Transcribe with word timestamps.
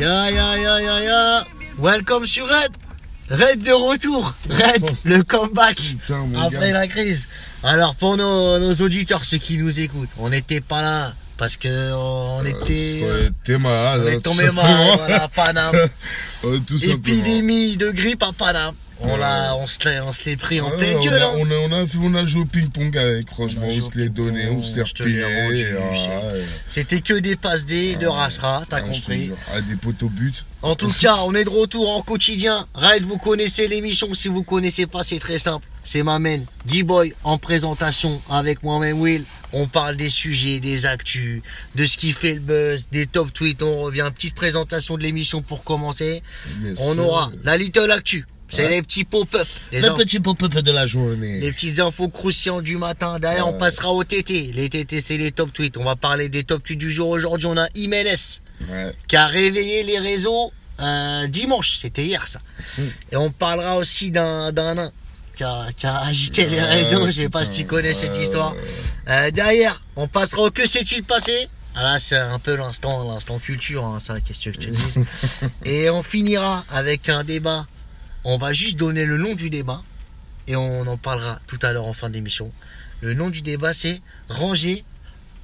Ya 0.00 0.30
ya 0.30 0.56
ya 0.56 0.80
ya 0.80 1.00
ya. 1.00 1.44
Welcome 1.78 2.26
sur 2.26 2.46
Red. 2.48 2.72
Red 3.30 3.62
de 3.62 3.72
retour. 3.72 4.34
Red, 4.48 4.84
le 5.04 5.22
comeback 5.22 5.76
Putain, 5.76 6.24
après 6.40 6.72
gars. 6.72 6.80
la 6.80 6.86
crise. 6.86 7.26
Alors 7.62 7.94
pour 7.94 8.16
nos, 8.16 8.58
nos 8.58 8.74
auditeurs, 8.84 9.24
ceux 9.24 9.38
qui 9.38 9.56
nous 9.58 9.80
écoutent, 9.80 10.08
on 10.18 10.28
n'était 10.30 10.60
pas 10.60 10.82
là 10.82 11.14
parce 11.36 11.56
que 11.56 11.92
on 11.94 12.44
était, 12.44 13.00
Euh, 13.02 13.30
T'es 13.44 13.58
malade. 13.58 14.02
on 14.04 14.08
hein, 14.08 14.10
est 14.12 14.20
tombé 14.20 14.50
malade 14.50 14.98
voilà, 14.98 15.24
à 15.24 15.28
Paname. 15.28 15.74
Ouais, 16.44 16.58
tout 16.66 16.78
simplement. 16.78 16.98
Épidémie 17.18 17.76
de 17.78 17.90
grippe 17.90 18.22
à 18.22 18.32
Paname. 18.32 18.74
On 19.00 19.16
l'a, 19.16 19.56
on 19.56 19.66
l'est 20.24 20.36
pris 20.36 20.60
en 20.60 20.70
pleine 20.70 21.00
gueule. 21.00 21.22
a, 21.22 21.28
hein. 21.28 21.34
on, 21.36 21.50
a, 21.50 21.54
on, 21.54 21.72
a, 21.72 21.86
fait- 21.86 21.98
on 22.00 22.14
a 22.14 22.24
joué 22.24 22.42
au 22.42 22.46
ping-pong 22.46 22.96
avec, 22.96 23.28
franchement, 23.28 23.66
On 23.68 23.80
se 23.80 23.90
l'est 23.98 24.08
donné, 24.08 24.48
on 24.48 24.62
se 24.62 24.74
l'est 24.74 25.24
ah. 25.24 26.32
C'était 26.70 27.00
que 27.00 27.14
des 27.14 27.36
passes 27.36 27.66
D 27.66 27.96
de 27.96 28.06
Rasra, 28.06 28.64
t'as 28.68 28.78
Ah, 28.78 28.80
compris. 28.82 29.30
Ah, 29.52 29.60
des 29.60 29.76
poteaux 29.76 30.08
buts. 30.08 30.32
En 30.62 30.76
tout 30.76 30.90
cas, 31.00 31.16
on 31.26 31.34
est 31.34 31.44
de 31.44 31.50
retour 31.50 31.90
en 31.90 32.02
quotidien. 32.02 32.66
Raid, 32.74 33.04
vous 33.04 33.18
connaissez 33.18 33.68
l'émission. 33.68 34.14
Si 34.14 34.28
vous 34.28 34.42
connaissez 34.42 34.86
pas, 34.86 35.04
c'est 35.04 35.18
très 35.18 35.38
simple. 35.38 35.66
C'est 35.82 36.02
ma 36.02 36.18
main, 36.18 36.40
D-Boy, 36.64 37.12
en 37.24 37.36
présentation 37.36 38.22
avec 38.30 38.62
moi-même 38.62 38.98
Will. 38.98 39.24
On 39.52 39.66
parle 39.66 39.96
des 39.96 40.08
sujets, 40.08 40.60
des 40.60 40.86
actus, 40.86 41.42
de 41.74 41.86
ce 41.86 41.98
qui 41.98 42.12
fait 42.12 42.34
le 42.34 42.40
buzz, 42.40 42.88
des 42.90 43.04
top 43.04 43.30
tweets. 43.34 43.62
On 43.62 43.82
revient. 43.82 44.10
Petite 44.14 44.34
présentation 44.34 44.96
de 44.96 45.02
l'émission 45.02 45.42
pour 45.42 45.62
commencer. 45.62 46.22
Yes, 46.62 46.78
On 46.80 46.96
aura 46.98 47.30
la 47.42 47.58
Little 47.58 47.90
Actu. 47.90 48.24
C'est 48.54 48.68
les 48.68 48.82
petits 48.82 49.04
pop-up. 49.04 49.46
Les, 49.72 49.80
Le 49.80 49.90
in- 49.90 49.94
petit 49.94 50.20
pop-up 50.20 50.52
de 50.54 50.70
la 50.70 50.86
journée. 50.86 51.40
les 51.40 51.52
petites 51.52 51.80
infos 51.80 52.08
croustillantes 52.08 52.62
du 52.62 52.76
matin. 52.76 53.18
Derrière, 53.18 53.48
on 53.48 53.58
passera 53.58 53.92
au 53.92 54.04
TT. 54.04 54.52
Les 54.52 54.68
TT, 54.68 55.00
c'est 55.00 55.16
les 55.16 55.32
top 55.32 55.52
tweets. 55.52 55.76
On 55.76 55.84
va 55.84 55.96
parler 55.96 56.28
des 56.28 56.44
top 56.44 56.62
tweets 56.62 56.78
du 56.78 56.90
jour. 56.90 57.08
Aujourd'hui, 57.08 57.48
on 57.48 57.56
a 57.56 57.68
Jiménez 57.74 58.14
qui 59.08 59.16
a 59.16 59.26
réveillé 59.26 59.82
les 59.82 59.98
réseaux 59.98 60.52
euh, 60.80 61.26
dimanche, 61.28 61.78
c'était 61.78 62.04
hier 62.04 62.26
ça. 62.26 62.40
Hmm. 62.78 62.82
Et 63.12 63.16
on 63.16 63.30
parlera 63.30 63.76
aussi 63.76 64.10
d'un 64.10 64.52
nain 64.52 64.90
qui 65.36 65.44
a, 65.44 65.66
qui 65.76 65.86
a 65.86 66.00
agité 66.00 66.46
les 66.46 66.60
réseaux, 66.60 67.06
je 67.06 67.12
sais 67.12 67.28
pas 67.28 67.44
si 67.44 67.58
tu 67.58 67.64
connais 67.64 67.94
cette 67.94 68.16
histoire. 68.16 68.54
Euh, 69.08 69.30
derrière, 69.30 69.82
on 69.96 70.08
passera 70.08 70.42
au 70.42 70.50
que 70.50 70.66
s'est-il 70.66 71.04
passé? 71.04 71.48
Ah 71.76 71.82
là, 71.82 71.98
c'est 71.98 72.16
un 72.16 72.38
peu 72.38 72.54
l'instant, 72.54 73.12
l'instant 73.12 73.38
culture, 73.38 73.84
hein, 73.84 73.98
ça, 73.98 74.20
qu'est-ce 74.20 74.48
que 74.50 74.56
te 74.56 74.66
dis? 74.66 75.04
et 75.64 75.90
on 75.90 76.02
finira 76.02 76.64
avec 76.70 77.08
un 77.08 77.24
débat. 77.24 77.66
On 78.26 78.38
va 78.38 78.54
juste 78.54 78.78
donner 78.78 79.04
le 79.04 79.18
nom 79.18 79.34
du 79.34 79.50
débat 79.50 79.82
et 80.48 80.56
on 80.56 80.86
en 80.86 80.96
parlera 80.96 81.40
tout 81.46 81.58
à 81.60 81.72
l'heure 81.74 81.86
en 81.86 81.92
fin 81.92 82.08
d'émission. 82.08 82.50
Le 83.02 83.12
nom 83.12 83.28
du 83.28 83.42
débat, 83.42 83.74
c'est 83.74 84.00
Ranger 84.30 84.82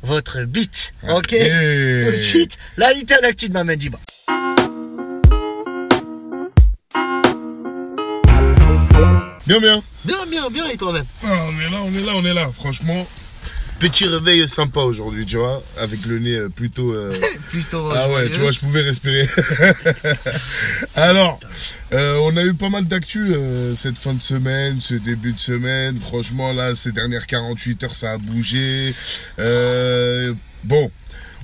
votre 0.02 0.44
bite. 0.44 0.94
Ok 1.10 1.34
Hey. 1.34 2.06
Tout 2.06 2.12
de 2.12 2.16
suite, 2.16 2.56
la 2.78 2.94
little 2.94 3.22
actu 3.22 3.48
de 3.48 3.52
Maman 3.52 3.76
Diba. 3.76 3.98
Bien, 9.46 9.60
bien. 9.60 9.82
Bien, 10.04 10.26
bien, 10.26 10.48
bien, 10.48 10.66
et 10.68 10.76
toi-même? 10.78 11.04
Ah, 11.22 11.44
on 11.48 11.60
est 11.60 11.70
là, 11.70 11.82
on 11.84 11.94
est 11.94 12.02
là, 12.02 12.12
on 12.14 12.24
est 12.24 12.34
là. 12.34 12.50
Franchement, 12.50 13.06
petit 13.80 14.06
réveil 14.06 14.46
sympa 14.48 14.80
aujourd'hui, 14.80 15.26
tu 15.26 15.36
vois, 15.38 15.62
avec 15.78 16.04
le 16.06 16.18
nez 16.20 16.36
euh, 16.36 16.48
plutôt. 16.48 16.92
euh, 16.92 17.18
Plutôt. 17.50 17.90
Ah 17.92 18.08
ouais, 18.10 18.28
tu 18.28 18.38
vois, 18.38 18.52
je 18.52 18.60
pouvais 18.60 18.82
respirer. 18.82 19.26
Alors, 20.94 21.40
euh, 21.92 22.16
on 22.22 22.36
a 22.36 22.44
eu 22.44 22.54
pas 22.54 22.68
mal 22.68 22.84
d'actu 22.84 23.32
euh, 23.34 23.74
cette 23.74 23.98
fin 23.98 24.14
de 24.14 24.22
semaine, 24.22 24.80
ce 24.80 24.94
début 24.94 25.32
de 25.32 25.40
semaine. 25.40 25.98
Franchement, 25.98 26.52
là, 26.52 26.74
ces 26.74 26.92
dernières 26.92 27.26
48 27.26 27.84
heures, 27.84 27.94
ça 27.94 28.12
a 28.12 28.18
bougé. 28.18 28.94
Bon, 30.64 30.90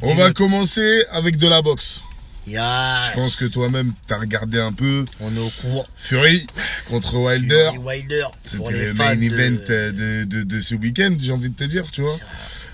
on 0.03 0.11
Et 0.11 0.15
va 0.17 0.31
commencer 0.33 1.05
avec 1.11 1.39
de 1.39 1.49
la 1.49 1.63
boxe. 1.63 2.03
Yes. 2.47 2.61
Je 3.09 3.13
pense 3.15 3.37
que 3.37 3.45
toi-même, 3.47 3.93
t'as 4.07 4.19
regardé 4.19 4.59
un 4.61 4.73
peu 4.73 5.05
On 5.21 5.35
est 5.35 5.39
au 5.39 5.51
courant. 5.61 5.87
Fury 5.97 6.47
contre 6.89 7.17
Wilder. 7.17 7.71
Fury 7.75 7.79
Wilder. 7.79 8.27
C'était 8.45 8.87
le 8.87 8.95
main 8.95 9.17
de- 9.17 9.23
event 9.23 9.61
euh, 9.71 9.93
de, 9.93 10.25
de, 10.25 10.43
de 10.45 10.61
ce 10.61 10.75
week-end, 10.77 11.17
j'ai 11.19 11.33
envie 11.33 11.51
de 11.51 11.57
te 11.57 11.65
dire, 11.65 11.91
tu 11.91 12.03
vois. 12.03 12.17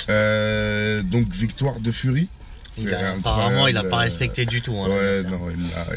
Euh, 0.09 1.03
donc, 1.03 1.29
victoire 1.33 1.81
de 1.81 1.91
Fury. 1.91 2.29
Il 2.79 2.89
C'est 2.89 2.95
a- 2.95 3.13
apparemment, 3.13 3.67
il 3.67 3.77
a 3.77 3.85
pas 3.85 3.99
respecté 3.99 4.47
du 4.47 4.63
tout. 4.63 4.75
hein, 4.77 4.89
Ouais, 4.89 5.23
non, 5.25 5.41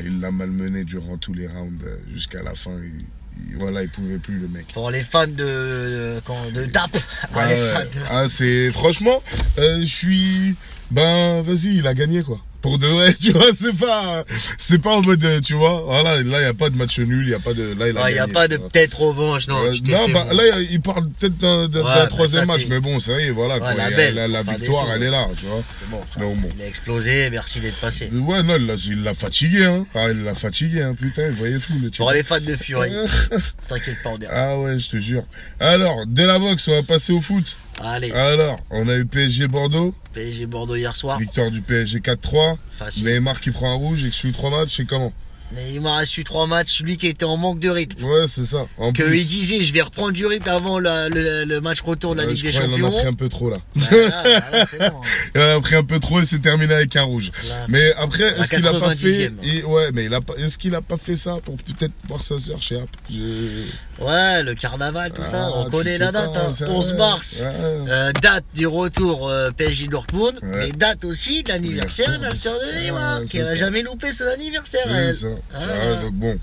il 0.03 0.19
l'a, 0.19 0.31
malmené 0.31 0.83
durant 0.83 1.17
tous 1.17 1.33
les 1.33 1.47
rounds 1.47 1.83
euh, 1.85 1.97
jusqu'à 2.13 2.43
la 2.43 2.53
fin. 2.55 2.71
Il, 2.83 3.05
il- 3.49 3.57
voilà, 3.57 3.83
il 3.83 3.89
pouvait 3.89 4.17
plus 4.17 4.39
le 4.39 4.47
mec. 4.49 4.67
Pour 4.73 4.91
les 4.91 5.01
fans 5.01 5.25
de, 5.27 5.33
de, 5.37 6.21
quand- 6.25 6.51
de 6.53 6.65
DAP. 6.65 6.97
Ah, 7.33 7.37
ouais. 7.47 7.57
de- 7.57 7.99
Ah, 8.09 8.25
c'est 8.29 8.71
franchement, 8.71 9.21
euh, 9.57 9.79
je 9.81 9.85
suis, 9.85 10.55
ben, 10.91 11.41
vas-y, 11.41 11.77
il 11.77 11.87
a 11.87 11.93
gagné 11.93 12.23
quoi. 12.23 12.39
Pour 12.65 12.79
de 12.79 12.87
vrai, 12.87 13.13
tu 13.21 13.31
vois, 13.31 13.45
c'est 13.55 13.77
pas, 13.77 14.25
c'est 14.57 14.79
pas 14.79 14.95
en 14.95 15.01
mode, 15.01 15.23
euh, 15.23 15.39
tu 15.39 15.53
vois, 15.53 15.83
voilà, 15.85 16.23
là, 16.23 16.39
il 16.39 16.43
y 16.43 16.45
a 16.45 16.53
pas 16.55 16.71
de 16.71 16.75
match 16.77 16.97
nul, 16.97 17.23
il 17.23 17.29
y 17.29 17.35
a 17.35 17.39
pas 17.39 17.53
de, 17.53 17.75
là, 17.77 17.89
il 17.89 17.95
a 17.95 18.01
Ah, 18.03 18.09
Il 18.09 18.13
n'y 18.13 18.19
a 18.19 18.27
pas 18.27 18.47
de 18.47 18.57
peut-être 18.57 19.01
revanche, 19.01 19.47
non. 19.47 19.63
Euh, 19.63 19.75
non, 19.83 20.09
bah, 20.09 20.25
là, 20.33 20.43
il 20.71 20.81
parle 20.81 21.07
peut-être 21.19 21.37
d'un, 21.37 21.65
Ouais, 21.67 21.83
bah, 21.83 22.07
troisième 22.07 22.47
match, 22.47 22.65
mais 22.67 22.79
bon, 22.79 22.99
ça 22.99 23.19
y 23.19 23.25
est, 23.25 23.29
voilà, 23.29 23.59
quoi. 23.59 23.75
la 23.75 23.91
y 23.91 23.95
belle, 23.95 24.31
victoire, 24.57 24.87
elle 24.95 25.03
est 25.03 25.11
là, 25.11 25.27
tu 25.37 25.45
vois. 25.45 25.61
C'est 25.79 25.87
bon. 25.91 26.01
frère. 26.09 26.23
Non, 26.23 26.35
bon. 26.35 26.49
Il 26.57 26.63
a 26.63 26.67
explosé, 26.67 27.29
merci 27.29 27.59
d'être 27.59 27.79
passé. 27.79 28.09
Ouais, 28.11 28.41
non, 28.41 28.55
il 28.57 29.03
l'a, 29.03 29.13
fatigué, 29.13 29.65
hein. 29.65 29.85
Ah, 29.93 30.07
il 30.09 30.23
l'a 30.23 30.33
fatigué, 30.33 30.81
hein, 30.81 30.95
putain, 30.99 31.27
il 31.27 31.33
voyait 31.35 31.59
fou, 31.59 31.73
le. 31.83 31.91
Pour 31.91 32.11
les 32.13 32.23
fans 32.23 32.39
de 32.39 32.55
Fury, 32.55 32.89
t'inquiète 33.69 34.01
pas, 34.03 34.09
on 34.09 34.17
est- 34.19 34.27
Ah 34.31 34.57
ouais, 34.57 34.79
je 34.79 34.89
te 34.89 34.97
jure. 34.97 35.23
Alors, 35.59 36.03
dès 36.07 36.25
la 36.25 36.39
boxe, 36.39 36.67
on 36.67 36.71
va 36.71 36.81
passer 36.81 37.13
au 37.13 37.21
foot. 37.21 37.57
Allez, 37.81 38.11
Alors, 38.11 38.59
on 38.69 38.87
a 38.87 38.95
eu 38.95 39.05
PSG 39.05 39.47
Bordeaux, 39.47 39.93
PSG 40.13 40.45
Bordeaux 40.45 40.75
hier 40.75 40.95
soir. 40.95 41.19
victoire 41.19 41.51
du 41.51 41.61
PSG 41.61 41.99
4-3. 41.99 42.57
Facile. 42.77 43.05
Neymar 43.05 43.39
qui 43.39 43.51
prend 43.51 43.71
un 43.71 43.75
rouge, 43.75 44.05
exclut 44.05 44.31
trois 44.31 44.49
matchs, 44.49 44.77
c'est 44.77 44.85
comment? 44.85 45.11
Neymar 45.53 45.97
a 45.99 46.05
su 46.05 46.23
trois 46.23 46.47
matchs, 46.47 46.81
lui 46.81 46.97
qui 46.97 47.07
était 47.07 47.23
en 47.25 47.37
manque 47.37 47.59
de 47.59 47.69
rythme. 47.69 48.03
Ouais, 48.03 48.25
c'est 48.27 48.43
ça. 48.45 48.65
En 48.77 48.91
Que 48.91 49.03
plus, 49.03 49.19
il 49.21 49.27
disait, 49.27 49.63
je 49.63 49.73
vais 49.73 49.81
reprendre 49.81 50.11
du 50.11 50.25
rythme 50.25 50.49
avant 50.49 50.79
la- 50.79 51.07
le, 51.09 51.45
le 51.45 51.61
match 51.61 51.81
retour 51.81 52.13
de 52.15 52.21
la 52.21 52.27
euh, 52.27 52.29
Ligue 52.31 52.37
je 52.37 52.43
des 52.45 52.51
crois 52.51 52.65
qu'il 52.65 52.73
en 52.73 52.75
a 52.75 52.79
Champions. 52.81 52.99
pris 52.99 53.07
un 53.07 53.13
peu 53.13 53.29
trop 53.29 53.49
là. 53.49 53.57
Bon. 53.75 53.81
hein. 53.91 54.91
Il 55.35 55.41
en 55.41 55.57
a 55.57 55.61
pris 55.61 55.75
un 55.75 55.83
peu 55.83 55.99
trop 55.99 56.19
et 56.21 56.25
c'est 56.25 56.39
terminé 56.39 56.73
avec 56.73 56.95
un 56.95 57.03
rouge. 57.03 57.31
Là. 57.49 57.55
Mais 57.67 57.93
après, 57.97 58.23
est-ce 58.39 58.49
qu'il 58.55 58.65
a 58.67 58.73
pas 58.73 58.95
fait 58.95 59.29
90e. 59.29 59.31
il- 59.43 59.65
Ouais, 59.65 59.91
mais 59.93 60.05
il 60.05 60.13
a 60.13 60.21
pas... 60.21 60.33
est-ce 60.37 60.57
qu'il 60.57 60.73
a 60.75 60.81
pas 60.81 60.97
fait 60.97 61.15
ça 61.15 61.37
pour 61.43 61.55
peut-être 61.57 61.91
voir 62.07 62.23
sa 62.23 62.39
sœur 62.39 62.61
chez 62.61 62.77
App? 62.77 62.89
Je- 63.09 63.65
Ouais, 64.03 64.43
le 64.43 64.55
carnaval, 64.55 65.13
tout 65.13 65.25
ça, 65.25 65.45
Ah, 65.47 65.51
on 65.55 65.69
connaît 65.69 65.97
la 65.97 66.11
date, 66.11 66.33
pas, 66.33 66.47
hein. 66.47 66.51
ça, 66.51 66.67
11 66.69 66.91
ouais. 66.91 66.97
mars. 66.97 67.39
Ouais. 67.41 67.53
Euh, 67.89 68.11
date 68.21 68.43
du 68.53 68.67
retour 68.67 69.29
euh, 69.29 69.51
PSG 69.51 69.87
Dortmund, 69.87 70.37
Ouais. 70.43 70.67
mais 70.67 70.71
date 70.73 71.05
aussi 71.05 71.43
de 71.43 71.49
l'anniversaire 71.49 72.19
de 72.19 72.25
la 72.25 72.33
sœur 72.33 72.55
de 72.59 72.81
Neymar, 72.81 73.23
qui 73.23 73.37
n'a 73.39 73.55
jamais 73.55 73.83
loupé 73.83 74.11
son 74.11 74.25
anniversaire. 74.25 74.81
Elle. 74.89 75.15
Ça. 75.51 75.59
Ah. 75.59 75.95
Donc 76.01 76.13
bon. 76.13 76.39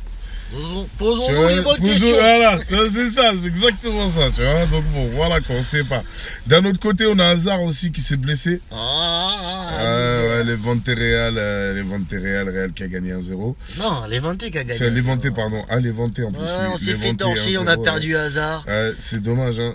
Posons-nous 0.98 1.48
les 1.48 1.60
bonnes 1.62 1.76
posons- 1.78 1.82
questions. 1.82 2.12
Voilà, 2.12 2.58
c'est 2.68 3.08
ça, 3.10 3.30
c'est 3.40 3.48
exactement 3.48 4.08
ça, 4.10 4.30
tu 4.34 4.42
vois. 4.42 4.66
Donc 4.66 4.84
bon, 4.94 5.08
voilà 5.14 5.40
quoi, 5.40 5.56
on 5.56 5.62
sait 5.62 5.84
pas. 5.84 6.02
D'un 6.46 6.64
autre 6.64 6.78
côté, 6.80 7.06
on 7.06 7.18
a 7.18 7.26
Hazard 7.26 7.62
aussi 7.62 7.90
qui 7.90 8.00
s'est 8.00 8.16
blessé. 8.16 8.60
Ah, 8.70 8.76
ah, 8.76 9.70
ah, 9.78 9.84
ouais, 9.84 10.44
les 10.44 10.54
Vente 10.56 10.86
Real, 10.86 11.34
euh, 11.38 11.74
les 11.74 11.82
Vente 11.82 12.10
Real, 12.10 12.48
Real 12.48 12.72
qui 12.72 12.82
a 12.82 12.88
gagné 12.88 13.12
1-0. 13.12 13.56
Non, 13.78 14.06
Levante 14.08 14.38
qui 14.38 14.46
a 14.46 14.50
gagné. 14.50 14.74
C'est 14.74 14.90
Levante, 14.90 15.28
pardon. 15.34 15.64
Ah, 15.68 15.80
Levante 15.80 16.18
en 16.20 16.32
plus. 16.32 16.40
Ouais, 16.42 16.46
oui. 16.60 16.66
on 16.72 16.76
s'est 16.76 16.94
fait 16.94 17.14
torcher, 17.14 17.58
on 17.58 17.66
a 17.66 17.76
1-0, 17.76 17.82
perdu 17.82 18.14
ouais. 18.14 18.22
Ouais, 18.66 18.92
c'est 18.98 19.22
dommage, 19.22 19.58
hein. 19.58 19.74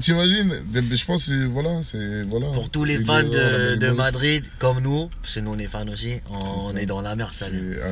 T'imagines 0.00 0.62
Je 0.74 1.04
pense 1.04 1.26
que 1.28 1.46
voilà, 1.46 1.80
c'est, 1.82 2.22
voilà. 2.28 2.48
Pour 2.48 2.70
tous 2.70 2.84
les 2.84 3.02
fans 3.04 3.22
de, 3.22 3.90
Madrid, 3.90 4.44
comme 4.58 4.80
nous, 4.80 5.08
parce 5.22 5.34
que 5.36 5.40
nous 5.40 5.52
on 5.52 5.58
est 5.58 5.66
fans 5.66 5.88
aussi, 5.88 6.20
on 6.30 6.76
est 6.76 6.86
dans 6.86 7.00
la 7.00 7.16
merde, 7.16 7.32
ça. 7.32 7.46
ah 7.48 7.88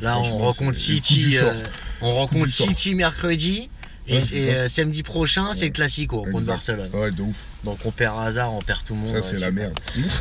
Là, 0.00 0.18
on 0.18 0.38
rencontre 0.38 0.78
City, 0.78 1.23
euh, 1.38 1.52
on 2.00 2.14
rencontre. 2.14 2.48
City 2.50 2.94
mercredi. 2.94 3.70
Et, 4.06 4.16
Ouais, 4.18 4.20
euh, 4.34 4.68
samedi 4.68 5.02
prochain, 5.02 5.54
c'est 5.54 5.64
le 5.64 5.70
Classico 5.70 6.24
contre. 6.30 6.44
Barcelone. 6.44 6.90
Ouais, 6.92 7.10
de 7.10 7.22
ouf. 7.22 7.38
Donc 7.64 7.78
on 7.86 7.90
perd 7.90 8.18
hasard, 8.22 8.52
on 8.52 8.60
perd 8.60 8.80
tout 8.84 8.92
le 8.92 9.00
monde. 9.00 9.08
Ça, 9.08 9.14
ouais, 9.14 9.22
c'est 9.22 9.38
la 9.40 9.50
merde. 9.50 9.72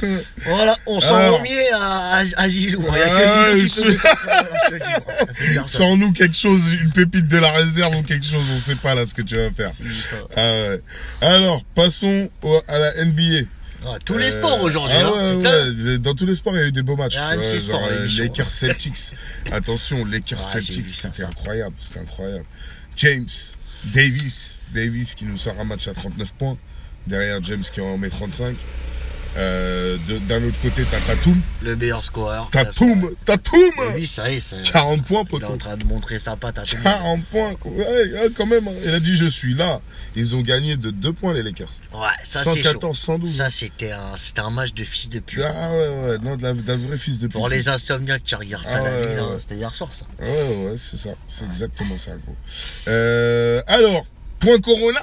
Voilà, 0.45 0.73
on 0.85 1.01
s'en 1.01 1.15
Alors. 1.15 1.39
remet 1.39 1.69
à, 1.73 2.15
à, 2.19 2.23
à 2.37 2.47
Zizou. 2.49 2.81
Il 2.93 2.97
y 2.97 3.01
a 3.01 3.13
Ah, 3.13 3.49
que 3.51 3.59
Zizou 3.59 3.81
qui 3.83 3.89
peut 3.89 3.89
nous 3.89 3.97
personne. 5.53 5.67
Sors-nous 5.67 6.13
quelque 6.13 6.37
chose, 6.37 6.61
une 6.81 6.91
pépite 6.93 7.27
de 7.27 7.37
la 7.37 7.51
réserve 7.51 7.93
ou 7.97 8.03
quelque 8.03 8.25
chose, 8.25 8.45
on 8.55 8.57
sait 8.59 8.75
pas 8.75 8.95
là 8.95 9.05
ce 9.05 9.13
que 9.13 9.21
tu 9.21 9.35
vas 9.35 9.51
faire. 9.51 9.73
Ah. 10.37 10.75
Alors, 11.19 11.61
passons 11.75 12.29
au- 12.41 12.61
à 12.69 12.77
la 12.79 13.03
NBA. 13.03 13.47
Tous 14.05 14.17
les 14.17 14.27
Euh, 14.27 14.31
sports 14.31 14.61
aujourd'hui. 14.61 14.95
Ah 14.97 15.07
hein, 15.07 15.37
ouais, 15.37 15.97
dans 15.99 16.13
tous 16.15 16.25
les 16.25 16.35
sports, 16.35 16.53
il 16.55 16.59
y 16.59 16.63
a 16.63 16.67
eu 16.67 16.71
des 16.71 16.83
beaux 16.83 16.95
matchs. 16.95 17.17
Ah, 17.17 17.35
genre. 17.59 17.89
Lakers 18.17 18.49
Celtics. 18.49 19.15
Attention, 19.51 20.05
Lakers 20.05 20.41
Celtics, 20.41 20.89
c'était 20.89 21.23
incroyable, 21.23 21.75
c'était 21.79 21.99
incroyable. 21.99 22.45
James 22.95 23.27
Davis, 23.93 24.61
Davis 24.73 25.15
qui 25.15 25.25
nous 25.25 25.37
sort 25.37 25.59
un 25.59 25.65
match 25.65 25.87
à 25.87 25.93
39 25.93 26.33
points. 26.33 26.57
Derrière 27.07 27.43
James 27.43 27.63
qui 27.63 27.81
en 27.81 27.97
met 27.97 28.09
35. 28.09 28.55
Euh, 29.35 29.97
D'un 30.27 30.43
autre 30.47 30.59
côté, 30.61 30.85
t'as 30.89 30.99
Tatum. 31.01 31.41
Le 31.61 31.75
meilleur 31.75 32.03
scoreur. 32.05 32.49
Tatum, 32.51 33.09
Tatum 33.25 33.59
Et 33.95 33.99
Lui, 33.99 34.07
ça 34.07 34.31
y 34.31 34.35
est, 34.35 34.39
c'est- 34.39 34.61
40 34.71 35.03
points, 35.03 35.23
il 35.31 35.35
est 35.39 35.43
en 35.43 35.47
poteau. 35.47 35.57
train 35.57 35.77
de 35.77 35.85
montrer 35.85 36.19
sa 36.19 36.35
patte 36.35 36.59
à 36.59 36.63
tout 36.63 36.75
le 36.75 36.83
monde. 36.83 36.93
40 36.93 37.25
points, 37.25 37.55
quoi. 37.55 37.71
Ouais, 37.71 38.29
quand 38.35 38.45
même. 38.45 38.67
hein. 38.67 38.71
Il 38.83 38.93
a 38.93 38.99
dit, 38.99 39.15
je 39.15 39.25
suis 39.25 39.55
là. 39.55 39.81
Ils 40.15 40.35
ont 40.35 40.41
gagné 40.41 40.75
de 40.75 40.91
2 40.91 41.13
points, 41.13 41.33
les 41.33 41.41
Lakers. 41.41 41.71
Ouais, 41.93 41.99
ça 42.23 42.43
c'est 42.43 42.49
chaud. 42.57 42.63
114, 42.63 42.97
112. 42.99 43.37
Ça 43.37 43.49
c'était 43.49 43.91
un, 43.91 44.15
c'était 44.17 44.41
un 44.41 44.51
match 44.51 44.73
de 44.73 44.83
fils 44.83 45.09
de 45.09 45.19
pute. 45.19 45.41
Ah 45.43 45.71
ouais, 45.71 46.09
ouais, 46.11 46.17
non, 46.19 46.35
d'un 46.35 46.53
vrai 46.53 46.97
fils 46.97 47.17
de 47.17 47.25
pute. 47.27 47.33
Pour 47.33 47.49
les 47.49 47.69
insomniaques 47.69 48.23
qui 48.23 48.35
regardent 48.35 48.67
ça 48.67 48.77
Ah 48.81 48.83
la 48.83 48.91
ouais, 48.91 49.05
ouais. 49.19 49.37
c'était 49.39 49.55
hier 49.55 49.73
soir 49.73 49.89
ça. 49.93 50.05
Ouais, 50.19 50.27
ouais, 50.65 50.73
c'est 50.77 50.97
ça. 50.97 51.09
C'est 51.27 51.45
exactement 51.45 51.97
ça, 51.97 52.11
gros. 52.23 52.35
Euh, 52.87 53.61
alors, 53.67 54.05
point 54.39 54.59
Corona, 54.59 54.99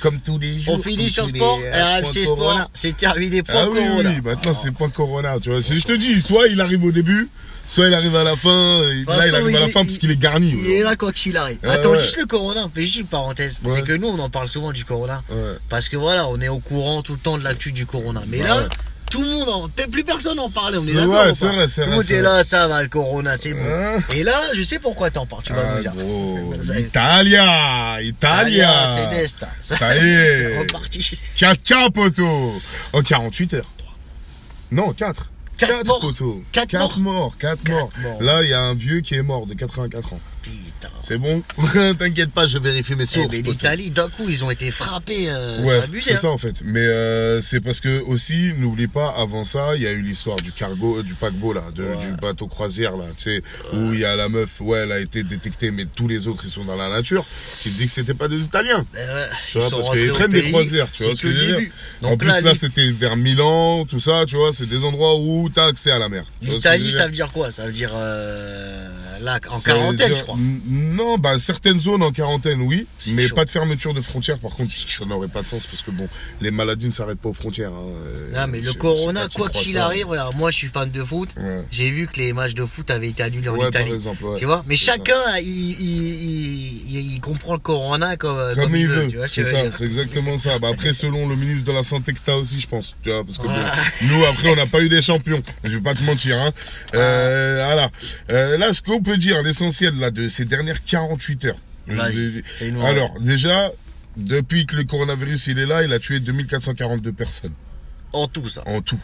comme 0.00 0.18
tous 0.20 0.38
les 0.38 0.60
jours. 0.60 0.74
On 0.78 0.82
finit 0.82 1.08
sur 1.10 1.28
sport, 1.28 1.58
euh, 1.64 2.00
RMC 2.00 2.24
Sport, 2.26 2.70
c'est 2.74 2.96
terminé 2.96 3.42
point 3.42 3.62
Ah 3.64 3.68
oui, 3.70 3.78
Corona. 3.86 4.10
oui, 4.10 4.20
maintenant 4.24 4.54
c'est 4.54 4.70
point 4.72 4.90
Corona, 4.90 5.38
tu 5.40 5.50
vois. 5.50 5.60
Je 5.60 5.82
te 5.84 5.92
dis, 5.92 6.20
soit 6.20 6.48
il 6.48 6.60
arrive 6.60 6.84
au 6.84 6.90
début, 6.92 7.28
soit 7.68 7.88
il 7.88 7.94
arrive 7.94 8.16
à 8.16 8.24
la 8.24 8.34
fin. 8.36 8.80
Là, 9.06 9.26
il 9.28 9.34
arrive 9.34 9.56
à 9.56 9.60
la 9.60 9.66
il- 9.66 9.72
fin 9.72 9.84
parce 9.84 9.98
qu'il 9.98 10.10
est 10.10 10.16
garni. 10.18 10.54
Il 10.64 10.70
est 10.70 10.82
là 10.82 10.96
quand 10.96 11.24
il 11.26 11.36
arrive. 11.36 11.58
Attends, 11.62 11.90
ouais. 11.92 12.00
juste 12.00 12.16
le 12.18 12.26
Corona, 12.26 12.64
on 12.66 12.70
fait 12.70 12.82
juste 12.82 12.96
une 12.96 13.06
parenthèse. 13.06 13.58
Ouais. 13.62 13.72
C'est 13.76 13.82
que 13.82 13.92
nous, 13.92 14.08
on 14.08 14.18
en 14.18 14.30
parle 14.30 14.48
souvent 14.48 14.72
du 14.72 14.84
Corona. 14.84 15.22
Ouais. 15.30 15.36
Parce 15.68 15.88
que 15.88 15.96
voilà, 15.96 16.26
on 16.28 16.40
est 16.40 16.48
au 16.48 16.58
courant 16.58 17.02
tout 17.02 17.12
le 17.12 17.18
temps 17.20 17.38
de 17.38 17.44
l'actu 17.44 17.72
du 17.72 17.86
Corona. 17.86 18.22
Mais 18.28 18.38
Bah 18.40 18.48
là. 18.48 18.68
Tout 19.10 19.20
le 19.22 19.28
monde, 19.28 19.48
en... 19.48 19.68
plus 19.90 20.04
personne 20.04 20.38
en 20.38 20.48
parlait. 20.48 20.78
On 20.78 20.82
est 20.82 20.86
C'est 20.86 20.94
d'accord. 20.94 21.12
vrai, 21.14 21.30
ou 21.30 21.34
c'est 21.34 21.46
vrai, 21.48 21.68
c'est 21.68 21.84
Tout 21.84 21.90
vrai, 21.90 22.02
c'est 22.02 22.14
vrai. 22.14 22.22
là, 22.22 22.44
ça 22.44 22.68
va, 22.68 22.82
le 22.82 22.88
Corona, 22.88 23.36
c'est 23.36 23.52
bon. 23.52 23.60
Hein 23.68 23.98
Et 24.14 24.22
là, 24.22 24.40
je 24.54 24.62
sais 24.62 24.78
pourquoi 24.78 25.10
t'en 25.10 25.26
parles. 25.26 25.42
Tu 25.44 25.52
vas 25.52 25.62
Ah, 25.68 25.74
nous 25.76 25.80
dire. 25.82 25.92
gros, 25.94 26.54
Ça 26.64 26.74
y 26.74 26.78
est. 26.78 26.86
Italia, 26.86 28.02
Italia. 28.02 28.96
C'est 28.96 29.10
Desta. 29.20 29.48
Ça 29.62 29.94
y 29.96 29.98
C'est 30.00 30.06
est. 30.06 30.58
reparti. 30.60 31.18
4K, 31.36 31.90
poteau. 31.92 32.52
En 32.92 33.02
48 33.02 33.54
heures. 33.54 33.70
Non, 34.72 34.92
4. 34.92 35.30
Quatre 35.58 35.70
4 35.72 35.86
morts. 35.86 36.00
poteaux. 36.00 36.42
Quatre 36.52 36.68
4 36.70 36.98
morts. 37.00 37.36
4 37.38 37.68
morts. 37.68 37.90
morts. 38.02 38.22
Là, 38.22 38.42
il 38.44 38.48
y 38.48 38.54
a 38.54 38.60
un 38.60 38.74
vieux 38.74 39.00
qui 39.00 39.14
est 39.16 39.22
mort 39.22 39.46
de 39.46 39.54
84 39.54 40.14
ans. 40.14 40.20
C'est 41.02 41.18
bon 41.18 41.42
T'inquiète 41.98 42.30
pas, 42.32 42.46
je 42.46 42.58
vérifie 42.58 42.94
mes 42.94 43.04
Eh, 43.04 43.06
sources. 43.06 43.28
mais 43.30 43.38
poteau. 43.38 43.52
l'Italie, 43.52 43.90
d'un 43.90 44.08
coup, 44.08 44.26
ils 44.28 44.44
ont 44.44 44.50
été 44.50 44.70
frappés. 44.70 45.28
euh, 45.28 45.62
Ouais, 45.64 45.80
c'est 46.00 46.14
hein. 46.14 46.16
ça 46.16 46.28
en 46.28 46.38
fait. 46.38 46.56
Mais 46.64 46.80
euh, 46.80 47.40
c'est 47.40 47.60
parce 47.60 47.80
que 47.80 48.00
aussi, 48.02 48.52
n'oublie 48.58 48.86
pas, 48.86 49.14
avant 49.16 49.44
ça, 49.44 49.76
il 49.76 49.82
y 49.82 49.86
a 49.86 49.92
eu 49.92 50.00
l'histoire 50.02 50.36
du 50.36 50.52
cargo, 50.52 50.98
euh, 50.98 51.02
du 51.02 51.14
paquebot 51.14 51.52
là, 51.52 51.64
de- 51.74 51.84
Ouais. 51.84 51.96
du 51.96 52.12
bateau 52.20 52.46
croisière 52.46 52.96
là, 52.96 53.04
tu 53.16 53.24
sais, 53.24 53.42
où 53.72 53.92
il 53.92 54.00
y 54.00 54.04
a 54.04 54.14
la 54.16 54.28
meuf, 54.28 54.60
ouais, 54.60 54.80
elle 54.80 54.92
a 54.92 55.00
été 55.00 55.22
détectée, 55.22 55.70
mais 55.70 55.84
tous 55.86 56.06
les 56.08 56.28
autres 56.28 56.42
ils 56.44 56.50
sont 56.50 56.64
dans 56.64 56.76
la 56.76 56.88
nature. 56.88 57.24
Tu 57.62 57.70
te 57.70 57.76
dis 57.78 57.86
que 57.86 57.92
c'était 57.92 58.14
pas 58.14 58.28
des 58.28 58.44
Italiens. 58.44 58.84
Eh 58.94 58.96
ouais, 58.98 59.04
Tu 59.50 59.58
vois, 59.58 59.70
parce 59.70 59.90
qu'ils 59.90 60.10
prennent 60.12 60.30
des 60.32 60.42
croisières, 60.50 60.90
tu 60.90 61.02
vois 61.02 61.14
ce 61.14 61.22
que 61.22 61.28
que 61.28 61.34
je 61.34 61.40
veux 61.40 61.60
dire. 61.60 61.70
En 62.02 62.16
plus 62.16 62.28
là, 62.28 62.40
là, 62.42 62.54
c'était 62.54 62.88
vers 62.90 63.16
Milan, 63.16 63.84
tout 63.86 64.00
ça, 64.00 64.24
tu 64.26 64.36
vois, 64.36 64.52
c'est 64.52 64.66
des 64.66 64.84
endroits 64.84 65.18
où 65.18 65.48
t'as 65.48 65.66
accès 65.66 65.90
à 65.90 65.98
la 65.98 66.08
mer. 66.08 66.24
L'Italie, 66.42 66.90
ça 66.90 67.06
veut 67.06 67.12
dire 67.12 67.30
quoi? 67.32 67.52
Ça 67.52 67.66
veut 67.66 67.72
dire 67.72 67.90
là, 69.20 69.38
en 69.50 69.60
quarantaine, 69.60 70.14
je 70.14 70.22
crois. 70.22 70.36
Non, 70.68 71.18
bah 71.18 71.38
certaines 71.38 71.78
zones 71.78 72.02
en 72.02 72.12
quarantaine, 72.12 72.60
oui, 72.62 72.86
mais 73.12 73.28
chaud. 73.28 73.34
pas 73.34 73.44
de 73.44 73.50
fermeture 73.50 73.94
de 73.94 74.00
frontières. 74.00 74.38
Par 74.38 74.50
contre, 74.52 74.72
ça 74.74 75.04
n'aurait 75.04 75.28
pas 75.28 75.42
de 75.42 75.46
sens 75.46 75.66
parce 75.66 75.82
que 75.82 75.90
bon, 75.90 76.08
les 76.40 76.50
maladies 76.50 76.86
ne 76.86 76.92
s'arrêtent 76.92 77.20
pas 77.20 77.28
aux 77.28 77.34
frontières. 77.34 77.70
hein. 77.72 77.84
Euh, 78.06 78.30
Non, 78.40 78.46
mais 78.48 78.60
le 78.60 78.72
Corona, 78.72 79.28
quoi 79.34 79.48
qu'il 79.50 79.76
arrive, 79.78 80.08
regarde, 80.08 80.34
moi 80.36 80.50
je 80.50 80.56
suis 80.56 80.68
fan 80.68 80.90
de 80.90 81.04
foot. 81.04 81.30
Ouais. 81.36 81.62
J'ai 81.70 81.90
vu 81.90 82.06
que 82.06 82.16
les 82.18 82.32
matchs 82.32 82.54
de 82.54 82.64
foot 82.66 82.90
avaient 82.90 83.08
été 83.08 83.22
annulés 83.22 83.48
en 83.48 83.56
Ouais, 83.56 83.68
Italie. 83.68 83.84
par 83.86 83.94
exemple, 83.94 84.24
ouais. 84.24 84.38
Tu 84.38 84.44
vois 84.46 84.62
Mais 84.66 84.76
chacun, 84.76 85.14
il, 85.42 85.46
il, 85.46 85.74
il, 85.80 86.94
il- 86.96 87.12
il 87.14 87.20
comprend 87.20 87.54
le 87.54 87.58
Corona 87.60 88.16
comme, 88.16 88.38
euh, 88.38 88.54
Comme, 88.54 88.74
il 88.76 88.86
veut, 88.88 89.10
ce 89.10 89.26
c'est 89.28 89.44
ça, 89.44 89.58
c'est 89.72 89.84
exactement 89.84 90.38
ça. 90.38 90.58
Bah 90.58 90.68
après, 90.72 90.92
selon 90.92 91.28
le 91.28 91.36
ministre 91.36 91.66
de 91.66 91.72
la 91.72 91.82
Santé 91.82 92.12
que 92.12 92.18
t'as 92.24 92.34
aussi, 92.36 92.58
je 92.60 92.66
pense, 92.68 92.94
tu 93.02 93.10
vois, 93.10 93.24
parce 93.24 93.38
que 93.38 93.42
bon, 93.46 93.50
Ouais. 93.52 94.08
nous 94.08 94.24
après, 94.24 94.48
on 94.50 94.56
n'a 94.56 94.66
pas 94.66 94.80
eu 94.80 94.88
des 94.88 95.02
champions. 95.02 95.42
Je 95.64 95.70
vais 95.70 95.80
pas 95.80 95.94
te 95.94 96.02
mentir, 96.04 96.38
hein. 96.40 96.52
Euh, 96.94 97.62
voilà. 97.64 97.90
Euh, 98.30 98.56
là, 98.58 98.72
ce 98.72 98.80
qu'on 98.82 99.02
peut 99.02 99.09
dire, 99.16 99.42
l'essentiel 99.42 99.98
là 99.98 100.10
de 100.10 100.28
ces 100.28 100.44
dernières 100.44 100.82
48 100.84 101.44
heures. 101.46 101.58
Vas-y, 101.86 102.42
Euh, 102.62 102.82
Alors, 102.84 103.18
déjà, 103.20 103.72
depuis 104.16 104.66
que 104.66 104.76
le 104.76 104.84
coronavirus 104.84 105.46
il 105.48 105.58
est 105.58 105.66
là, 105.66 105.82
il 105.82 105.92
a 105.92 105.98
tué 105.98 106.20
2442 106.20 107.12
personnes 107.12 107.54
En 108.12 108.28
tout, 108.28 108.48
ça. 108.48 108.62
en 108.66 108.80
tout, 108.80 109.00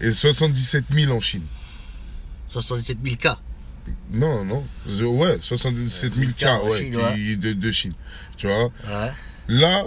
et 0.00 0.12
77 0.12 0.84
000 0.92 1.12
en 1.12 1.20
Chine. 1.20 1.42
77 2.46 2.98
000 3.02 3.16
cas. 3.16 3.38
Non, 4.12 4.44
non, 4.44 4.64
Je- 4.86 5.04
ouais, 5.04 5.38
77 5.40 6.14
000 6.14 6.30
cas 6.36 6.46
cas, 6.46 6.54
en 6.62 6.68
ouais, 6.68 6.78
Chine, 6.84 6.98
qui- 7.14 7.36
De, 7.36 7.52
de 7.54 7.70
Chine. 7.70 7.92
Tu 8.36 8.46
vois? 8.46 8.64
Ouais. 8.64 9.10
Là, 9.48 9.84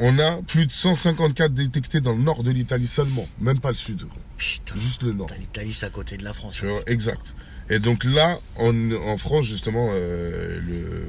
on 0.00 0.18
a 0.18 0.42
plus 0.42 0.66
de 0.66 0.72
154 0.72 1.54
détectés 1.54 2.00
dans 2.00 2.12
le 2.12 2.18
nord 2.22 2.42
de 2.42 2.50
l'Italie 2.50 2.86
seulement, 2.88 3.28
même 3.40 3.60
pas 3.60 3.68
le 3.68 3.74
sud. 3.76 4.02
Putain. 4.36 4.74
juste 4.74 5.04
le 5.04 5.12
nord. 5.12 5.28
L'Italie, 5.38 5.72
c'est 5.72 5.86
à 5.86 5.90
côté 5.90 6.16
de 6.16 6.24
la 6.24 6.32
France. 6.34 6.54
Tu 6.56 6.66
vois, 6.66 6.80
exact. 6.88 7.34
Et 7.70 7.78
donc 7.78 8.04
là, 8.04 8.38
en, 8.56 8.72
en 8.92 9.16
France, 9.16 9.46
justement, 9.46 9.88
euh, 9.92 10.60
le 10.66 11.04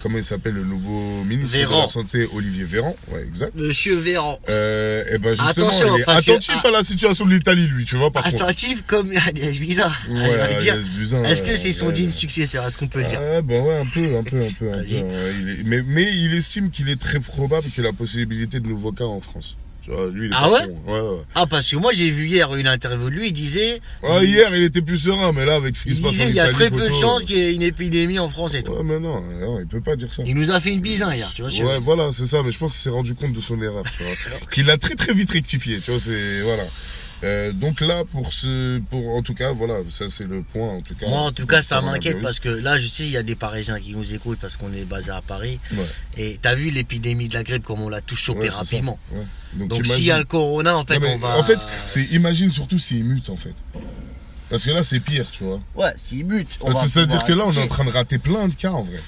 comment 0.00 0.18
il 0.18 0.24
s'appelle 0.24 0.52
le 0.52 0.64
nouveau 0.64 1.24
ministre 1.24 1.56
Véran. 1.56 1.76
de 1.76 1.80
la 1.80 1.86
santé, 1.86 2.28
Olivier 2.34 2.64
Véran, 2.64 2.94
ouais, 3.10 3.22
exact. 3.26 3.58
Monsieur 3.58 3.94
Véran. 3.96 4.38
Euh, 4.50 5.02
et 5.10 5.16
ben 5.16 5.30
justement, 5.34 5.68
Attention, 5.68 5.96
il 5.96 6.00
est 6.02 6.04
que- 6.04 6.10
attentif 6.10 6.62
à 6.62 6.70
la 6.70 6.82
situation 6.82 7.24
de 7.24 7.30
l'Italie, 7.32 7.66
lui, 7.68 7.86
tu 7.86 7.96
vois, 7.96 8.10
par 8.10 8.22
contre. 8.24 8.42
Attentif 8.44 8.82
comme 8.86 9.10
Agnès 9.16 9.58
Buzyn. 9.58 9.90
Ouais, 10.10 10.40
Agnès 10.40 10.90
Buzyn, 10.90 11.24
Est-ce 11.24 11.42
que 11.42 11.56
c'est 11.56 11.72
son 11.72 11.88
digne 11.90 12.10
successeur 12.12 12.66
Est-ce 12.66 12.76
qu'on 12.76 12.86
peut 12.88 13.00
le 13.00 13.06
dire 13.06 13.18
Ah, 13.18 13.40
bah 13.40 13.54
ouais, 13.58 13.76
un 13.78 13.86
peu, 13.86 14.16
un 14.18 14.22
peu, 14.24 14.42
un 14.44 14.50
peu, 14.58 14.68
un 14.70 14.72
peu. 14.72 14.78
Vas-y. 14.82 15.02
ouais, 15.02 15.34
il 15.40 15.48
est- 15.48 15.62
mais, 15.64 15.82
mais 15.86 16.12
il 16.14 16.34
estime 16.34 16.68
qu'il 16.68 16.90
est 16.90 17.00
très 17.00 17.20
probable 17.20 17.70
qu'il 17.70 17.78
y 17.82 17.86
ait 17.86 17.90
la 17.90 17.94
possibilité 17.96 18.60
de 18.60 18.68
nouveaux 18.68 18.92
cas 18.92 19.04
en 19.04 19.22
France. 19.22 19.56
Tu 19.84 19.90
vois, 19.90 20.08
lui, 20.08 20.28
il 20.28 20.32
est 20.32 20.36
Ah 20.38 20.50
ouais 20.50 20.60
con. 20.66 20.92
ouais, 20.92 21.00
ouais. 21.00 21.22
Ah, 21.34 21.44
parce 21.46 21.68
que 21.70 21.76
moi 21.76 21.92
j'ai 21.92 22.10
vu 22.10 22.26
hier 22.26 22.54
une 22.54 22.66
interview 22.66 23.10
de 23.10 23.14
lui, 23.14 23.26
il 23.28 23.32
disait. 23.32 23.82
Ah, 24.02 24.24
hier, 24.24 24.54
il 24.56 24.62
était 24.62 24.80
plus 24.80 24.96
serein, 24.96 25.32
mais 25.32 25.44
là, 25.44 25.56
avec 25.56 25.76
ce 25.76 25.82
qui 25.82 25.90
Il 25.90 25.96
se 25.96 26.00
passe 26.00 26.12
en 26.12 26.14
Italie, 26.14 26.30
il 26.30 26.36
y 26.36 26.40
a 26.40 26.48
très 26.48 26.70
peu 26.70 26.88
de 26.88 26.94
chances 26.94 27.24
qu'il 27.24 27.36
y 27.36 27.40
ait 27.40 27.54
une 27.54 27.62
épidémie 27.62 28.18
en 28.18 28.30
France 28.30 28.54
et 28.54 28.62
tout. 28.62 28.72
Ouais, 28.72 28.82
mais 28.82 28.98
non, 28.98 29.20
non, 29.40 29.60
il 29.60 29.66
peut 29.66 29.82
pas 29.82 29.94
dire 29.96 30.10
ça. 30.10 30.22
Il 30.26 30.36
nous 30.36 30.50
a 30.50 30.58
fait 30.60 30.70
une 30.70 30.80
bizin 30.80 31.14
hier, 31.14 31.30
tu 31.34 31.42
vois. 31.42 31.50
Ouais, 31.52 31.78
voilà, 31.80 32.12
c'est 32.12 32.24
ça, 32.24 32.42
mais 32.42 32.50
je 32.50 32.58
pense 32.58 32.72
qu'il 32.72 32.80
s'est 32.80 32.90
rendu 32.90 33.14
compte 33.14 33.34
de 33.34 33.40
son 33.40 33.60
erreur, 33.60 33.84
tu 33.96 34.02
vois. 34.04 34.14
Qu'il 34.50 34.70
a 34.70 34.78
très 34.78 34.94
très 34.94 35.12
vite 35.12 35.30
rectifié, 35.30 35.78
tu 35.84 35.90
vois, 35.90 36.00
c'est, 36.00 36.40
voilà. 36.42 36.64
Euh, 37.24 37.52
donc 37.52 37.80
là, 37.80 38.04
pour 38.04 38.32
ce, 38.32 38.78
pour, 38.90 39.16
en 39.16 39.22
tout 39.22 39.34
cas, 39.34 39.52
voilà, 39.52 39.78
ça 39.88 40.08
c'est 40.08 40.26
le 40.26 40.42
point, 40.42 40.68
en 40.68 40.80
tout 40.82 40.94
cas. 40.94 41.08
Moi, 41.08 41.20
en 41.20 41.32
tout 41.32 41.46
cas, 41.46 41.62
ça 41.62 41.80
m'inquiète 41.80 42.20
parce 42.20 42.38
que 42.38 42.50
là, 42.50 42.78
je 42.78 42.86
sais, 42.86 43.04
il 43.04 43.10
y 43.10 43.16
a 43.16 43.22
des 43.22 43.34
Parisiens 43.34 43.80
qui 43.80 43.92
nous 43.94 44.12
écoutent 44.12 44.38
parce 44.38 44.56
qu'on 44.56 44.72
est 44.74 44.84
basé 44.84 45.10
à 45.10 45.22
Paris. 45.22 45.58
Ouais. 45.72 45.84
Et 46.18 46.38
t'as 46.40 46.54
vu 46.54 46.70
l'épidémie 46.70 47.28
de 47.28 47.34
la 47.34 47.42
grippe, 47.42 47.64
comme 47.64 47.80
on 47.80 47.88
l'a 47.88 48.02
tous 48.02 48.16
chopé 48.16 48.40
Ouais, 48.40 48.48
rapidement. 48.50 48.98
Ouais. 49.10 49.22
Donc, 49.54 49.68
Donc, 49.70 49.86
s'il 49.86 50.04
y 50.04 50.10
a 50.10 50.18
le 50.18 50.24
corona, 50.24 50.76
en 50.76 50.84
fait, 50.84 50.98
Non, 50.98 51.08
on 51.14 51.18
va. 51.18 51.38
En 51.38 51.42
fait, 51.42 51.58
c'est, 51.86 52.04
imagine 52.12 52.50
surtout 52.50 52.78
s'il 52.78 53.04
mute, 53.04 53.30
en 53.30 53.36
fait. 53.36 53.54
Parce 54.50 54.64
que 54.66 54.70
là, 54.70 54.82
c'est 54.82 55.00
pire, 55.00 55.30
tu 55.30 55.44
vois. 55.44 55.60
Ouais, 55.74 55.92
s'il 55.96 56.26
Parce 56.26 56.76
va 56.76 56.82
que 56.84 56.88
ça 56.88 57.00
veut 57.00 57.06
dire 57.06 57.24
pouvoir 57.24 57.26
que 57.26 57.32
là, 57.32 57.60
on 57.60 57.62
est 57.62 57.64
en 57.64 57.68
train 57.68 57.84
de 57.84 57.90
rater 57.90 58.18
plein 58.18 58.48
de 58.48 58.54
cas, 58.54 58.70
en 58.70 58.82
vrai. 58.82 59.00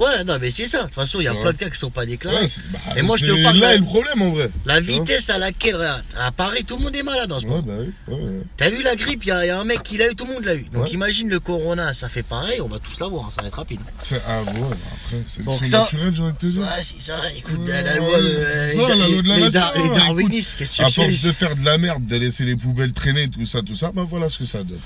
Ouais, 0.00 0.24
non, 0.24 0.38
mais 0.40 0.50
c'est 0.50 0.66
ça. 0.66 0.78
De 0.78 0.84
toute 0.86 0.94
façon, 0.94 1.20
il 1.20 1.24
y 1.24 1.28
a 1.28 1.34
plein 1.34 1.52
de 1.52 1.58
cas 1.58 1.68
qui 1.68 1.78
sont 1.78 1.90
pas 1.90 2.06
déclarés. 2.06 2.36
Ouais, 2.42 2.48
bah, 2.70 2.78
Et 2.96 3.02
moi, 3.02 3.16
je 3.18 3.26
te 3.26 3.42
parle 3.42 3.58
là 3.58 3.74
est 3.74 3.78
le 3.78 3.84
problème, 3.84 4.22
en 4.22 4.30
vrai. 4.30 4.50
La 4.64 4.80
vitesse 4.80 5.28
à 5.28 5.36
laquelle, 5.36 5.76
à 6.18 6.32
Paris, 6.32 6.64
tout 6.64 6.78
le 6.78 6.84
monde 6.84 6.96
est 6.96 7.02
malade 7.02 7.30
en 7.30 7.38
ce 7.38 7.44
moment. 7.44 7.58
Ouais, 7.58 7.62
bah 7.66 7.74
oui, 8.08 8.14
ouais, 8.14 8.20
ouais. 8.22 8.42
T'as 8.56 8.70
vu 8.70 8.82
la 8.82 8.96
grippe, 8.96 9.24
il 9.24 9.28
y, 9.28 9.30
a- 9.30 9.44
il 9.44 9.48
y 9.48 9.50
a 9.50 9.60
un 9.60 9.64
mec 9.64 9.82
qui 9.82 9.98
l'a 9.98 10.10
eu, 10.10 10.14
tout 10.14 10.24
le 10.24 10.32
monde 10.32 10.44
l'a 10.44 10.54
eu. 10.54 10.64
Donc 10.72 10.84
Ouais. 10.84 10.90
imagine 10.90 11.28
le 11.28 11.38
corona, 11.38 11.92
ça 11.92 12.08
fait 12.08 12.22
pareil, 12.22 12.60
on 12.62 12.68
va 12.68 12.78
tous 12.78 12.98
l'avoir, 12.98 13.26
hein, 13.26 13.30
ça 13.36 13.42
va 13.42 13.48
être 13.48 13.54
rapide. 13.58 13.80
C'est, 14.00 14.22
ah, 14.26 14.42
ouais, 14.42 14.52
bah, 14.58 14.76
après, 15.04 15.18
c'est 15.26 15.44
le 15.44 15.52
ça- 15.70 15.78
naturel, 15.80 16.12
de 16.14 16.30
te 16.38 16.46
dire. 16.46 16.62
Ça, 16.64 16.76
c'est 16.82 17.00
ça, 17.02 17.16
écoute, 17.36 17.58
Ouais, 17.58 17.82
la 17.82 17.96
loi 17.96 18.18
de, 18.22 18.28
la 18.28 18.74
loi 18.74 19.22
de 19.22 19.28
la 19.28 19.36
les, 19.36 19.42
nature, 19.50 19.72
les 19.76 19.88
darwinistes, 19.98 20.54
qu'est-ce 20.58 20.78
que 20.78 20.82
À 20.82 20.86
tu 20.86 20.92
force 20.94 21.14
fais 21.14 21.28
de 21.28 21.32
faire 21.32 21.56
de 21.56 21.64
la 21.64 21.76
merde, 21.76 22.06
de 22.06 22.16
laisser 22.16 22.44
les 22.44 22.56
poubelles 22.56 22.92
traîner, 22.92 23.28
tout 23.28 23.44
ça, 23.44 23.60
tout 23.60 23.74
ça, 23.74 23.92
bah 23.92 24.06
voilà 24.08 24.30
ce 24.30 24.38
que 24.38 24.46
ça 24.46 24.62
donne. 24.62 24.80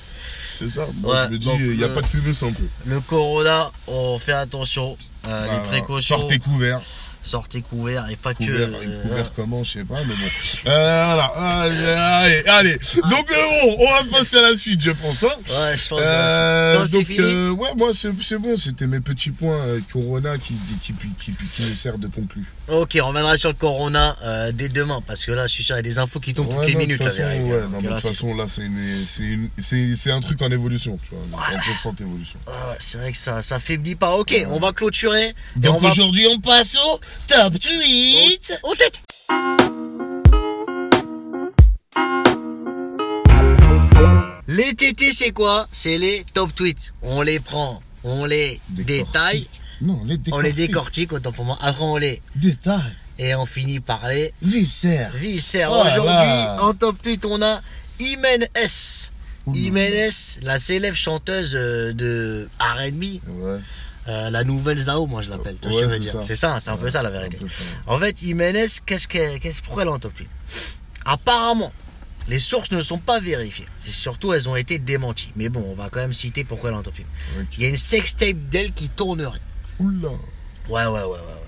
C'est 0.57 0.67
ça. 0.67 0.85
Moi, 1.01 1.13
Ouais, 1.13 1.19
je 1.27 1.31
me 1.33 1.37
dis, 1.37 1.49
il 1.59 1.77
n'y 1.77 1.83
a 1.83 1.89
pas 1.89 2.01
de 2.01 2.07
fumée 2.07 2.33
sans 2.33 2.51
feu. 2.51 2.67
Le 2.85 2.99
corona, 3.01 3.71
on 3.87 4.17
fait 4.19 4.31
attention, 4.33 4.97
euh, 5.27 5.45
Voilà. 5.47 5.53
les 5.63 5.69
précautions, 5.69 6.17
Sortez 6.17 6.39
couverts. 6.39 6.81
Sortez 7.25 7.61
couverts 7.61 8.07
et 8.09 8.15
pas 8.15 8.33
Couverts, 8.33 8.69
que... 8.71 8.87
euh, 8.87 9.01
couverts 9.03 9.31
comment, 9.35 9.63
je 9.63 9.71
sais 9.71 9.83
pas, 9.83 9.99
mais 10.07 10.13
bon. 10.13 10.69
Euh, 10.71 11.03
voilà. 11.05 11.25
Allez, 11.25 11.85
allez, 11.85 12.43
allez. 12.47 12.77
Donc, 13.09 13.31
euh, 13.31 13.35
bon, 13.61 13.77
on 13.79 13.91
va 13.91 14.17
passer 14.17 14.37
à 14.37 14.41
la 14.43 14.55
suite, 14.57 14.81
je 14.81 14.91
pense. 14.91 15.23
Hein. 15.23 15.27
Ouais, 15.49 15.77
je 15.77 15.87
pense 15.87 16.01
Euh, 16.03 16.85
c'est 16.85 16.91
donc, 16.97 17.07
fini. 17.07 17.19
euh, 17.19 17.49
ouais, 17.51 17.69
moi, 17.77 17.91
c'est 17.93 18.37
bon. 18.37 18.55
C'était 18.57 18.87
mes 18.87 18.99
petits 18.99 19.31
points 19.31 19.57
euh, 19.65 19.79
Corona 19.91 20.37
qui, 20.37 20.55
qui, 20.81 20.93
qui, 20.93 21.33
qui, 21.33 21.63
me 21.63 21.75
servent 21.75 21.99
de 21.99 22.07
conclu. 22.07 22.45
Ok, 22.67 22.97
on 23.01 23.07
reviendra 23.07 23.37
sur 23.37 23.49
le 23.49 23.55
corona 23.55 24.17
euh, 24.23 24.51
dès 24.51 24.69
demain, 24.69 25.01
parce 25.05 25.23
que 25.23 25.31
là, 25.31 25.45
je 25.47 25.53
suis 25.53 25.63
sûr, 25.63 25.75
il 25.75 25.77
y 25.77 25.79
a 25.79 25.83
des 25.83 25.99
infos 25.99 26.19
qui 26.19 26.33
tombent 26.33 26.49
toutes 26.49 26.67
les 26.67 26.75
minutes. 26.75 26.99
De 26.99 27.03
toute 27.03 27.13
façon, 27.13 27.21
là, 27.21 27.29
ouais, 27.35 27.61
Donc 27.61 27.71
non, 27.71 27.81
mais 27.81 27.89
là, 27.89 27.97
façon, 27.97 28.33
là, 28.33 28.45
c'est 28.47 30.11
un 30.11 30.21
truc 30.21 30.41
en 30.41 30.51
évolution, 30.51 30.97
tu 31.03 31.09
vois, 31.15 31.39
en 31.39 31.59
constante 31.67 32.01
évolution. 32.01 32.39
Ah 32.47 32.51
c'est 32.79 32.97
vrai 32.97 33.11
que 33.11 33.17
ça, 33.17 33.43
ça 33.43 33.59
faiblit 33.59 33.95
pas. 33.95 34.11
Ok, 34.17 34.35
on 34.49 34.59
va 34.59 34.71
clôturer. 34.73 35.35
Donc 35.55 35.81
va... 35.81 35.89
aujourd'hui, 35.89 36.27
on 36.27 36.39
passe 36.39 36.75
au 36.77 36.99
top 37.27 37.53
tweet. 37.59 38.53
Tête 38.77 39.01
Les 44.47 44.73
TT, 44.75 45.11
c'est 45.13 45.31
quoi? 45.31 45.67
C'est 45.71 45.97
les 45.97 46.23
top 46.33 46.53
tweets. 46.55 46.93
On 47.01 47.21
les 47.21 47.39
prend, 47.39 47.81
on 48.03 48.25
les 48.25 48.59
détaille, 48.69 49.47
Non, 49.81 50.01
les 50.05 50.17
on 50.31 50.39
les 50.39 50.51
décortique. 50.53 50.67
décortique, 51.09 51.13
autant 51.13 51.31
pour 51.31 51.45
moi. 51.45 51.57
Après, 51.61 51.83
on 51.83 51.97
les 51.97 52.21
Détail. 52.35 52.79
Et 53.17 53.33
on 53.35 53.45
finit 53.45 53.79
par 53.79 54.07
les 54.09 54.33
Viscère. 54.41 55.11
viscères. 55.15 55.71
Oh 55.71 55.75
là 55.83 55.91
Aujourd'hui, 55.91 56.13
là. 56.13 56.57
en 56.63 56.73
top 56.73 57.01
tweet, 57.01 57.23
on 57.25 57.41
a 57.41 57.61
Imen 57.99 58.45
S. 58.55 59.09
Ouh. 59.47 59.55
Imen 59.55 59.93
S, 59.93 60.37
la 60.41 60.59
célèbre 60.59 60.97
chanteuse 60.97 61.53
euh, 61.55 61.93
de 61.93 62.49
R&B, 62.59 63.03
Ouais. 63.27 63.59
Euh, 64.07 64.29
la 64.29 64.43
nouvelle 64.43 64.79
Zao, 64.79 65.07
moi 65.07 65.21
je 65.21 65.29
l'appelle. 65.29 65.57
Ouais, 65.65 65.89
c'est 65.89 66.03
ça. 66.03 66.21
C'est 66.21 66.35
ça, 66.35 66.59
c'est 66.59 66.69
un 66.69 66.77
peu 66.77 66.89
ça 66.89 67.01
la 67.01 67.09
vérité. 67.09 67.39
ça. 67.49 67.63
En 67.87 67.97
fait, 67.97 68.19
Jiménez, 68.19 68.67
qu'est-ce 68.85 69.07
qu'elle, 69.07 69.39
qu'est-ce, 69.39 69.61
pourquoi 69.61 69.83
elle 69.83 69.89
est 69.89 69.91
en 69.93 69.99
top 69.99 70.13
Apparemment, 71.05 71.71
les 72.27 72.39
sources 72.39 72.71
ne 72.71 72.81
sont 72.81 72.97
pas 72.97 73.19
vérifiées. 73.19 73.65
Surtout, 73.83 74.33
elles 74.33 74.49
ont 74.49 74.55
été 74.55 74.79
démenties. 74.79 75.31
Mais 75.35 75.49
bon, 75.49 75.63
on 75.67 75.75
va 75.75 75.89
quand 75.89 75.99
même 75.99 76.13
citer 76.13 76.43
pourquoi 76.43 76.69
elle 76.69 76.75
est 76.75 76.79
en 76.79 76.83
top. 76.83 76.95
Il 77.57 77.63
y 77.63 77.65
a 77.65 77.69
une 77.69 77.77
sextape 77.77 78.37
d'elle 78.49 78.73
qui 78.73 78.89
tournerait. 78.89 79.41
Oula. 79.79 80.09
Ouais, 80.09 80.85
ouais, 80.85 80.87
ouais, 80.87 81.03
ouais. 81.03 81.09
ouais. 81.09 81.45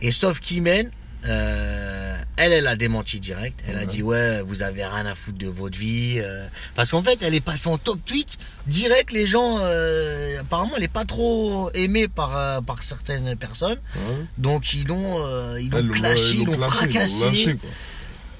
Et 0.00 0.10
sauf 0.10 0.40
qu'Imen, 0.40 0.90
euh, 1.26 2.03
elle, 2.36 2.52
elle 2.52 2.66
a 2.66 2.76
démenti 2.76 3.20
direct. 3.20 3.60
Elle 3.68 3.78
a 3.78 3.86
dit, 3.86 4.02
ouais, 4.02 4.42
vous 4.42 4.62
avez 4.62 4.84
rien 4.84 5.06
à 5.06 5.14
foutre 5.14 5.38
de 5.38 5.46
votre 5.46 5.78
vie. 5.78 6.16
euh, 6.18 6.46
parce 6.74 6.90
qu'en 6.90 7.02
fait, 7.02 7.18
elle 7.22 7.34
est 7.34 7.40
passée 7.40 7.68
en 7.68 7.78
top 7.78 7.98
tweet. 8.04 8.38
Direct, 8.66 9.12
les 9.12 9.26
gens, 9.26 9.58
euh, 9.62 10.40
apparemment, 10.40 10.72
elle 10.76 10.82
est 10.82 10.88
pas 10.88 11.04
trop 11.04 11.70
aimée 11.74 12.08
par, 12.08 12.36
euh, 12.36 12.60
par 12.60 12.82
certaines 12.82 13.36
personnes. 13.36 13.78
Ouais. 13.96 14.02
Donc, 14.38 14.72
ils 14.74 14.86
l'ont, 14.86 15.56
ils 15.58 15.70
l'ont 15.70 15.88
clashé, 15.92 16.34
ils 16.38 16.44
l'ont 16.46 16.58
fracassé. 16.58 17.24
lâché. 17.26 17.58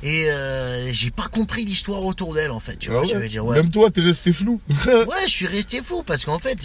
Et 0.03 0.27
j'ai 0.93 1.11
pas 1.11 1.29
compris 1.29 1.65
l'histoire 1.65 2.05
autour 2.05 2.35
d'elle 2.35 2.51
en 2.51 2.61
fait. 2.61 2.77
Tu 2.77 2.91
Ah 2.93 3.01
je 3.09 3.15
veux 3.15 3.29
dire. 3.29 3.45
Même 3.45 3.71
toi, 3.71 3.91
t'es 3.91 4.03
resté 4.03 4.33
flou. 4.33 4.61
Ouais, 4.87 5.25
je 5.27 5.31
suis 5.31 5.47
resté 5.47 5.81
fou 5.83 6.03
parce 6.03 6.25
qu'en 6.25 6.39
fait, 6.39 6.59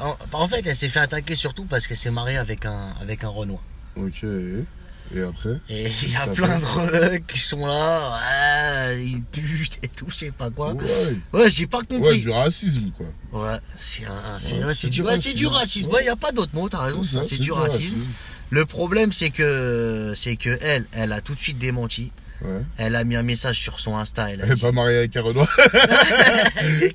en, 0.00 0.16
en 0.32 0.48
fait, 0.48 0.64
elle 0.66 0.76
s'est 0.76 0.88
fait 0.88 1.00
attaquer 1.00 1.34
surtout 1.34 1.64
parce 1.64 1.86
qu'elle 1.86 1.96
s'est 1.96 2.10
mariée 2.10 2.36
avec 2.36 2.66
un 2.66 2.94
avec 3.00 3.24
un 3.24 3.28
Renoir. 3.28 3.60
ok. 3.96 4.24
Et 5.14 5.22
après 5.22 5.56
Et 5.70 5.90
il 6.02 6.12
y 6.12 6.16
a 6.16 6.26
plein 6.26 6.58
fait- 6.60 7.10
de 7.10 7.16
qui 7.18 7.38
sont 7.38 7.64
là, 7.66 8.18
ouais, 8.90 9.02
ils 9.04 9.22
putent 9.22 9.78
et 9.82 9.88
tout, 9.88 10.06
je 10.08 10.14
sais 10.16 10.30
pas 10.30 10.50
quoi. 10.50 10.74
Ouais. 10.74 10.84
Ouais, 11.32 11.50
j'ai 11.50 11.66
pas 11.66 11.78
Ouais, 11.78 11.84
compris. 11.86 12.20
du 12.20 12.30
racisme, 12.30 12.90
quoi. 12.96 13.06
Ouais, 13.32 13.58
c'est 13.76 14.04
un, 14.04 14.38
c'est 14.38 14.54
Ouais, 14.54 14.64
ouais, 14.64 14.90
du 14.90 15.02
ouais, 15.02 15.16
c'est 15.20 15.34
du 15.34 15.46
racisme. 15.46 15.88
racisme. 15.88 15.90
Ouais, 15.90 16.04
y 16.04 16.08
a 16.08 16.16
pas 16.16 16.32
d'autre 16.32 16.52
mot, 16.54 16.68
t'as 16.68 16.82
raison, 16.82 17.02
C'est 17.02 17.40
du 17.40 17.52
racisme. 17.52 17.98
Le 18.50 18.64
problème, 18.64 19.12
c'est 19.12 19.30
que 19.30 20.14
c'est 20.16 20.36
que 20.36 20.58
elle, 20.62 20.86
elle 20.92 21.12
a 21.12 21.20
tout 21.20 21.34
de 21.34 21.40
suite 21.40 21.58
démenti. 21.58 22.12
Ouais. 22.42 22.60
Elle 22.76 22.94
a 22.94 23.02
mis 23.04 23.16
un 23.16 23.22
message 23.22 23.58
sur 23.58 23.80
son 23.80 23.96
Insta. 23.96 24.30
Elle 24.30 24.40
a 24.42 24.44
Elle 24.44 24.52
est 24.52 24.54
dit- 24.54 24.60
pas 24.62 24.72
mariée 24.72 24.98
avec 24.98 25.16
un 25.16 25.22
Renoir. 25.22 25.48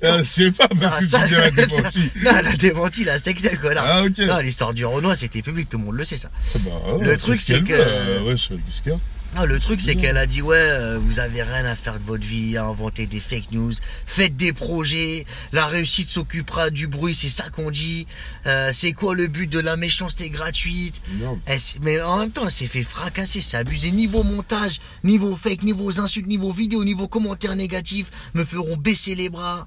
Je 0.02 0.22
sais 0.24 0.50
pas, 0.50 0.68
parce 0.68 0.98
que 1.00 1.04
Ah, 1.04 1.08
ça- 1.08 1.18
tu 1.22 1.28
dis 1.28 1.34
la 1.34 1.50
démenti. 1.50 2.10
Non, 2.24 2.30
elle 2.38 2.46
a 2.46 2.56
démenti 2.56 3.04
la 3.04 3.18
sextape, 3.18 3.56
connard. 3.60 3.84
Ah, 3.86 4.02
ok. 4.04 4.18
Non, 4.26 4.38
l'histoire 4.38 4.72
du 4.74 4.84
Renoir, 4.84 5.16
c'était 5.16 5.42
public, 5.42 5.68
tout 5.68 5.78
le 5.78 5.84
monde 5.84 5.96
le 5.96 6.04
sait, 6.04 6.16
ça. 6.16 6.30
Bah, 6.60 6.70
ouais, 6.96 7.04
Le 7.04 7.16
truc, 7.16 7.36
ce 7.36 7.46
c'est 7.54 7.60
que- 7.62 7.72
euh, 7.74 8.22
Ouais, 8.22 8.36
je 8.36 8.48
qu'est-ce 8.54 8.82
qu'il 8.82 8.92
y 8.92 8.94
a. 8.94 8.98
Ah, 9.36 9.46
le 9.46 9.58
truc, 9.58 9.80
c'est 9.80 9.96
qu'elle 9.96 10.16
a 10.16 10.26
dit, 10.26 10.42
ouais, 10.42 10.56
euh, 10.56 11.00
vous 11.02 11.18
avez 11.18 11.42
rien 11.42 11.64
à 11.64 11.74
faire 11.74 11.98
de 11.98 12.04
votre 12.04 12.24
vie, 12.24 12.56
à 12.56 12.64
inventer 12.66 13.06
des 13.06 13.18
fake 13.18 13.50
news, 13.50 13.72
faites 14.06 14.36
des 14.36 14.52
projets, 14.52 15.26
la 15.52 15.66
réussite 15.66 16.08
s'occupera 16.08 16.70
du 16.70 16.86
bruit, 16.86 17.16
c'est 17.16 17.28
ça 17.28 17.50
qu'on 17.50 17.70
dit, 17.72 18.06
Euh, 18.46 18.70
c'est 18.72 18.92
quoi 18.92 19.14
le 19.14 19.26
but 19.26 19.48
de 19.48 19.58
la 19.58 19.76
méchanceté 19.76 20.30
gratuite 20.30 21.00
Non. 21.18 21.38
Elle 21.46 21.58
mais 21.82 22.00
en 22.00 22.18
même 22.18 22.30
temps, 22.30 22.44
elle 22.44 22.52
s'est 22.52 22.68
fait 22.68 22.84
fracasser, 22.84 23.40
c'est 23.40 23.56
abusé. 23.56 23.90
Niveau 23.90 24.22
montage, 24.22 24.80
niveau 25.02 25.34
fake, 25.34 25.62
niveau 25.62 25.98
insultes, 25.98 26.26
niveau 26.26 26.52
vidéo, 26.52 26.84
niveau 26.84 27.08
commentaires 27.08 27.56
négatifs, 27.56 28.10
me 28.34 28.44
feront 28.44 28.76
baisser 28.76 29.14
les 29.14 29.30
bras. 29.30 29.66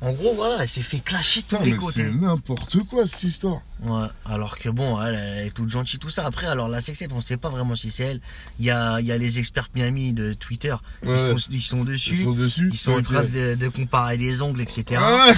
En 0.00 0.12
gros, 0.12 0.34
voilà, 0.34 0.62
elle 0.62 0.68
s'est 0.68 0.82
fait 0.82 0.98
clasher 1.00 1.40
de 1.40 1.56
tous 1.56 1.62
les 1.64 1.76
côtés. 1.76 2.02
c'est 2.04 2.10
n'importe 2.12 2.78
quoi, 2.84 3.06
cette 3.06 3.22
histoire. 3.22 3.62
Ouais, 3.82 4.06
alors 4.26 4.58
que 4.58 4.68
bon, 4.68 5.00
elle, 5.02 5.14
elle 5.14 5.46
est 5.46 5.50
toute 5.50 5.70
gentille, 5.70 5.98
tout 5.98 6.10
ça. 6.10 6.26
Après, 6.26 6.46
alors 6.46 6.68
la 6.68 6.80
sextape, 6.80 7.10
on 7.14 7.20
sait 7.20 7.36
pas 7.38 7.48
vraiment 7.48 7.74
si 7.74 7.90
c'est 7.90 8.04
elle. 8.04 8.20
Il 8.58 8.66
y 8.66 8.70
a, 8.70 9.00
il 9.00 9.06
y 9.06 9.12
a 9.12 9.18
les 9.18 9.38
experts 9.38 9.68
Miami 9.74 10.12
de 10.12 10.32
Twitter, 10.34 10.74
Ouais. 11.04 11.14
ils, 11.14 11.18
sont, 11.18 11.36
ils 11.50 11.62
sont 11.62 11.84
dessus. 11.84 12.10
Ils 12.10 12.22
sont 12.24 12.32
dessus. 12.32 12.68
Ils 12.72 12.78
sont 12.78 12.92
en 12.92 13.02
train 13.02 13.24
de, 13.24 13.54
de 13.54 13.68
comparer 13.68 14.16
des 14.18 14.42
ongles, 14.42 14.60
etc. 14.60 15.00
Ah, 15.02 15.28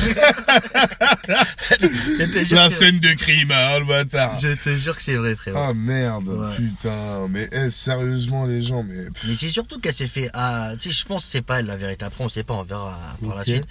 la 2.51 2.71
scène 2.71 3.01
de 3.01 3.13
crime, 3.15 3.51
hein, 3.51 3.79
le 3.79 3.85
bâtard. 3.85 4.39
je 4.41 4.49
te 4.49 4.77
jure 4.77 4.97
que 4.97 5.03
c'est 5.03 5.17
vrai, 5.17 5.35
frérot. 5.37 5.59
Ah 5.59 5.73
merde, 5.75 6.29
Ouais. 6.29 6.55
putain. 6.57 7.27
Mais 7.29 7.49
eh, 7.53 7.71
sérieusement, 7.71 8.47
les 8.47 8.63
gens, 8.63 8.83
mais. 8.83 9.07
Mais 9.27 9.35
c'est 9.37 9.49
surtout 9.49 9.81
qu'elle 9.81 9.95
s'est 9.95 10.07
fait. 10.09 10.31
Ah, 10.35 10.73
tu 10.79 10.91
sais, 10.91 10.95
je 11.01 11.05
pense 11.07 11.25
que 11.25 11.31
c'est 11.31 11.43
pas 11.43 11.61
elle 11.61 11.67
la 11.67 11.77
vérité. 11.77 12.05
Après, 12.05 12.25
on 12.25 12.29
sait 12.29 12.45
pas, 12.45 12.55
on 12.55 12.65
verra 12.65 12.99
par 13.25 13.37
la 13.37 13.43
Ok. 13.43 13.47
suite. 13.49 13.67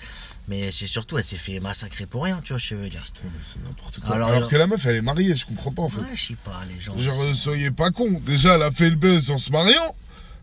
Mais 0.48 0.72
c'est 0.72 0.88
surtout, 0.88 1.18
elle 1.18 1.24
s'est 1.24 1.38
fait 1.38 1.60
massacrer 1.60 2.06
pour 2.06 2.24
rien, 2.24 2.40
tu 2.44 2.54
vois, 2.54 2.60
je 2.60 2.76
veux 2.76 2.90
dire. 2.90 3.02
Putain, 3.04 3.26
mais 3.26 3.40
c'est 3.42 3.64
n'importe 3.64 4.00
quoi. 4.00 4.16
Alors, 4.16 4.48
que 4.48 4.56
la 4.56 4.68
meuf, 4.68 4.86
elle 4.86 4.98
est 4.98 5.02
mariée, 5.02 5.36
je 5.36 5.46
comprends 5.46 5.72
pas 5.72 5.82
en 5.82 5.90
fait. 5.90 6.02
Ouais, 6.02 6.16
je 6.16 6.28
sais 6.28 6.38
pas, 6.44 6.62
les 6.74 6.80
gens. 6.80 6.96
Genre, 6.98 7.20
euh, 7.22 7.34
soyez 7.34 7.72
pas 7.72 7.90
cons. 7.90 8.22
Déjà, 8.26 8.56
elle 8.56 8.64
a 8.64 8.72
fait 8.72 8.90
le 8.90 8.96
buzz 8.96 9.32
en 9.32 9.38
se 9.38 9.52
mariant. 9.52 9.96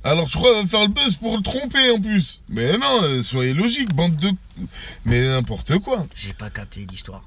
Alors, 0.05 0.29
je 0.29 0.37
crois 0.37 0.53
qu'elle 0.53 0.63
va 0.63 0.69
faire 0.69 0.83
le 0.83 0.93
buzz 0.93 1.15
pour 1.15 1.37
le 1.37 1.43
tromper 1.43 1.91
en 1.93 2.01
plus. 2.01 2.41
Mais 2.49 2.77
non, 2.77 3.03
euh, 3.05 3.23
soyez 3.23 3.55
logique, 3.55 3.95
bande 3.95 4.17
de. 4.17 4.31
Mais 5.05 5.29
n'importe 5.29 5.79
quoi. 5.79 6.07
J'ai 6.17 6.33
pas 6.33 6.51
capté 6.51 6.85
l'histoire. 6.91 7.23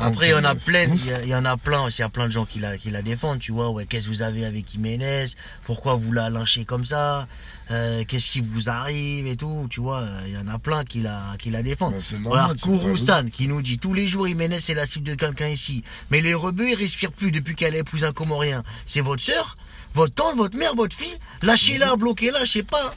Après, 0.00 0.28
il 0.28 0.30
y 0.30 0.34
en 0.34 0.44
a 0.44 0.54
plein, 0.54 0.86
il 1.24 1.28
y, 1.28 1.34
en 1.34 1.44
a 1.44 1.56
plein, 1.56 1.88
il 1.88 1.98
y 1.98 2.02
a 2.02 2.08
plein 2.08 2.26
de 2.26 2.32
gens 2.32 2.44
qui 2.44 2.60
la, 2.60 2.78
qui 2.78 2.90
la 2.90 3.02
défendent, 3.02 3.40
tu 3.40 3.52
vois. 3.52 3.70
Ouais, 3.70 3.84
qu'est-ce 3.86 4.06
que 4.06 4.10
vous 4.12 4.22
avez 4.22 4.44
avec 4.44 4.70
Jiménez? 4.70 5.26
Pourquoi 5.64 5.94
vous 5.94 6.12
la 6.12 6.30
lynchez 6.30 6.64
comme 6.64 6.84
ça? 6.84 7.26
Euh, 7.70 8.04
Qu'est-ce 8.06 8.30
qui 8.30 8.40
vous 8.40 8.68
arrive 8.68 9.26
et 9.26 9.36
tout, 9.36 9.66
tu 9.70 9.80
vois. 9.80 10.00
euh, 10.00 10.20
Il 10.26 10.34
y 10.34 10.36
en 10.38 10.46
a 10.48 10.58
plein 10.58 10.84
qui 10.84 11.00
la, 11.00 11.20
qui 11.38 11.50
la 11.50 11.62
défendent. 11.62 11.94
Bah, 12.34 12.48
Kouroussan 12.78 13.30
qui 13.30 13.48
nous 13.48 13.62
dit 13.62 13.78
tous 13.78 13.94
les 13.94 14.06
jours 14.06 14.26
Jiménez 14.26 14.60
c'est 14.60 14.74
la 14.74 14.86
cible 14.86 15.06
de 15.06 15.14
quelqu'un 15.14 15.48
ici. 15.48 15.82
Mais 16.10 16.20
les 16.20 16.34
rebeux, 16.34 16.68
ils 16.68 16.74
respirent 16.74 17.12
plus 17.12 17.30
depuis 17.30 17.54
qu'elle 17.54 17.74
épouse 17.74 18.04
un 18.04 18.12
Comorien. 18.12 18.62
C'est 18.86 19.00
votre 19.00 19.22
sœur 19.22 19.56
votre 19.94 20.12
tante, 20.14 20.34
votre 20.36 20.56
mère, 20.56 20.74
votre 20.74 20.96
fille, 20.96 21.16
lâchez-la, 21.42 21.94
bloquez-la, 21.94 22.44
je 22.44 22.50
sais 22.50 22.62
pas. 22.64 22.96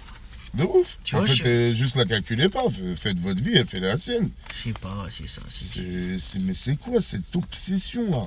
De 0.57 0.63
ouf. 0.63 0.97
Tu 1.03 1.15
en 1.15 1.19
vois, 1.19 1.27
fait, 1.27 1.69
je- 1.71 1.75
juste 1.75 1.95
la 1.95 2.05
calculez 2.05 2.49
pas. 2.49 2.63
Faites 2.95 3.19
votre 3.19 3.41
vie, 3.41 3.55
elle 3.55 3.65
fait 3.67 3.79
la 3.79 3.95
sienne. 3.97 4.29
Je 4.59 4.69
sais 4.69 4.73
pas, 4.79 5.05
c'est 5.09 5.27
ça, 5.27 5.41
c'est 5.47 6.39
mais 6.39 6.53
c'est 6.53 6.75
quoi 6.77 6.99
cette 7.01 7.35
obsession 7.35 8.09
là? 8.11 8.25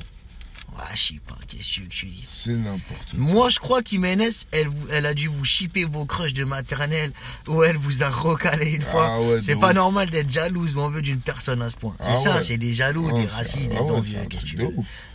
Ouais, 0.79 0.85
je 0.95 1.01
sais 1.01 1.21
pas, 1.27 1.37
qu'est-ce 1.49 1.81
que 1.81 1.87
tu 1.89 2.07
dis 2.07 2.21
C'est 2.23 2.53
n'importe 2.55 3.11
quoi. 3.11 3.19
Moi, 3.19 3.49
je 3.49 3.59
crois 3.59 3.83
qu'Iménez, 3.83 4.31
elle, 4.53 4.69
vous- 4.69 4.87
elle 4.93 5.05
a 5.05 5.15
dû 5.15 5.27
vous 5.27 5.45
chipper 5.45 5.85
vos 5.85 6.07
crushs 6.07 6.33
de 6.33 6.45
maternelle 6.45 7.11
ou 7.49 7.65
elle 7.65 7.77
vous 7.77 8.05
a 8.05 8.09
recalé 8.09 8.71
une 8.71 8.85
Ah 8.87 8.91
fois. 8.93 9.21
ouais, 9.21 9.43
c'est 9.43 9.57
pas 9.59 9.71
ouf. 9.71 9.75
normal 9.75 10.11
d'être 10.11 10.31
jalouse 10.33 10.77
ou 10.77 10.81
envie 10.81 11.03
d'une 11.03 11.19
personne 11.19 11.61
à 11.61 11.71
ce 11.71 11.77
point. 11.77 11.97
C'est 11.99 12.07
Ah 12.09 12.17
ça, 12.17 12.37
ouais. 12.37 12.45
c'est 12.45 12.57
des 12.57 12.73
jaloux, 12.73 13.11
des 13.11 13.27
racistes, 13.27 13.69
des 13.69 13.77
ah 13.77 13.83
envieux. 13.83 14.21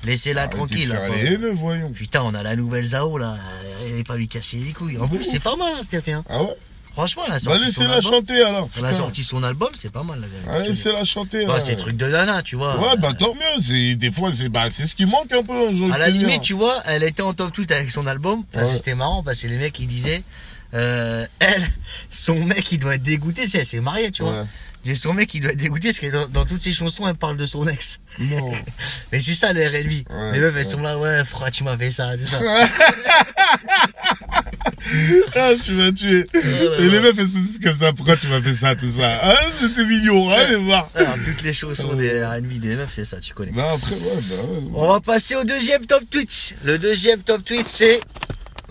Laissez-la 0.04 0.50
tranquille. 0.50 0.90
là, 0.90 1.08
quoi. 1.08 1.18
haineux, 1.18 1.54
voyons. 1.54 1.92
Putain, 1.94 2.24
on 2.24 2.34
a 2.34 2.44
la 2.44 2.58
nouvelle 2.58 2.86
Zao 2.88 3.18
là. 3.18 3.38
Elle 3.88 4.00
est 4.00 4.04
pas 4.04 4.18
lui 4.18 4.28
casser 4.28 4.58
les 4.58 4.74
couilles. 4.74 4.98
En 4.98 5.08
De 5.08 5.16
plus, 5.16 5.24
c'est 5.24 5.40
pas 5.40 5.56
mal 5.56 5.74
hein, 5.74 5.82
ce 5.84 5.90
qu'elle 5.90 6.04
fait. 6.04 6.14
Hein. 6.14 6.26
Ah 6.30 6.44
ouais 6.44 6.54
Franchement, 6.96 7.24
elle 7.28 7.34
a 7.34 7.40
sorti 7.40 7.66
laissez-la 7.66 7.96
album. 7.96 8.02
chanter 8.12 8.42
alors. 8.42 8.70
Elle 8.78 8.86
a 8.86 8.94
sorti 8.94 9.24
son 9.24 9.44
album, 9.44 9.68
c'est 9.76 9.92
pas 9.92 10.04
mal 10.04 10.20
la 10.22 10.28
vérité. 10.28 10.50
Ah, 10.50 10.60
laissez-la 10.60 11.04
chanter. 11.04 11.46
Bah, 11.46 11.60
c'est 11.60 11.76
truc 11.76 11.98
de 11.98 12.08
nana, 12.08 12.42
tu 12.42 12.56
vois. 12.56 12.80
Ouais, 12.80 12.96
bah 12.98 13.12
tant 13.14 13.34
mieux. 13.36 13.62
C'est, 13.62 13.96
des 13.96 14.12
fois, 14.12 14.32
c'est, 14.34 14.48
bah, 14.48 14.66
c'est 14.72 14.86
ce 14.86 14.96
qui 14.96 15.06
manque 15.06 15.32
un 15.34 15.44
peu. 15.44 15.68
hein, 15.68 15.92
À 15.92 15.98
la 15.98 16.10
limite, 16.10 16.42
tu 16.42 16.54
vois, 16.54 16.82
elle 16.86 17.04
était 17.04 17.22
en 17.22 17.34
top 17.34 17.52
tweet 17.52 17.72
avec 17.74 17.92
son 17.92 18.08
album. 18.08 18.44
Enfin, 18.54 18.64
Ouais. 18.66 18.72
C'était 18.74 18.96
marrant 18.96 19.24
parce 19.24 19.42
que 19.42 19.48
les 19.48 19.58
mecs 19.58 19.78
ils 19.78 19.88
disaient, 19.88 20.24
euh, 20.74 21.26
elle, 21.40 21.68
son 22.10 22.36
mec 22.46 22.72
il 22.72 22.80
doit 22.80 22.96
être 22.96 23.04
dégoûté, 23.04 23.46
c'est 23.46 23.60
elle 23.60 23.66
s'est 23.66 23.82
mariée, 23.82 24.12
tu 24.12 24.24
vois. 24.24 24.32
Ouais. 24.86 24.96
Son 24.96 25.14
mec 25.14 25.34
il 25.34 25.42
doit 25.42 25.52
être 25.52 25.58
dégoûté 25.58 25.88
parce 25.90 26.00
que 26.00 26.12
dans, 26.12 26.28
dans 26.28 26.46
toutes 26.46 26.62
ses 26.62 26.72
chansons 26.72 27.08
elle 27.08 27.16
parle 27.16 27.38
de 27.38 27.46
son 27.48 27.68
ex. 27.68 28.00
Non. 28.20 28.52
Mais 29.12 29.20
c'est 29.20 29.34
ça 29.34 29.52
le 29.52 29.66
RB. 29.66 30.08
Ouais, 30.10 30.32
les 30.34 30.40
meufs 30.40 30.54
elles 30.56 30.66
sont 30.66 30.80
là, 30.80 30.98
ouais, 31.00 31.24
pourquoi 31.30 31.50
tu 31.52 31.64
m'as 31.64 31.76
fait 31.76 31.92
ça, 31.92 32.12
c'est 32.18 32.26
ça. 32.26 32.40
ah, 35.36 35.52
tu 35.62 35.72
m'as 35.74 35.92
tué. 35.92 36.24
Et 36.80 36.88
les 36.88 37.00
meufs, 37.00 37.16
elles 37.18 37.28
se 37.28 37.38
disent 37.38 37.60
comme 37.64 37.76
ça. 37.76 37.94
Pourquoi 37.94 38.18
tu 38.18 38.28
m'as 38.28 38.42
fait 38.42 38.54
ça, 38.54 38.76
tout 38.76 38.90
ça 38.90 39.20
Ah, 39.22 39.36
c'était 39.52 39.86
mignon. 39.86 40.30
Allez 40.30 40.56
voir. 40.56 40.90
Alors, 40.96 41.16
toutes 41.26 41.42
les 41.44 41.54
chansons 41.54 41.94
des 41.94 42.24
RB 42.24 42.60
des 42.60 42.76
meufs, 42.76 42.92
c'est 42.96 43.06
ça, 43.06 43.20
tu 43.20 43.34
connais. 43.34 43.52
Non, 43.52 43.74
après, 43.76 43.96
ouais, 43.96 44.22
bah, 44.30 44.36
ouais. 44.36 44.72
On 44.74 44.88
va 44.88 45.00
passer 45.00 45.36
au 45.36 45.44
deuxième 45.44 45.86
top 45.86 46.04
tweet. 46.10 46.56
Le 46.64 46.78
deuxième 46.78 47.22
top 47.22 47.44
tweet 47.44 47.68
c'est, 47.68 48.00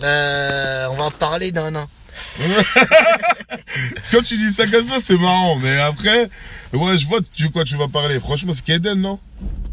euh, 0.03 0.87
on 0.91 0.97
va 0.97 1.09
parler 1.11 1.51
d'un 1.51 1.71
nain. 1.71 1.87
Quand 4.11 4.21
tu 4.21 4.37
dis 4.37 4.51
ça 4.51 4.67
comme 4.67 4.85
ça, 4.85 4.97
c'est 5.01 5.17
marrant. 5.17 5.57
Mais 5.57 5.77
après, 5.79 6.29
ouais, 6.73 6.97
je 6.97 7.07
vois 7.07 7.19
de 7.19 7.47
quoi 7.47 7.63
tu 7.63 7.75
vas 7.75 7.87
parler. 7.87 8.19
Franchement, 8.19 8.53
c'est 8.53 8.63
Kaiden, 8.63 8.99
non? 8.99 9.19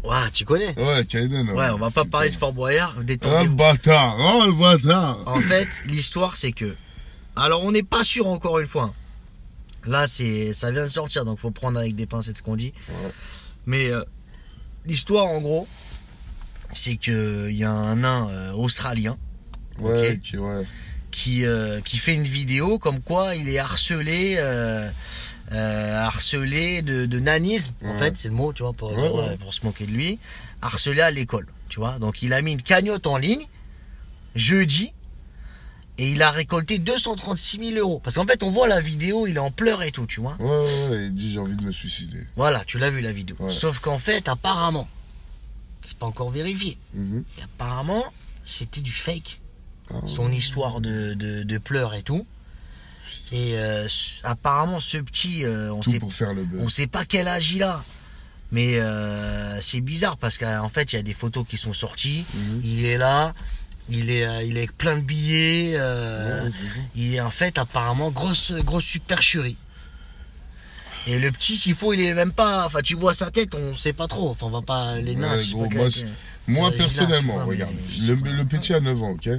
Ouais, 0.03 0.29
tu 0.33 0.43
connais. 0.45 0.77
Ouais, 0.79 1.05
Kaiden. 1.05 1.49
Ouais, 1.51 1.69
on 1.69 1.77
va 1.77 1.89
pas 1.91 2.03
parler 2.03 2.29
de 2.29 2.35
Fort 2.35 2.51
Boyard, 2.53 2.95
le 2.97 3.03
détendez-vous. 3.05 3.55
bâtard. 3.55 4.17
Oh, 4.19 4.43
le 4.47 4.51
bâtard. 4.53 5.19
En 5.25 5.39
fait, 5.39 5.67
l'histoire 5.85 6.35
c'est 6.35 6.51
que. 6.51 6.75
Alors 7.35 7.63
on 7.63 7.71
n'est 7.71 7.83
pas 7.83 8.03
sûr 8.03 8.27
encore 8.27 8.59
une 8.59 8.67
fois. 8.67 8.93
Là, 9.85 10.07
c'est 10.07 10.53
ça 10.53 10.71
vient 10.71 10.83
de 10.83 10.87
sortir, 10.89 11.25
donc 11.25 11.39
faut 11.39 11.51
prendre 11.51 11.79
avec 11.79 11.95
des 11.95 12.05
pincettes 12.05 12.37
ce 12.37 12.41
qu'on 12.43 12.55
dit. 12.55 12.73
Ouais. 12.89 13.11
Mais 13.65 13.89
euh, 13.91 14.03
l'histoire 14.85 15.25
en 15.25 15.39
gros, 15.41 15.67
c'est 16.73 16.97
que 16.97 17.47
il 17.49 17.55
y 17.55 17.63
a 17.63 17.71
un 17.71 17.95
nain 17.97 18.27
euh, 18.29 18.51
australien 18.53 19.17
Ouais, 19.79 20.11
Ok. 20.13 20.19
qui, 20.19 20.37
ouais. 20.37 20.65
Qui 21.13 21.45
euh, 21.45 21.79
qui 21.81 21.97
fait 21.97 22.15
une 22.15 22.23
vidéo 22.27 22.77
comme 22.79 22.99
quoi 22.99 23.35
il 23.35 23.47
est 23.47 23.59
harcelé. 23.59 24.35
euh, 24.37 24.89
euh, 25.51 26.01
harcelé 26.05 26.81
de, 26.81 27.05
de 27.05 27.19
nanisme 27.19 27.73
en 27.85 27.97
fait 27.99 28.15
c'est 28.17 28.29
le 28.29 28.33
mot 28.33 28.53
tu 28.53 28.63
vois 28.63 28.73
pour, 28.73 28.91
Ouais, 28.97 29.07
pour, 29.09 29.19
ouais. 29.19 29.37
pour 29.37 29.53
se 29.53 29.63
moquer 29.65 29.85
de 29.85 29.91
lui 29.91 30.17
harcelé 30.61 31.01
à 31.01 31.11
l'école 31.11 31.47
tu 31.69 31.79
vois 31.79 31.99
donc 31.99 32.21
il 32.23 32.33
a 32.33 32.41
mis 32.41 32.53
une 32.53 32.61
cagnotte 32.61 33.05
en 33.07 33.17
ligne 33.17 33.45
jeudi 34.35 34.93
Et 35.99 36.09
il 36.11 36.21
a 36.23 36.31
récolté 36.31 36.79
236 36.79 37.59
000 37.73 37.77
euros. 37.77 37.99
Parce 38.03 38.15
qu'en 38.15 38.25
fait, 38.25 38.41
on 38.41 38.49
voit 38.49 38.67
la 38.67 38.81
vidéo, 38.81 39.27
il 39.27 39.35
est 39.35 39.39
en 39.49 39.51
pleurs 39.51 39.83
et 39.83 39.91
tout, 39.91 40.07
tu 40.07 40.21
vois. 40.21 40.35
Ouais, 40.39 40.49
ouais, 40.49 40.87
ouais, 40.89 41.03
il 41.05 41.13
dit 41.13 41.31
j'ai 41.31 41.39
envie 41.39 41.55
de 41.55 41.63
me 41.63 41.71
suicider. 41.71 42.17
Voilà, 42.35 42.63
tu 42.65 42.79
l'as 42.79 42.89
vu 42.89 43.01
la 43.01 43.11
vidéo. 43.13 43.35
Sauf 43.51 43.77
qu'en 43.79 43.99
fait, 43.99 44.27
apparemment, 44.27 44.87
c'est 45.85 45.95
pas 45.95 46.07
encore 46.07 46.31
vérifié. 46.31 46.79
Et 46.95 47.43
apparemment, 47.43 48.03
c'était 48.43 48.81
du 48.81 48.91
fake. 48.91 49.39
Son 50.07 50.31
histoire 50.31 50.81
de, 50.81 51.13
de, 51.13 51.43
de 51.43 51.57
pleurs 51.57 51.93
et 51.93 52.03
tout. 52.03 52.25
Et 53.31 53.53
euh, 53.57 53.87
apparemment, 54.23 54.79
ce 54.79 54.97
petit, 54.97 55.43
euh, 55.43 55.73
on 55.73 55.81
sait, 55.81 55.99
pour 55.99 56.13
faire 56.13 56.33
le 56.33 56.45
on 56.59 56.69
sait 56.69 56.87
pas 56.87 57.05
quel 57.05 57.27
âge 57.27 57.51
il 57.51 57.63
a. 57.63 57.83
Mais 58.51 58.77
euh, 58.77 59.59
c'est 59.61 59.81
bizarre 59.81 60.17
parce 60.17 60.37
qu'en 60.37 60.69
fait, 60.69 60.93
il 60.93 60.95
y 60.97 60.99
a 60.99 61.03
des 61.03 61.13
photos 61.13 61.45
qui 61.47 61.57
sont 61.57 61.73
sorties. 61.73 62.25
Mhm. 62.33 62.61
Il 62.63 62.85
est 62.85 62.97
là, 62.97 63.33
il 63.89 64.09
est, 64.11 64.27
il 64.45 64.57
est 64.57 64.59
avec 64.59 64.77
plein 64.77 64.95
de 64.95 65.01
billets. 65.01 65.77
Ouais, 65.77 66.49
il 66.95 67.15
est 67.15 67.21
en 67.21 67.31
fait 67.31 67.57
apparemment 67.57 68.11
grosse, 68.11 68.51
grosse 68.51 68.85
supercherie. 68.85 69.57
Et 71.05 71.19
le 71.19 71.31
petit, 71.31 71.55
s'il 71.55 71.75
faut, 71.75 71.93
il 71.93 72.01
est 72.01 72.13
même 72.13 72.31
pas. 72.31 72.65
Enfin, 72.65 72.81
tu 72.81 72.95
vois 72.95 73.13
sa 73.13 73.29
tête, 73.29 73.55
on 73.55 73.75
sait 73.75 73.93
pas 73.93 74.07
trop. 74.07 74.29
Enfin, 74.29 74.45
on 74.45 74.51
va 74.51 74.61
pas 74.61 74.97
les 74.97 75.15
nains. 75.15 75.37
Ouais, 75.37 75.67
gros, 75.67 75.67
pas 75.67 75.87
moi, 76.47 76.71
personnellement, 76.71 77.45
regarde, 77.45 77.73
le, 78.05 78.15
le 78.15 78.45
petit 78.45 78.73
a 78.73 78.79
9 78.79 79.03
ans, 79.03 79.11
ok? 79.11 79.29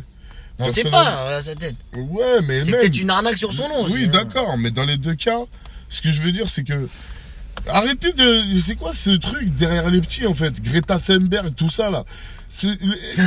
On 0.58 0.70
sait 0.70 0.84
pas 0.88 1.26
euh, 1.30 1.42
sa 1.42 1.54
tête. 1.54 1.75
Ouais, 1.94 2.40
mais 2.46 2.64
C'est 2.64 2.70
peut-être 2.70 2.99
une 3.00 3.11
arnaque 3.11 3.38
sur 3.38 3.52
son 3.52 3.68
nom. 3.68 3.87
Oui, 3.90 4.04
hein. 4.04 4.08
d'accord, 4.12 4.56
mais 4.56 4.70
dans 4.70 4.84
les 4.84 4.96
deux 4.96 5.14
cas, 5.16 5.40
ce 5.88 6.00
que 6.00 6.11
je 6.12 6.23
veux 6.23 6.32
dire, 6.32 6.49
c'est 6.49 6.64
que. 6.64 6.88
Arrêtez 7.68 8.12
de. 8.12 8.42
C'est 8.61 8.75
quoi 8.76 8.92
ce 8.92 9.11
truc 9.11 9.54
derrière 9.54 9.88
les 9.90 10.00
petits, 10.00 10.26
en 10.26 10.34
fait? 10.34 10.61
Greta 10.62 10.99
Thunberg, 10.99 11.54
tout 11.54 11.68
ça, 11.70 11.90
là. 11.90 12.04
Non, 12.62 13.26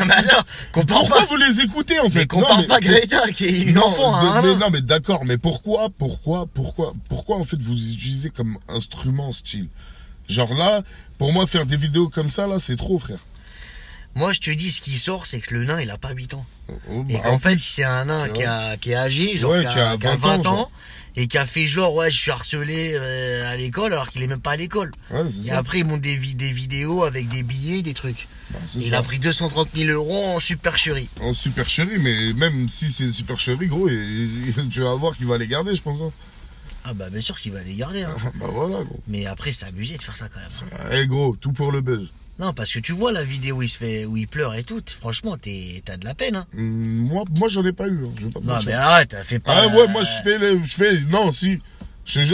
compare 0.72 1.00
Pourquoi 1.00 1.20
pas. 1.20 1.26
vous 1.26 1.36
les 1.36 1.60
écoutez, 1.62 2.00
en 2.00 2.10
fait? 2.10 2.20
Mais 2.20 2.26
compare 2.28 2.56
Non, 2.56 2.62
mais- 2.62 2.68
pas 2.68 2.80
Greta 2.80 3.30
qui 3.34 3.46
est 3.46 3.60
une 3.64 3.74
non, 3.76 3.88
enfant 3.88 4.16
à 4.16 4.42
mais- 4.42 4.56
non, 4.56 4.70
mais 4.72 4.82
d'accord, 4.82 5.26
mais 5.26 5.38
pourquoi, 5.38 5.90
pourquoi, 5.98 6.46
pourquoi, 6.54 6.94
pourquoi 7.10 7.38
en 7.38 7.44
fait 7.44 7.62
vous 7.62 7.74
utilisez 7.74 8.30
comme 8.30 8.58
instrument 8.70 9.34
style? 9.34 9.68
Genre 10.30 10.54
là, 10.54 10.82
pour 11.18 11.34
moi, 11.34 11.46
faire 11.46 11.66
des 11.66 11.76
vidéos 11.78 12.08
comme 12.08 12.30
ça, 12.30 12.48
là, 12.48 12.60
c'est 12.60 12.78
trop, 12.78 13.00
frère. 13.00 13.20
Moi, 14.18 14.34
je 14.34 14.40
te 14.40 14.50
dis, 14.52 14.72
ce 14.72 14.82
qui 14.82 14.98
sort, 14.98 15.26
c'est 15.28 15.40
que 15.40 15.54
le 15.54 15.64
nain, 15.66 15.80
il 15.80 15.90
a 15.92 15.98
pas 15.98 16.12
8 16.12 16.34
ans. 16.34 16.46
Oh, 16.90 17.06
Et 17.08 17.14
bah, 17.14 17.20
qu'en 17.24 17.34
en 17.34 17.40
fait, 17.40 17.60
c'est 17.60 17.84
un 17.84 18.06
nain 18.06 18.28
qui, 18.30 18.44
a, 18.44 18.76
qui 18.78 18.92
est 18.92 18.96
âgé, 18.96 19.38
genre 19.38 19.52
Ouais, 19.52 19.62
qui, 19.62 19.68
a, 19.80 19.96
qui 19.98 20.08
a 20.08 20.16
20 20.16 20.16
ans, 20.16 20.18
20 20.18 20.38
ans, 20.40 20.44
genre. 20.44 20.72
et 21.16 21.28
qui 21.28 21.38
a 21.38 21.46
fait 21.46 21.68
genre, 21.68 21.94
ouais, 21.96 22.10
je 22.12 22.18
suis 22.18 22.32
harcelé 22.32 22.94
euh, 22.96 23.52
à 23.52 23.56
l'école, 23.58 23.94
alors 23.94 24.10
qu'il 24.10 24.24
est 24.24 24.28
même 24.28 24.42
pas 24.42 24.52
à 24.52 24.56
l'école. 24.58 24.92
ouais, 25.12 25.26
Et 25.26 25.50
ça. 25.50 25.58
après, 25.60 25.80
il 25.80 25.86
monte 25.86 26.02
des, 26.02 26.18
vi- 26.18 26.36
des 26.36 26.52
vidéos 26.52 27.04
avec 27.04 27.30
des 27.30 27.44
billets, 27.44 27.84
des 27.84 27.94
trucs. 27.94 28.28
Bah, 28.50 28.60
Il 28.76 28.90
ça. 28.90 28.98
a 28.98 29.04
pris 29.04 29.20
230 29.20 29.70
000 29.76 29.90
euros 29.92 30.26
en 30.36 30.40
supercherie. 30.40 31.10
En 31.22 31.34
supercherie, 31.34 32.00
mais 32.00 32.34
même 32.34 32.68
si 32.70 32.92
c'est 32.92 33.04
une 33.04 33.12
supercherie, 33.14 33.68
gros, 33.68 33.88
et, 33.88 33.94
et 33.94 34.68
tu 34.72 34.82
vas 34.82 34.96
voir 34.96 35.16
qu'il 35.16 35.28
va 35.28 35.38
les 35.38 35.48
garder, 35.48 35.76
je 35.76 35.82
pense. 35.82 36.02
hein. 36.02 36.12
Ah 36.90 36.94
bah 36.94 37.10
bien 37.10 37.20
sûr 37.22 37.38
qu'il 37.40 37.52
va 37.52 37.62
les 37.62 37.76
garder. 37.76 38.04
hein. 38.04 38.16
Bah 38.36 38.48
voilà, 38.50 38.84
gros. 38.84 39.00
Mais 39.08 39.26
après, 39.26 39.52
c'est 39.52 39.66
abusé 39.66 39.98
de 39.98 40.02
faire 40.02 40.16
ça 40.18 40.28
quand 40.30 40.40
même. 40.40 40.92
Eh 41.00 41.06
gros, 41.06 41.36
tout 41.36 41.52
pour 41.52 41.72
le 41.72 41.82
buzz. 41.82 42.10
Non, 42.40 42.54
parce 42.54 42.72
que 42.72 42.80
tu 42.80 42.92
vois 42.92 43.12
la 43.12 43.24
vidéo 43.24 43.58
où 43.58 43.62
il 43.64 43.70
se 43.70 43.78
fait, 43.78 44.06
où 44.06 44.16
il 44.16 44.28
pleure 44.28 44.54
et 44.56 44.64
tout. 44.64 44.82
Franchement, 45.00 45.38
t'es- 45.38 45.82
t'as 45.84 45.98
de 45.98 46.06
la 46.06 46.14
peine. 46.14 46.36
Hein. 46.36 46.46
Hum, 46.56 47.08
moi, 47.10 47.24
moi 47.36 47.50
j'en 47.50 47.66
ai 47.66 47.72
pas 47.72 47.88
eu. 47.88 48.06
hein, 48.06 48.30
pas 48.34 48.40
Non, 48.44 48.60
mais 48.66 48.74
arrête, 48.74 49.16
fais 49.26 49.40
pas. 49.40 49.54
Ah 49.56 49.68
ouais, 49.68 49.88
moi 49.88 50.04
je 50.04 50.22
fais 50.24 50.38
le, 50.38 50.62
je 50.64 50.76
fais, 50.76 51.00
non 51.10 51.32
si. 51.32 51.60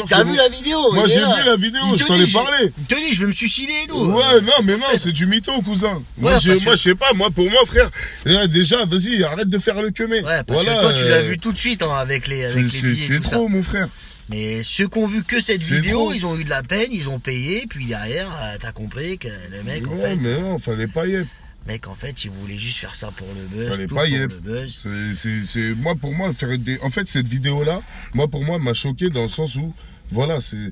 T'as 0.08 0.24
vu 0.24 0.36
la 0.36 0.50
vidéo 0.50 0.94
Moi 0.94 1.08
j'ai 1.08 1.20
vu 1.20 1.44
la 1.46 1.56
vidéo, 1.56 1.82
je 1.98 2.04
te 2.04 2.08
t'en 2.08 2.14
ai 2.16 2.28
parlé. 2.28 2.72
Il 2.78 2.84
te 2.86 2.94
dit, 2.94 3.12
je 3.16 3.22
vais 3.22 3.26
me 3.28 3.32
suicider 3.32 3.74
et 3.86 3.88
tout. 3.88 4.06
Ouais, 4.06 4.40
non, 4.42 4.54
mais 4.64 4.78
non, 4.78 4.86
c'est 4.98 5.12
du 5.12 5.26
mytho, 5.26 5.60
cousin. 5.64 6.00
Moi, 6.18 6.38
je, 6.38 6.76
sais 6.76 6.94
pas, 6.94 7.12
moi, 7.14 7.32
pour 7.32 7.50
moi, 7.50 7.62
frère, 7.66 7.90
eh, 8.28 8.48
déjà, 8.48 8.86
vas-y, 8.86 9.24
arrête 9.24 9.48
de 9.50 9.58
faire 9.58 9.82
le 9.82 9.90
queumé. 9.90 10.22
Ouais, 10.22 10.44
parce 10.44 10.64
que 10.64 10.80
toi, 10.80 10.94
tu 10.94 11.06
l'as 11.06 11.16
euh, 11.16 11.22
vu 11.24 11.40
tout 11.40 11.52
de 11.52 11.58
suite 11.58 11.82
hein, 11.82 11.96
avec 11.96 12.28
les, 12.28 12.50
c'est- 12.50 13.10
les 13.14 13.20
trop, 13.20 13.48
mon 13.48 13.64
frère. 13.64 13.88
Mais 14.30 14.64
ceux 14.64 14.88
qui 14.88 14.98
ont 15.00 15.06
vu 15.08 15.24
que 15.24 15.40
cette 15.42 15.62
vidéo, 15.62 15.98
trop. 16.06 16.14
ils 16.14 16.26
ont 16.26 16.38
eu 16.38 16.44
de 16.46 16.50
la 16.50 16.64
peine, 16.64 16.88
ils 16.92 17.10
ont 17.10 17.20
payé, 17.20 17.66
puis 17.70 17.86
derrière, 17.86 18.30
euh, 18.42 18.56
t'as 18.60 18.72
compris 18.72 19.18
que 19.18 19.28
le 19.52 19.64
mec, 19.64 19.86
en 19.88 19.92
Ouais, 19.92 20.02
fait, 20.02 20.16
mais 20.16 20.40
non, 20.40 20.58
fallait 20.60 20.88
pas 20.88 21.06
y 21.08 21.16
être. 21.16 21.28
mec, 21.68 21.88
en 21.88 21.96
fait, 21.96 22.24
il 22.24 22.32
voulait 22.32 22.58
juste 22.58 22.78
faire 22.78 22.96
ça 22.96 23.12
pour 23.12 23.28
le 23.28 23.46
buzz, 23.56 23.70
Fallait 23.70 23.86
tout 23.88 23.96
pas 23.96 24.02
pour 24.06 24.10
y 24.10 24.18
le 24.18 24.24
être. 24.24 24.40
buzz. 24.42 24.80
C'est- 24.82 25.14
C'est, 25.16 25.46
c'est, 25.46 25.76
moi, 25.76 25.96
pour 25.96 26.14
moi, 26.14 26.32
faire 26.34 26.58
des, 26.58 26.80
en 26.80 26.90
fait, 26.90 27.08
cette 27.10 27.28
vidéo-là, 27.28 27.82
moi, 28.14 28.28
pour 28.30 28.44
moi, 28.46 28.60
m'a 28.60 28.74
choqué 28.74 29.10
dans 29.10 29.24
le 29.24 29.28
sens 29.28 29.56
où, 29.58 29.74
voilà, 30.10 30.40
c'est, 30.40 30.72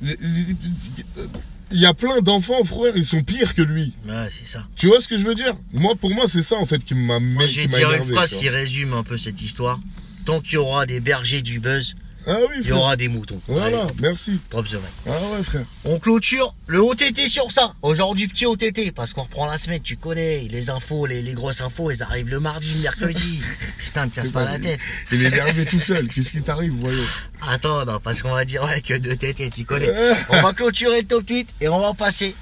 il 0.00 1.80
y 1.80 1.86
a 1.86 1.92
plein 1.94 2.20
d'enfants, 2.20 2.62
frère, 2.64 2.92
ils 2.96 3.04
sont 3.04 3.22
pires 3.22 3.54
que 3.54 3.62
lui. 3.62 3.94
Ouais, 4.06 4.28
c'est 4.30 4.46
ça. 4.46 4.66
Tu 4.76 4.86
vois 4.86 5.00
ce 5.00 5.08
que 5.08 5.18
je 5.18 5.24
veux 5.24 5.34
dire? 5.34 5.54
Moi, 5.72 5.94
pour 5.96 6.10
moi, 6.14 6.26
c'est 6.26 6.42
ça, 6.42 6.56
en 6.56 6.66
fait, 6.66 6.82
qui 6.84 6.94
m'a, 6.94 7.18
Moi, 7.18 7.46
je 7.48 7.60
vais 7.60 7.66
dire 7.66 7.92
une 7.92 8.04
phrase 8.12 8.34
qui 8.36 8.48
résume 8.48 8.92
un 8.94 9.02
peu 9.02 9.18
cette 9.18 9.42
histoire. 9.42 9.78
Tant 10.24 10.40
qu'il 10.40 10.54
y 10.54 10.56
aura 10.56 10.86
des 10.86 11.00
bergers 11.00 11.42
du 11.42 11.58
buzz, 11.60 11.96
Ah 12.30 12.36
oui, 12.50 12.56
il 12.60 12.66
y 12.66 12.72
aura 12.72 12.94
des 12.94 13.08
moutons. 13.08 13.40
Voilà, 13.48 13.84
Allez, 13.84 13.92
merci. 14.00 14.38
drop 14.50 14.66
the 14.66 14.74
mic. 14.74 14.82
Ah 15.06 15.12
ouais, 15.32 15.42
frère. 15.42 15.64
On 15.86 15.98
clôture 15.98 16.54
le 16.66 16.78
OTT 16.80 17.20
sur 17.26 17.50
ça. 17.50 17.74
Aujourd'hui, 17.80 18.28
petit 18.28 18.44
OTT, 18.44 18.92
parce 18.94 19.14
qu'on 19.14 19.22
reprend 19.22 19.46
la 19.46 19.56
semaine, 19.56 19.80
tu 19.80 19.96
connais, 19.96 20.40
les 20.50 20.68
infos, 20.68 21.06
les, 21.06 21.22
les 21.22 21.32
grosses 21.32 21.62
infos, 21.62 21.90
elles 21.90 22.02
arrivent 22.02 22.28
le 22.28 22.38
mardi, 22.38 22.70
le 22.74 22.82
mercredi. 22.82 23.40
Putain, 23.78 24.04
me 24.06 24.10
casse 24.10 24.32
pas 24.32 24.44
la 24.44 24.58
tête. 24.58 24.78
Il 25.10 25.24
est 25.24 25.28
énervé 25.28 25.64
tout 25.64 25.80
seul. 25.80 26.06
Qu'est-ce 26.08 26.30
qui 26.32 26.42
t'arrive, 26.42 26.74
voyons 26.74 27.02
Attends, 27.48 27.86
non, 27.86 27.98
parce 27.98 28.20
qu'on 28.20 28.34
va 28.34 28.44
dire 28.44 28.62
ouais, 28.62 28.82
que 28.82 28.98
deux 28.98 29.16
TT, 29.16 29.48
tu 29.48 29.64
connais. 29.64 29.90
On 30.28 30.42
va 30.42 30.52
clôturer 30.52 31.00
le 31.00 31.06
top 31.06 31.24
8 31.26 31.48
et 31.62 31.68
on 31.68 31.80
va 31.80 31.94
passer 31.94 32.34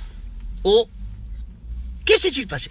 au... 0.65 0.89
Qu'est-ce 2.05 2.27
qui 2.27 2.35
s'est-il 2.35 2.47
passé? 2.49 2.71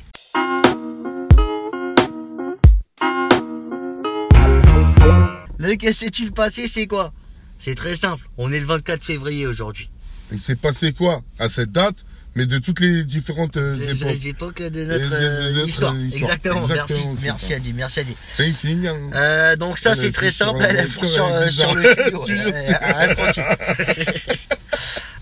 Le 5.65 5.75
qu'est-ce 5.75 5.99
qui 5.99 6.05
s'est-il 6.05 6.31
passé, 6.31 6.67
c'est 6.67 6.87
quoi? 6.87 7.13
C'est 7.59 7.75
très 7.75 7.95
simple. 7.95 8.23
On 8.37 8.51
est 8.51 8.59
le 8.59 8.65
24 8.65 9.03
février 9.03 9.47
aujourd'hui. 9.47 9.89
Il 10.31 10.39
s'est 10.39 10.55
passé 10.55 10.91
quoi 10.93 11.21
à 11.39 11.49
cette 11.49 11.71
date, 11.71 11.95
mais 12.35 12.45
de 12.45 12.57
toutes 12.57 12.79
les 12.81 13.03
différentes 13.05 13.57
euh, 13.57 13.75
époques 13.75 14.09
les 14.11 14.27
époques 14.27 14.61
de 14.61 14.83
notre, 14.85 15.03
de- 15.05 15.09
de 15.09 15.15
euh, 15.15 15.51
notre 15.53 15.67
histoire. 15.67 15.95
histoire. 15.95 16.21
Exactement, 16.31 16.61
Exactement, 16.61 16.99
merci. 17.13 17.23
Merci. 17.25 17.53
Adi, 17.53 17.73
merci 17.73 17.99
Adi. 18.01 18.15
Euh, 18.39 19.55
donc 19.55 19.79
ça 19.79 19.91
Elle 19.91 19.97
c'est 19.97 20.07
est 20.07 20.11
très 20.11 20.31
simple, 20.31 20.59
elle 20.67 20.75
est 20.77 20.89
sur, 21.05 21.25
euh, 21.25 21.45
le 21.45 21.61
armes. 21.63 21.83
studio. 22.23 22.23
Tu 22.25 22.33
Euh, 22.33 22.51
Reste 22.95 23.15
tranquille. 23.15 23.43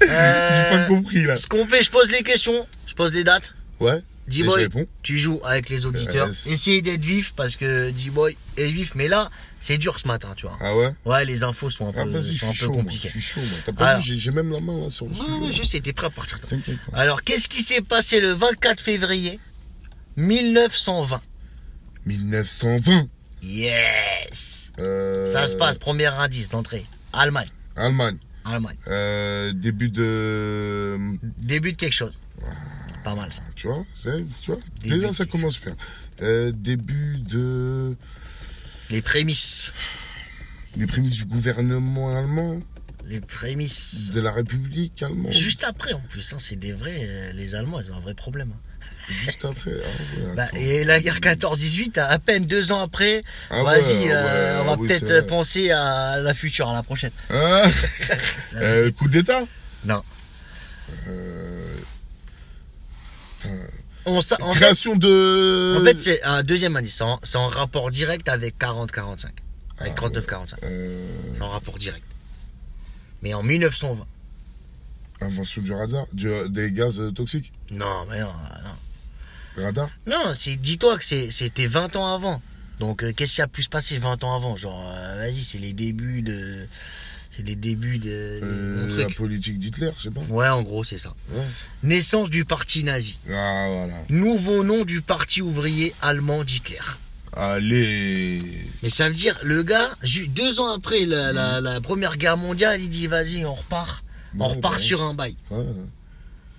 J'ai 0.02 0.08
Euh, 0.10 0.70
pas 0.78 0.86
compris 0.88 1.24
là. 1.26 1.38
Ce 1.38 1.48
qu'on 1.48 1.66
fait, 1.66 1.84
je 1.84 1.92
pose 1.92 2.10
les 2.12 2.24
questions, 2.24 2.66
je 2.88 2.94
pose 2.94 3.14
les 3.14 3.24
dates. 3.24 3.54
Ouais. 3.80 4.02
D-Boy, 4.28 4.70
tu 5.02 5.20
joues 5.20 5.42
avec 5.44 5.70
les 5.70 5.86
auditeurs. 5.86 6.28
Yes. 6.28 6.48
Essayez 6.48 6.82
d'être 6.82 7.04
vif 7.04 7.34
parce 7.36 7.56
que 7.58 7.92
D-Boy 7.92 8.38
est 8.58 8.72
vif, 8.72 8.94
mais 8.96 9.10
là, 9.10 9.30
c'est 9.66 9.78
dur 9.78 9.98
ce 9.98 10.08
matin, 10.08 10.34
tu 10.36 10.46
vois. 10.46 10.58
Ah 10.62 10.76
ouais 10.76 10.94
Ouais, 11.06 11.24
les 11.26 11.44
infos 11.44 11.70
sont 11.70 11.88
un 11.88 11.94
peu, 11.94 12.00
Ah 12.02 12.22
sont 12.22 12.50
un 12.50 12.54
peu 12.54 12.68
compliquées. 12.68 13.08
Je 13.08 13.14
suis 13.14 13.22
chaud. 13.22 13.40
moi. 13.40 13.60
T'as 13.66 13.72
pas 13.74 14.00
vu, 14.00 14.18
j'ai- 14.18 14.32
même 14.32 14.52
la 14.52 14.60
main 14.60 14.78
là 14.84 14.90
sur 14.90 15.06
le 15.06 15.12
Ouais, 15.12 15.18
studio. 15.18 15.46
ouais, 15.46 15.54
je 15.54 15.64
sais, 15.64 15.80
t'es 15.80 15.94
prêt 15.94 16.08
à 16.08 16.10
partir. 16.10 16.38
Alors, 16.92 17.24
qu'est-ce 17.24 17.48
qui 17.48 17.64
s'est 17.64 17.82
passé 17.82 18.20
le 18.20 18.34
24 18.34 18.82
février 18.82 19.40
1920 20.18 21.22
1920. 22.06 23.08
Yes 23.42 24.70
Euh, 24.80 25.32
Ça 25.32 25.48
se 25.48 25.56
passe, 25.56 25.78
premier 25.78 26.08
indice 26.08 26.50
d'entrée. 26.50 26.86
Allemagne. 27.14 27.48
Allemagne. 27.76 28.18
Allemagne. 28.46 28.76
Euh, 28.88 29.52
début 29.54 29.90
de. 29.90 30.98
Début 31.40 31.72
de 31.72 31.78
quelque 31.78 31.94
chose. 31.94 32.14
Pas 33.04 33.16
mal 33.16 33.32
ça. 33.32 33.42
Tu 33.56 33.68
vois, 33.68 33.86
tu 34.02 34.52
vois 34.52 34.58
Déjà, 34.82 35.14
ça 35.14 35.26
commence 35.26 35.60
bien. 35.62 35.76
Euh, 36.22 36.52
début 36.54 37.18
de. 37.20 37.96
Les 38.94 39.02
prémices. 39.02 39.74
Les 40.78 40.86
prémices 40.86 41.16
du 41.18 41.26
gouvernement 41.26 42.16
allemand, 42.16 42.62
Les 43.08 43.20
prémices. 43.20 44.12
de 44.12 44.22
la 44.22 44.32
République 44.32 45.02
allemande. 45.02 45.34
Juste 45.34 45.64
après 45.64 45.94
en 45.94 46.00
plus, 46.10 46.32
hein, 46.32 46.38
c'est 46.40 46.58
des 46.58 46.74
vrais. 46.74 47.00
euh, 47.02 47.34
les 47.34 47.56
Allemands, 47.56 47.80
ils 47.82 47.92
ont 47.92 47.98
un 47.98 48.02
vrai 48.02 48.14
problème. 48.14 48.52
hein. 48.54 48.60
Juste 49.10 49.46
après. 49.46 49.72
Ah 49.84 50.28
ouais, 50.30 50.36
Bah, 50.38 50.48
et 50.54 50.84
la 50.84 51.00
guerre 51.00 51.20
14-18, 51.20 52.00
à 52.00 52.20
peine 52.20 52.46
deux 52.46 52.72
ans 52.72 52.82
après, 52.84 53.24
Ah 53.50 53.64
vas-y, 53.64 53.94
ouais, 53.94 54.12
euh, 54.12 54.56
ouais, 54.58 54.62
on 54.62 54.66
va 54.66 54.76
oui, 54.78 54.88
peut-être 54.88 55.26
penser 55.26 55.72
à 55.72 56.20
la 56.20 56.34
future, 56.36 56.70
à 56.70 56.74
la 56.76 56.84
prochaine. 56.84 57.12
Ah, 57.32 57.64
Ça- 58.46 58.58
euh, 58.60 58.92
coup 58.92 59.08
d'État 59.08 59.44
non. 59.86 60.04
Euh, 61.08 61.76
On 64.06 64.18
en 64.18 64.22
fait, 64.22 64.36
Création 64.60 64.96
de. 64.96 65.78
en 65.80 65.84
fait, 65.86 66.00
c'est 66.00 66.22
un 66.24 66.44
deuxième 66.44 66.76
indice. 66.76 67.02
C'est 67.24 67.38
en, 67.38 67.48
rapport 67.48 67.90
direct 67.92 68.28
avec 68.30 68.58
40-45. 68.60 69.28
Avec 69.80 69.94
Ah, 69.98 70.02
39-45. 70.10 70.56
Euh, 70.64 71.08
C'est 71.36 71.42
en 71.42 71.50
rapport 71.50 71.78
direct. 71.78 72.06
Mais 73.22 73.34
en 73.34 73.44
1920. 73.44 74.06
invention 75.22 75.62
du 75.62 75.72
radar, 75.74 76.06
du- 76.14 76.50
des 76.50 76.72
gaz 76.72 77.00
euh, 77.00 77.12
toxiques. 77.12 77.54
Non, 77.72 78.06
mais 78.10 78.20
non, 78.20 78.28
non. 78.28 79.64
Radar? 79.64 79.90
Non, 80.08 80.34
c'est, 80.36 80.56
dis-toi 80.58 80.98
que 80.98 81.06
c'est, 81.06 81.32
c'était 81.32 81.68
20 81.68 81.96
ans 81.96 82.14
avant. 82.14 82.42
Donc, 82.80 83.04
euh, 83.04 83.14
qu'est-ce 83.14 83.36
qui 83.36 83.42
a 83.42 83.48
pu 83.48 83.64
se 83.64 83.70
passer 83.70 83.98
20 84.00 84.24
ans 84.24 84.36
avant? 84.36 84.56
Genre, 84.58 84.92
euh, 84.98 85.18
vas-y, 85.20 85.44
c'est 85.44 85.60
les 85.60 85.74
débuts 85.74 86.22
de. 86.24 86.68
C'est 87.36 87.46
les 87.48 87.56
débuts 87.56 87.98
de. 87.98 88.10
Euh, 88.12 88.98
La 88.98 89.10
politique 89.10 89.58
d'Hitler, 89.58 89.90
je 89.98 90.04
sais 90.04 90.12
pas. 90.12 90.22
Ouais, 90.30 90.48
en 90.48 90.62
gros, 90.62 90.84
c'est 90.84 91.00
ça. 91.00 91.16
Ouais. 91.32 91.42
Naissance 91.82 92.30
du 92.30 92.46
parti 92.46 92.84
nazi. 92.84 93.18
Ah, 93.28 93.66
voilà. 93.70 93.94
Nouveau 94.10 94.64
nom 94.64 94.86
du 94.86 95.02
parti 95.02 95.42
ouvrier 95.42 95.96
allemand 96.02 96.44
d'Hitler. 96.44 96.78
Allez. 97.36 98.42
Mais 98.84 98.90
ça 98.90 99.10
veut 99.10 99.16
dire, 99.16 99.38
le 99.44 99.64
gars, 99.64 99.90
deux 100.30 100.60
ans 100.60 100.72
après 100.72 101.06
la, 101.06 101.34
la, 101.34 101.60
la 101.60 101.82
première 101.82 102.18
guerre 102.18 102.38
mondiale, 102.38 102.80
il 102.82 102.90
dit 102.90 103.08
vas-y, 103.08 103.46
on 103.46 103.54
repart. 103.54 104.04
On 104.40 104.48
repart 104.48 104.80
sur 104.80 105.02
un 105.02 105.14
bail. 105.14 105.36
Ouais. 105.50 105.64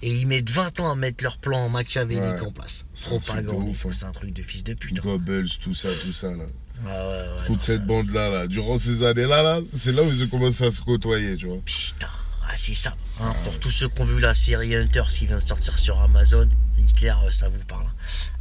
Et 0.06 0.10
ils 0.10 0.26
mettent 0.26 0.50
20 0.50 0.80
ans 0.80 0.90
à 0.90 0.94
mettre 0.94 1.24
leur 1.24 1.38
plan 1.38 1.68
machiavélique 1.70 2.22
Ouais. 2.22 2.40
en 2.46 2.52
place. 2.52 2.84
Propagande, 3.06 3.68
hein. 3.70 3.88
c'est 3.92 4.04
un 4.04 4.12
truc 4.12 4.34
de 4.34 4.42
fils 4.42 4.62
de 4.62 4.74
pute. 4.74 4.98
hein. 4.98 5.02
Goebbels, 5.02 5.48
tout 5.62 5.72
ça, 5.72 5.88
tout 6.02 6.12
ça, 6.12 6.28
là. 6.28 6.44
Ouais, 6.84 6.90
ouais, 6.90 6.90
ouais. 6.90 7.46
Toute 7.46 7.60
cette 7.60 7.86
bande-là, 7.86 8.28
là. 8.28 8.46
Durant 8.46 8.76
ces 8.76 9.02
années-là, 9.02 9.42
là, 9.42 9.60
c'est 9.72 9.92
là 9.92 10.02
où 10.02 10.08
ils 10.08 10.22
ont 10.24 10.26
commencé 10.28 10.64
à 10.64 10.70
se 10.70 10.82
côtoyer, 10.82 11.36
tu 11.36 11.46
vois. 11.46 11.56
Putain, 11.64 12.08
ah, 12.46 12.52
c'est 12.56 12.74
ça. 12.74 12.94
hein. 13.20 13.32
Pour 13.44 13.58
tous 13.60 13.70
ceux 13.70 13.88
qui 13.88 14.02
ont 14.02 14.04
vu 14.04 14.20
la 14.20 14.34
série 14.34 14.74
Hunters 14.76 15.08
qui 15.08 15.26
vient 15.26 15.38
de 15.38 15.42
sortir 15.42 15.78
sur 15.78 15.98
Amazon, 16.02 16.50
Hitler, 16.78 17.14
euh, 17.24 17.30
ça 17.30 17.48
vous 17.48 17.58
parle. 17.66 17.86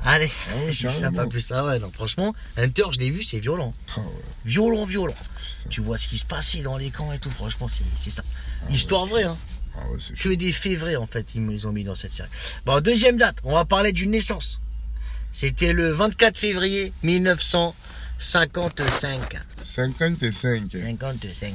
Allez, 0.04 0.30
Ah 0.50 0.54
je 0.72 0.88
ça 0.90 0.94
carrément. 1.00 1.18
pas 1.24 1.28
plus. 1.28 1.50
Ah 1.52 1.64
ouais, 1.66 1.80
non, 1.80 1.92
franchement, 1.94 2.36
Hunter, 2.58 2.84
je 2.94 3.00
l'ai 3.00 3.10
vu, 3.12 3.24
c'est 3.24 3.40
violent. 3.40 3.74
Ah 3.96 4.00
ouais. 4.02 4.06
Violent, 4.46 4.86
violent. 4.86 5.16
Tu 5.70 5.80
vois 5.80 5.98
ce 5.98 6.08
qui 6.10 6.18
se 6.18 6.26
passait 6.26 6.62
dans 6.62 6.76
les 6.78 6.90
camps 6.90 7.14
et 7.14 7.20
tout, 7.20 7.32
franchement, 7.32 7.70
c'est 7.70 7.84
c'est 7.96 8.12
ça. 8.12 8.24
Histoire 8.70 9.06
vraie, 9.06 9.24
hein. 9.24 9.38
Ah 9.76 9.88
ouais, 9.90 9.98
Que 9.98 10.16
chaud. 10.16 10.36
des 10.36 10.52
vrais, 10.76 10.96
en 10.96 11.06
fait, 11.08 11.26
ils 11.36 11.68
ont 11.68 11.72
mis 11.72 11.84
dans 11.84 11.96
cette 11.96 12.12
série. 12.12 12.30
Bon, 12.66 12.80
deuxième 12.82 13.18
date, 13.18 13.38
on 13.44 13.54
va 13.54 13.66
parler 13.66 13.92
d'une 13.92 14.12
naissance. 14.12 14.60
C'était 15.32 15.74
le 15.74 15.90
24 15.90 16.38
février 16.38 16.94
1955. 18.20 19.40
55. 19.64 20.72
55. 20.72 21.54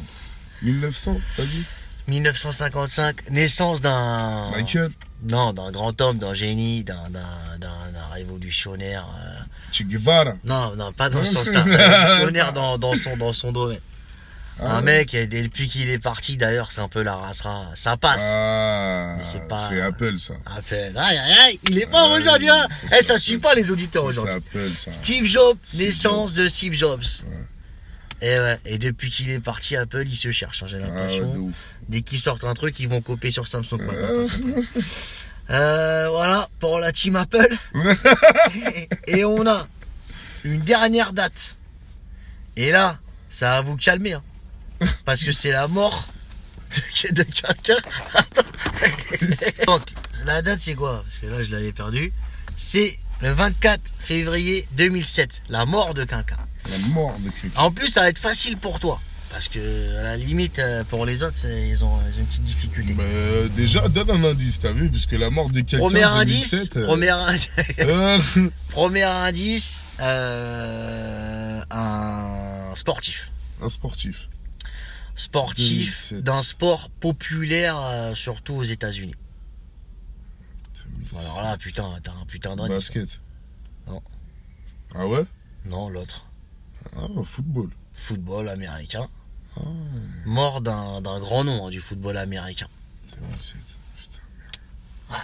1900, 0.63 1.21
t'as 1.37 1.45
dit? 1.45 1.65
1955, 2.09 3.31
naissance 3.31 3.81
d'un... 3.81 4.51
Michael? 4.53 4.91
Non, 5.23 5.53
d'un 5.53 5.71
grand 5.71 6.01
homme, 6.01 6.19
d'un 6.19 6.33
génie, 6.35 6.83
d'un, 6.85 7.11
d'un, 7.11 7.59
d'un, 7.59 7.93
d'un 7.93 8.07
révolutionnaire. 8.13 9.07
euh, 9.21 9.39
Che 9.73 9.83
Guevara 9.85 10.35
Non, 10.45 10.75
non, 10.75 10.93
pas 10.93 11.11
dans 11.11 11.23
ce 11.25 11.33
sens-là. 11.35 11.63
révolutionnaire 11.63 12.53
dans, 12.53 12.79
dans, 12.79 12.95
son, 12.97 13.17
dans 13.17 13.33
son 13.33 13.53
domaine. 13.53 13.81
Ah 14.61 14.77
un 14.77 14.81
mec, 14.81 15.15
et 15.15 15.27
depuis 15.27 15.69
qu'il 15.69 15.89
est 15.89 15.99
parti, 16.01 16.37
d'ailleurs, 16.37 16.73
c'est 16.73 16.81
un 16.81 16.89
peu 16.89 17.03
la 17.03 17.15
racera. 17.15 17.67
Ça 17.75 17.97
passe. 17.97 18.23
Ah, 18.25 19.15
Mais 19.19 19.25
c'est 19.25 19.47
pas- 19.49 19.69
c'est 19.69 19.81
Apple, 19.81 20.19
ça. 20.19 20.35
Appel. 20.47 20.97
Aïe, 20.99 21.17
aïe, 21.19 21.33
aïe, 21.47 21.61
il 21.69 21.79
est 21.79 21.87
pas 21.87 22.11
Ouais, 22.11 22.19
aujourd'hui, 22.21 22.49
hein. 22.51 22.67
ça, 22.87 22.87
Eh, 22.87 22.89
c'est 23.03 23.03
ça 23.05 23.19
suit 23.19 23.35
Apple, 23.35 23.43
pas 23.43 23.55
les 23.55 23.71
auditeurs 23.71 24.03
C'est 24.05 24.09
aujourd'hui. 24.09 24.35
Apple, 24.35 24.69
ça. 24.71 24.93
Steve 24.93 25.25
Jobs, 25.25 25.59
Steve 25.63 25.87
naissance 25.87 26.35
Jobs. 26.35 26.45
de 26.45 26.49
Steve 26.49 26.73
Jobs. 26.75 27.03
Et 28.21 28.37
ouais, 28.37 28.59
et 28.67 28.79
depuis 28.79 29.11
qu'il 29.13 29.31
est 29.31 29.39
parti, 29.39 29.77
Apple, 29.77 30.05
il 30.05 30.17
se 30.17 30.33
cherche, 30.33 30.65
hein, 30.65 30.67
j'ai 30.69 30.79
Ah 30.83 30.87
ouais, 30.89 30.95
l'impression. 31.19 31.51
Dès 31.89 32.01
qu'ils 32.03 32.19
sortent 32.19 32.43
un 32.45 32.55
truc, 32.55 32.81
ils 32.81 32.89
vont 32.89 33.01
copier 33.01 33.31
sur 33.31 33.47
Samsung. 33.47 33.79
Euh, 35.51 36.09
voilà, 36.11 36.47
pour 36.59 36.79
la 36.79 36.93
team 36.93 37.17
Apple. 37.17 37.49
et, 39.07 39.19
et 39.21 39.25
on 39.25 39.47
a 39.47 39.67
une 40.45 40.61
dernière 40.61 41.15
date. 41.15 41.57
Et 42.57 42.71
là, 42.71 42.99
ça 43.31 43.53
va 43.53 43.61
vous 43.63 43.77
calmer. 43.77 44.13
hein. 44.13 44.23
Parce 45.05 45.25
que 45.25 45.33
c'est 45.33 45.51
la 45.51 45.69
mort 45.69 46.09
de, 47.05 47.13
de 47.15 47.23
quelqu'un. 47.23 47.77
Attends. 48.15 48.43
Donc, 49.67 49.83
la 50.25 50.43
date, 50.43 50.61
c'est 50.61 50.75
quoi? 50.75 51.03
Parce 51.03 51.19
que 51.19 51.27
là, 51.27 51.43
je 51.43 51.51
l'avais 51.51 51.73
perdu. 51.73 52.13
C'est 52.57 52.99
le 53.21 53.33
24 53.33 53.81
février 53.99 54.67
2007. 54.73 55.43
La 55.49 55.65
mort 55.67 55.95
de 55.95 56.05
quelqu'un. 56.05 56.37
La 56.71 56.79
mort 56.89 57.17
de 57.21 57.31
quelqu'un. 57.31 57.61
En 57.61 57.71
plus, 57.71 57.89
ça 57.89 58.03
va 58.03 58.09
être 58.11 58.19
facile 58.19 58.57
pour 58.59 58.81
toi. 58.81 59.01
Parce 59.31 59.49
que, 59.49 59.99
à 59.99 60.03
la 60.03 60.17
limite, 60.17 60.59
euh, 60.59 60.85
pour 60.85 61.05
les 61.05 61.23
autres, 61.23 61.37
ils 61.45 61.85
ont, 61.85 61.99
ils 62.11 62.15
ont 62.17 62.21
une 62.21 62.27
petite 62.27 62.43
difficulté. 62.43 62.95
Mais 62.97 63.05
euh, 63.05 63.49
déjà, 63.49 63.87
donne 63.89 64.11
un 64.11 64.25
indice, 64.25 64.59
t'as 64.59 64.73
vu? 64.73 64.91
Puisque 64.91 65.13
la 65.13 65.29
mort 65.31 65.51
de 65.51 65.61
quelqu'un. 65.61 65.79
Premier 65.79 66.03
indice, 66.03 66.51
2007, 66.51 66.77
euh, 66.79 66.85
premier, 66.87 67.11
indi- 67.11 67.51
euh, 67.81 68.19
premier 68.71 69.03
indice, 69.03 69.85
euh, 70.01 71.63
un 71.71 72.73
sportif. 72.75 73.31
un 73.63 73.69
sportif. 73.69 74.29
Sportif 75.19 76.11
2007. 76.11 76.23
d'un 76.25 76.43
sport 76.43 76.91
populaire, 76.91 77.77
euh, 77.81 78.15
surtout 78.15 78.55
aux 78.55 78.63
États-Unis. 78.63 79.15
Alors 81.17 81.43
là, 81.43 81.57
putain, 81.59 81.99
t'as 82.03 82.13
un 82.13 82.25
putain 82.27 82.55
d'indice. 82.57 82.75
Basket. 82.93 83.21
Non. 83.89 84.03
Ah 84.95 85.07
ouais? 85.07 85.25
Non, 85.67 85.89
l'autre. 85.89 86.25
Ah, 86.97 87.07
football. 87.25 87.71
Football 87.95 88.49
américain. 88.49 89.09
Ah 89.57 89.63
Mort 90.25 90.61
d'un 90.61 91.01
grand 91.21 91.43
nom 91.45 91.67
hein, 91.67 91.71
du 91.71 91.81
football 91.81 92.17
américain. 92.17 92.69
2007. 93.19 93.57
Putain. 93.97 95.17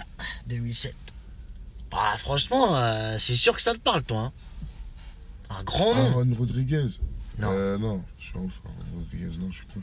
2007. 0.47 0.93
Bah, 1.89 2.17
franchement, 2.17 2.75
euh, 2.75 3.17
c'est 3.19 3.35
sûr 3.35 3.55
que 3.55 3.61
ça 3.61 3.73
te 3.73 3.79
parle, 3.79 4.03
toi. 4.03 4.19
hein. 4.19 4.33
Un 5.51 5.63
grand 5.63 5.95
nom. 5.95 6.09
Aaron 6.11 6.33
Rodriguez. 6.37 6.85
Non. 7.39 7.49
Euh, 7.51 7.77
non, 7.77 8.03
je 8.19 8.25
suis. 8.25 8.35
Aaron 8.35 8.49
Rodriguez, 8.95 9.37
non, 9.39 9.51
je 9.51 9.57
suis 9.57 9.67
con. 9.67 9.81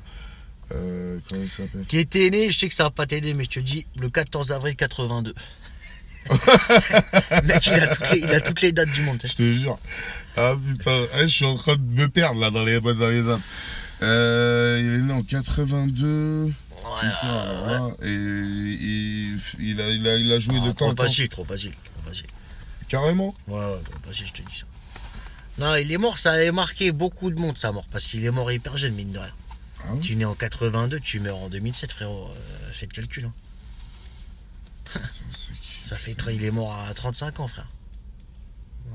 Euh, 0.73 1.19
comment 1.29 1.43
il 1.43 1.49
s'appelle? 1.49 1.85
Qui 1.87 1.99
était 1.99 2.31
né, 2.31 2.51
je 2.51 2.59
sais 2.59 2.69
que 2.69 2.75
ça 2.75 2.85
va 2.85 2.91
pas 2.91 3.07
t'aider, 3.07 3.35
mais 3.35 3.45
je 3.45 3.51
te 3.51 3.61
dis, 3.61 3.87
le 3.97 4.09
14 4.09 4.53
avril 4.53 4.75
82. 4.77 5.35
Mec, 6.31 7.67
il 7.67 7.73
a, 7.73 7.97
toutes 7.97 8.11
les, 8.13 8.19
il 8.21 8.31
a 8.31 8.41
toutes 8.41 8.61
les 8.61 8.73
dates 8.73 8.91
du 8.91 9.03
monde. 9.03 9.21
Je 9.25 9.35
te 9.35 9.53
jure. 9.53 9.79
Ah 10.37 10.55
putain, 10.57 11.05
eh, 11.17 11.23
je 11.23 11.27
suis 11.27 11.45
en 11.45 11.57
train 11.57 11.75
de 11.77 11.83
me 11.83 12.09
perdre 12.09 12.41
là 12.41 12.51
dans 12.51 12.65
les, 12.65 12.81
dans 12.81 13.09
les 13.09 13.23
dates. 13.23 13.41
Euh, 14.03 14.79
il 14.81 14.87
est 14.95 15.03
né 15.03 15.13
en 15.13 15.23
82. 15.23 16.53
Putain, 17.01 17.29
alors 17.29 17.67
là, 17.67 17.89
et 18.03 18.09
il, 18.11 19.39
il, 19.61 19.81
a, 19.81 19.89
il, 19.91 20.07
a, 20.09 20.17
il 20.17 20.33
a 20.33 20.39
joué 20.39 20.59
Ah, 20.63 20.67
de 20.69 20.73
trop 20.73 20.87
quand 20.87 20.95
quand 20.95 21.03
facile, 21.05 21.29
trop 21.29 21.45
facile, 21.45 21.73
trop 21.73 22.09
facile. 22.09 22.27
Carrément? 22.89 23.35
Ouais, 23.49 23.57
ouais, 23.59 23.81
trop 23.85 24.01
facile, 24.09 24.27
je 24.27 24.33
te 24.33 24.49
dis 24.49 24.59
ça. 24.59 24.67
Non, 25.59 25.75
il 25.77 25.91
est 25.93 25.99
mort, 25.99 26.19
ça 26.19 26.33
avait 26.33 26.53
marqué 26.53 26.93
beaucoup 26.93 27.31
de 27.31 27.39
monde, 27.39 27.59
sa 27.59 27.73
mort, 27.73 27.87
parce 27.91 28.07
qu'il 28.07 28.25
est 28.25 28.31
mort 28.31 28.51
hyper 28.51 28.79
jeune, 28.79 28.95
mine 28.95 29.13
de 29.13 29.19
rien. 29.19 29.35
Ah 29.85 29.89
Tu 30.01 30.17
nais 30.17 30.25
en 30.25 30.35
82, 30.35 31.01
tu 31.01 31.21
meurs 31.21 31.37
en 31.39 31.49
2007, 31.49 31.93
frérot. 31.93 32.31
Euh, 32.31 32.71
fais 32.73 32.87
le 32.87 32.93
calcul. 32.93 33.25
hein. 33.27 33.33
Ça 35.85 35.97
fait 35.97 36.15
très, 36.15 36.35
il 36.37 36.45
est 36.45 36.51
mort 36.51 36.75
à 36.75 36.93
35 36.95 37.41
ans, 37.41 37.49
frère. 37.49 37.67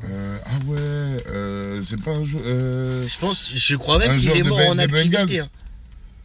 Euh, 0.04 0.40
ah 0.46 0.58
ouais, 0.66 0.78
euh, 0.80 1.82
c'est 1.84 2.00
pas 2.02 2.12
un 2.12 2.24
joueur. 2.24 2.44
Je 2.44 3.18
pense, 3.20 3.52
je 3.54 3.76
crois 3.76 3.98
même 4.00 4.18
qu'il 4.18 4.30
est 4.32 4.44
mort 4.44 4.58
Ben- 4.58 4.72
en 4.72 4.78
activité. 4.80 5.40
Hein. 5.40 5.48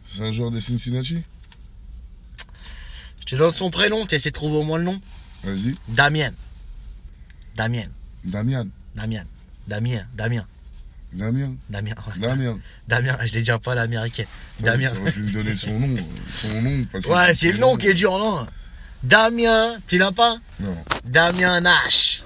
C'est 0.07 0.21
un 0.21 0.31
joueur 0.31 0.51
des 0.51 0.61
Cincinnati 0.61 1.23
Je 3.19 3.25
te 3.25 3.35
donne 3.35 3.51
son 3.51 3.71
prénom, 3.71 4.05
tu 4.05 4.15
essaies 4.15 4.29
de 4.29 4.35
trouver 4.35 4.57
au 4.57 4.63
moins 4.63 4.77
le 4.77 4.83
nom. 4.83 5.01
Vas-y. 5.43 5.75
Damien. 5.87 6.31
Damien. 7.55 7.87
Damian. 8.23 8.67
Damien. 8.95 9.23
Damien. 9.67 10.05
Damien. 10.15 10.45
Damien. 11.13 11.53
Damien. 11.69 11.93
ouais. 12.07 12.19
Damien. 12.19 12.59
Damien, 12.87 13.17
je 13.21 13.33
l'ai 13.33 13.39
déjà 13.39 13.59
pas 13.59 13.73
à 13.73 13.75
l'américaine. 13.75 14.25
Damien. 14.59 14.91
Pu 15.11 15.21
me 15.21 15.31
donner 15.31 15.55
son 15.55 15.79
nom. 15.79 15.95
Son 16.31 16.61
nom. 16.61 16.85
parce 16.91 17.05
Ouais, 17.05 17.33
c'est 17.33 17.51
le 17.51 17.59
nom 17.59 17.75
qui 17.75 17.87
est 17.87 17.93
dur, 17.93 18.17
non 18.17 18.47
Damien, 19.03 19.77
tu 19.85 19.97
l'as 19.97 20.11
pas? 20.11 20.37
Non. 20.59 20.75
Damien 21.05 21.61
Nash. 21.61 22.23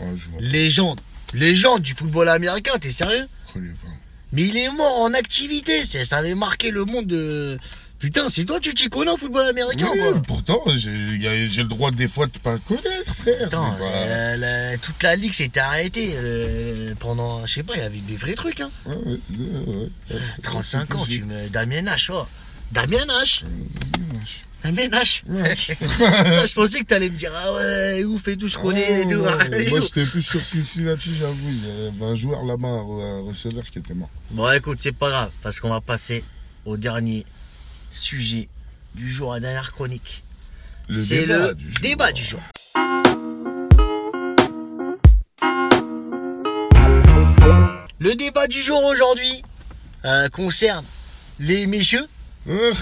Ouais, 0.00 0.08
je 0.16 0.28
vois. 0.28 0.40
Légende. 0.40 1.00
Légende 1.34 1.82
du 1.82 1.94
football 1.94 2.28
américain, 2.28 2.72
t'es 2.80 2.90
sérieux? 2.90 3.26
Je 3.48 3.52
connais 3.52 3.72
pas. 3.72 3.88
Mais 4.32 4.42
il 4.42 4.56
est 4.56 4.70
mort 4.70 5.00
en 5.00 5.14
activité. 5.14 5.84
Ça 5.84 6.16
avait 6.16 6.34
marqué 6.34 6.70
le 6.70 6.84
monde 6.84 7.06
de. 7.06 7.58
Putain, 7.98 8.28
c'est 8.28 8.44
toi, 8.44 8.60
tu 8.60 8.74
t'y 8.74 8.88
connais 8.90 9.10
en 9.10 9.16
football 9.16 9.46
américain, 9.48 9.88
Oui, 9.92 9.98
quoi 10.00 10.22
pourtant, 10.26 10.62
j'ai 10.76 10.90
le 10.90 11.64
droit 11.64 11.90
des 11.90 12.08
fois 12.08 12.26
de 12.26 12.38
pas 12.38 12.58
connaître, 12.58 13.14
frère. 13.14 13.44
Putain, 13.44 13.74
C'est 13.80 13.86
pas- 13.86 13.92
c'est- 13.92 14.36
la- 14.36 14.76
toute 14.78 15.02
la 15.02 15.16
ligue 15.16 15.32
s'était 15.32 15.60
arrêtée 15.60 16.12
euh, 16.14 16.94
pendant, 16.98 17.46
je 17.46 17.54
sais 17.54 17.62
pas, 17.62 17.74
il 17.74 17.80
y 17.80 17.84
avait 17.84 17.98
des 18.00 18.16
vrais 18.16 18.34
trucs, 18.34 18.60
hein. 18.60 18.70
Ouais, 18.84 18.96
ouais, 18.96 19.18
ouais, 19.30 19.88
ouais. 20.10 20.18
35 20.42 20.94
ans, 20.94 21.06
tu 21.08 21.24
me. 21.24 21.48
Damien 21.48 21.82
Nash, 21.82 22.10
oh. 22.12 22.26
Damien 22.70 23.06
Nash 23.06 23.44
Damien 24.62 24.88
Nash 24.88 25.22
Wesh. 25.28 25.68
Je 25.80 26.54
pensais 26.54 26.80
que 26.80 26.86
t'allais 26.86 27.08
me 27.08 27.16
dire, 27.16 27.30
ah 27.34 27.54
ouais, 27.54 28.04
ouf 28.04 28.26
et 28.28 28.36
tout, 28.36 28.48
je 28.48 28.58
connais 28.58 29.02
et 29.02 29.04
Oh, 29.06 29.10
tout. 29.12 29.22
Moi, 29.70 29.80
j'étais 29.80 30.04
plus 30.04 30.22
sur 30.22 30.44
Cincinnati, 30.44 31.14
j'avoue. 31.18 31.48
Il 31.48 31.84
y 31.84 31.86
avait 31.88 32.04
un 32.12 32.14
joueur 32.16 32.42
là-bas, 32.44 32.66
un 32.68 33.20
receveur 33.22 33.64
qui 33.64 33.78
était 33.78 33.94
mort. 33.94 34.10
Bon, 34.32 34.50
écoute, 34.52 34.80
c'est 34.82 34.92
pas 34.96 35.08
grave, 35.10 35.30
parce 35.42 35.60
qu'on 35.60 35.70
va 35.70 35.80
passer 35.80 36.24
au 36.64 36.76
dernier 36.76 37.24
sujet 37.96 38.48
du 38.94 39.10
jour, 39.10 39.32
la 39.34 39.40
dernière 39.40 39.72
chronique. 39.72 40.22
Le 40.88 41.02
C'est 41.02 41.26
débat 41.26 41.38
le 41.52 41.58
jour. 41.58 41.80
débat 41.82 42.12
du 42.12 42.22
jour. 42.22 42.40
Le 47.98 48.14
débat 48.14 48.46
du 48.46 48.60
jour 48.62 48.84
aujourd'hui 48.84 49.42
euh, 50.04 50.28
concerne 50.28 50.84
les 51.40 51.66
messieurs 51.66 52.06
Euh, 52.48 52.72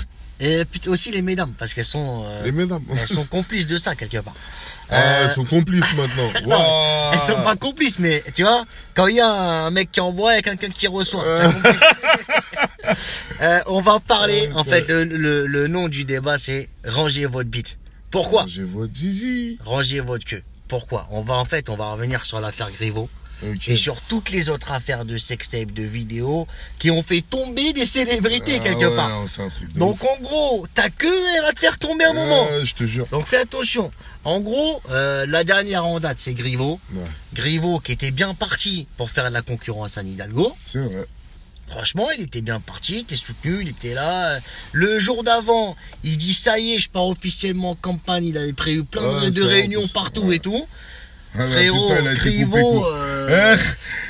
et 0.41 0.65
aussi 0.89 1.11
les 1.13 1.23
mesdames, 1.23 1.55
parce 1.59 1.73
qu'elles 1.75 1.85
sont, 1.87 2.25
euh, 2.27 2.43
Les 2.45 2.53
mesdames. 2.53 2.83
elles 2.91 3.09
sont 3.09 3.25
complices 3.25 3.67
de 3.69 3.79
ça 3.79 3.95
quelque 3.95 4.19
part. 4.19 4.35
Ah, 4.91 4.97
Euh, 4.97 5.23
elles 5.25 5.31
sont 5.31 5.45
complices 5.47 5.95
maintenant. 5.95 6.31
non, 6.47 6.59
Waouh. 6.59 7.15
elles 7.15 7.21
sont 7.21 7.43
pas 7.43 7.57
complices, 7.57 7.99
mais 7.99 8.23
tu 8.35 8.43
vois, 8.43 8.65
quand 8.93 9.07
il 9.07 9.17
y 9.17 9.21
a 9.21 9.31
un 9.31 9.71
mec 9.71 9.91
qui 9.91 10.01
envoie 10.01 10.37
et 10.37 10.43
quelqu'un 10.43 10.69
qui 10.69 10.87
reçoit, 10.89 11.25
compris 11.41 11.73
Euh, 13.41 13.59
on 13.67 13.81
va 13.81 14.01
parler, 14.01 14.49
Ouais, 14.49 14.53
en 14.55 14.65
fait, 14.65 14.89
le, 14.89 15.05
le- 15.05 15.47
le 15.47 15.67
nom 15.69 15.89
du 15.89 16.05
débat 16.05 16.39
c'est 16.39 16.69
Rangez 16.87 17.27
votre 17.27 17.49
bite. 17.51 17.79
Pourquoi 18.11 18.45
J'ai 18.47 18.63
votre 18.63 18.95
zizi. 18.95 19.59
Rangez 19.65 20.01
votre 20.01 20.25
queue. 20.25 20.43
Pourquoi 20.69 21.07
On 21.11 21.23
va 21.23 21.35
en 21.35 21.45
fait, 21.45 21.69
on 21.69 21.77
va 21.77 21.93
revenir 21.93 22.25
sur 22.25 22.41
l'affaire 22.41 22.71
Griveaux. 22.71 23.09
Et 23.67 23.77
sur 23.77 24.01
toutes 24.01 24.31
les 24.31 24.49
autres 24.49 24.73
affaires 24.73 25.05
de 25.05 25.19
sextape, 25.19 25.73
de 25.73 25.83
vidéos, 25.83 26.47
qui 26.79 26.91
ont 26.91 27.03
fait 27.03 27.21
tomber 27.21 27.75
des 27.75 27.85
célébrités 27.85 28.57
Ah 28.61 28.65
quelque 28.65 28.87
ouais, 28.87 28.97
part. 28.97 29.11
non, 29.11 29.27
c'est 29.27 29.43
un 29.43 29.51
truc 29.51 29.71
de 29.73 29.79
Donc 29.79 29.97
ouf. 30.03 30.09
en 30.09 30.23
gros, 30.23 30.67
ta 30.73 30.89
queue, 30.89 31.13
elle 31.37 31.43
va 31.43 31.53
te 31.53 31.59
faire 31.59 31.77
tomber 31.79 32.05
un 32.07 32.15
moment. 32.15 32.47
Je 32.63 32.73
te 32.73 32.85
jure. 32.85 33.07
Donc 33.11 33.27
fais 33.27 33.37
attention. 33.39 33.91
En 34.23 34.41
gros, 34.41 34.81
euh, 34.89 35.27
la 35.27 35.45
dernière 35.45 35.85
en 35.85 36.01
date, 36.01 36.21
c'est 36.21 36.33
Griveaux. 36.33 36.81
Ouais, 36.95 37.03
Griveaux 37.35 37.81
qui 37.81 37.93
était 37.93 38.13
bien 38.13 38.33
parti 38.33 38.87
pour 38.97 39.11
faire 39.11 39.29
de 39.29 39.35
la 39.35 39.43
concurrence 39.43 39.99
à 39.99 40.03
Hidalgo. 40.03 40.57
c'est 40.65 40.79
vrai. 40.79 41.05
Franchement, 41.69 42.09
il 42.17 42.23
était 42.25 42.43
bien 42.43 42.61
parti, 42.61 42.93
il 42.95 43.01
était 43.01 43.17
soutenu, 43.17 43.59
il 43.63 43.69
était 43.69 43.95
là. 43.95 44.39
Le 44.73 44.99
jour 44.99 45.25
d'avant, 45.25 45.77
il 46.05 46.17
dit 46.19 46.35
ça 46.35 46.59
y 46.59 46.75
est, 46.75 46.79
je 46.79 46.89
pars 46.91 47.07
officiellement 47.09 47.71
en 47.71 47.75
campagne. 47.75 48.27
Il 48.27 48.39
avait 48.39 48.53
prévu 48.53 48.85
plein 48.85 49.03
de- 49.31 49.43
Ouais, 49.43 49.49
réunions 49.49 49.89
partout 49.89 50.23
ouais. 50.23 50.37
et 50.37 50.39
tout. 50.41 50.67
Ah, 51.37 51.49
Frérot, 51.49 51.91
euh, 52.87 53.57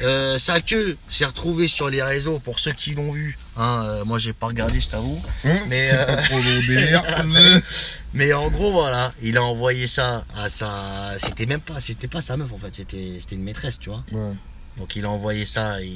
euh, 0.02 0.38
sa 0.38 0.60
queue 0.60 0.98
s'est 1.10 1.24
retrouvée 1.24 1.68
sur 1.68 1.88
les 1.88 2.02
réseaux 2.02 2.38
pour 2.38 2.60
ceux 2.60 2.72
qui 2.72 2.94
l'ont 2.94 3.12
vu. 3.12 3.38
Hein, 3.56 3.82
euh, 3.86 4.04
moi, 4.04 4.18
j'ai 4.18 4.34
pas 4.34 4.48
regardé, 4.48 4.78
je 4.78 4.88
t'avoue. 4.90 5.22
mais, 5.68 5.88
c'est 5.88 5.94
euh, 5.96 6.04
pas 6.04 6.16
trop. 6.16 6.36
Mais 8.12 8.32
en 8.34 8.50
gros, 8.50 8.72
voilà, 8.72 9.12
il 9.22 9.38
a 9.38 9.42
envoyé 9.42 9.86
ça 9.86 10.24
à 10.36 10.50
sa. 10.50 11.14
C'était 11.18 11.46
même 11.46 11.60
pas, 11.62 11.80
c'était 11.80 12.08
pas 12.08 12.20
sa 12.20 12.36
meuf 12.36 12.52
en 12.52 12.58
fait, 12.58 12.74
c'était, 12.74 13.16
c'était 13.20 13.36
une 13.36 13.42
maîtresse, 13.42 13.78
tu 13.78 13.88
vois. 13.88 14.04
ouais. 14.12 14.32
Donc 14.78 14.96
il 14.96 15.04
a 15.04 15.10
envoyé 15.10 15.46
ça, 15.46 15.80
et 15.82 15.92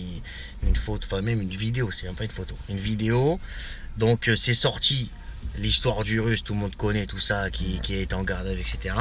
une 0.66 0.76
photo, 0.76 1.06
enfin 1.10 1.20
même 1.22 1.40
une 1.42 1.50
vidéo, 1.50 1.90
c'est 1.90 2.06
même 2.06 2.14
pas 2.14 2.24
une 2.24 2.30
photo, 2.30 2.56
une 2.68 2.78
vidéo. 2.78 3.40
Donc 3.96 4.28
euh, 4.28 4.36
c'est 4.36 4.54
sorti 4.54 5.10
l'histoire 5.56 6.04
du 6.04 6.20
russe, 6.20 6.44
tout 6.44 6.52
le 6.54 6.60
monde 6.60 6.76
connaît 6.76 7.06
tout 7.06 7.18
ça, 7.20 7.50
qui, 7.50 7.80
qui 7.80 7.96
est 7.96 8.12
en 8.14 8.22
garde 8.22 8.46
etc. 8.48 8.94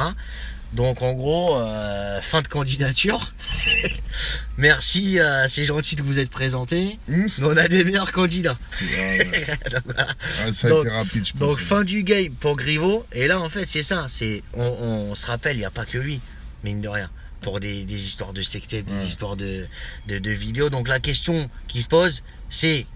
Donc 0.72 1.00
en 1.00 1.14
gros, 1.14 1.56
euh, 1.56 2.20
fin 2.20 2.42
de 2.42 2.48
candidature. 2.48 3.32
Merci, 4.58 5.18
euh, 5.20 5.46
c'est 5.48 5.64
gentil 5.64 5.96
de 5.96 6.02
vous 6.02 6.18
être 6.18 6.30
présenté. 6.30 6.98
Mais 7.06 7.26
on 7.42 7.56
a 7.56 7.68
des 7.68 7.84
meilleurs 7.84 8.12
candidats. 8.12 8.58
ouais, 8.82 9.28
ouais. 9.30 9.58
Donc, 9.70 9.82
voilà. 9.84 10.08
Ah, 10.44 10.52
ça 10.52 10.66
a 10.66 10.70
Donc- 10.70 10.84
été 10.86 10.90
rapide, 10.94 11.26
je 11.26 11.32
pense. 11.32 11.40
Donc 11.40 11.58
fin 11.58 11.84
du 11.84 12.02
game 12.02 12.32
pour 12.34 12.56
Griveaux. 12.56 13.06
Et 13.12 13.28
là 13.28 13.40
en 13.40 13.48
fait 13.48 13.66
c'est 13.66 13.82
ça, 13.82 14.06
c'est 14.08 14.42
on, 14.54 14.64
on 14.66 15.14
se 15.14 15.26
rappelle, 15.26 15.56
il 15.56 15.60
n'y 15.60 15.64
a 15.64 15.70
pas 15.70 15.84
que 15.86 15.98
lui, 15.98 16.20
mine 16.64 16.80
de 16.80 16.88
rien, 16.88 17.08
pour 17.40 17.60
des, 17.60 17.84
des 17.84 18.06
histoires 18.06 18.32
de 18.32 18.42
sextape, 18.42 18.84
des 18.84 19.06
histoires 19.06 19.36
de, 19.36 19.66
de, 20.06 20.18
de 20.18 20.30
vidéos. 20.30 20.70
Donc 20.70 20.88
la 20.88 21.00
question 21.00 21.48
qui 21.68 21.82
se 21.82 21.88
pose, 21.88 22.22
c'est 22.50 22.86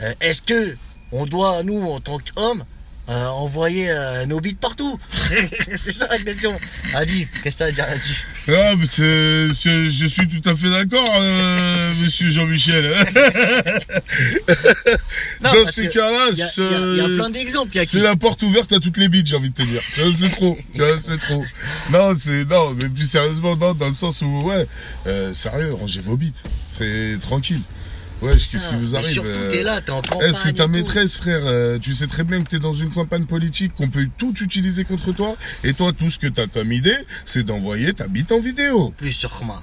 euh, 0.00 0.12
est-ce 0.20 0.42
que 0.42 0.76
on 1.12 1.26
doit 1.26 1.62
nous 1.62 1.82
en 1.90 2.00
tant 2.00 2.18
qu'hommes 2.18 2.64
euh, 3.08 3.26
envoyer 3.26 3.90
euh, 3.90 4.26
nos 4.26 4.40
bites 4.40 4.58
partout? 4.58 4.98
C'est 5.10 5.92
ça 5.92 6.08
la 6.08 6.18
question. 6.18 6.52
Adi, 6.94 7.26
qu'est-ce 7.42 7.56
que 7.56 7.58
t'as 7.58 7.66
à 7.66 7.72
dire 7.72 7.86
là-dessus? 7.86 8.24
Ah, 8.46 8.74
mais 8.78 8.84
c'est, 8.90 9.54
c'est- 9.54 9.90
je 9.90 10.04
suis 10.06 10.28
tout 10.28 10.46
à 10.48 10.54
fait 10.54 10.68
d'accord, 10.70 11.08
euh, 11.16 11.92
monsieur 12.02 12.28
Jean-Michel. 12.28 12.92
Dans 15.40 15.66
ces 15.70 15.88
cas-là, 15.88 16.26
Il 16.30 16.36
y, 16.36 16.40
y 16.40 16.42
a- 16.42 16.48
je- 17.08 17.16
plein 17.16 17.30
d'exemples. 17.30 17.70
C'est 17.74 17.86
qui 17.86 18.00
la 18.00 18.16
porte 18.16 18.42
ouverte 18.42 18.72
à 18.72 18.80
toutes 18.80 18.98
les 18.98 19.08
bites, 19.08 19.26
j'ai 19.26 19.36
envie 19.36 19.50
de 19.50 19.54
te 19.54 19.62
dire. 19.62 19.80
C'est 20.12 20.28
trop. 20.30 20.58
C'est 21.00 21.18
trop. 21.20 21.44
Non, 21.90 22.14
c'est, 22.18 22.44
non, 22.44 22.74
mais 22.74 22.88
plus 22.88 23.08
sérieusement, 23.08 23.56
non, 23.56 23.72
dans 23.72 23.88
le 23.88 23.94
sens 23.94 24.20
où, 24.22 24.40
ouais, 24.44 24.66
euh, 25.06 25.32
sérieux, 25.32 25.72
rangez 25.74 26.00
vos 26.00 26.16
bites. 26.16 26.42
C'est 26.68 27.18
tranquille. 27.22 27.60
Ouais, 28.24 28.32
qu'est-ce 28.32 28.68
qui 28.68 28.76
vous 28.76 28.96
arrive 28.96 29.10
surtout, 29.10 29.28
euh, 29.28 29.50
t'es 29.50 29.62
là, 29.62 29.80
t'es 29.80 29.90
en 29.90 30.00
eh, 30.02 30.08
campagne. 30.08 30.32
c'est 30.32 30.52
ta 30.54 30.64
tout. 30.64 30.70
maîtresse, 30.70 31.16
frère. 31.16 31.42
Euh, 31.44 31.78
tu 31.78 31.94
sais 31.94 32.06
très 32.06 32.24
bien 32.24 32.42
que 32.42 32.48
t'es 32.48 32.58
dans 32.58 32.72
une 32.72 32.90
campagne 32.90 33.26
politique, 33.26 33.74
qu'on 33.74 33.88
peut 33.88 34.08
tout 34.16 34.34
utiliser 34.42 34.84
contre 34.84 35.12
toi. 35.12 35.36
Et 35.62 35.74
toi, 35.74 35.92
tout 35.92 36.10
ce 36.10 36.18
que 36.18 36.26
t'as 36.26 36.46
comme 36.46 36.72
idée, 36.72 36.96
c'est 37.24 37.42
d'envoyer 37.42 37.92
ta 37.92 38.08
bite 38.08 38.32
en 38.32 38.40
vidéo. 38.40 38.94
Plus 38.96 39.12
sur 39.12 39.38
Khma. 39.38 39.62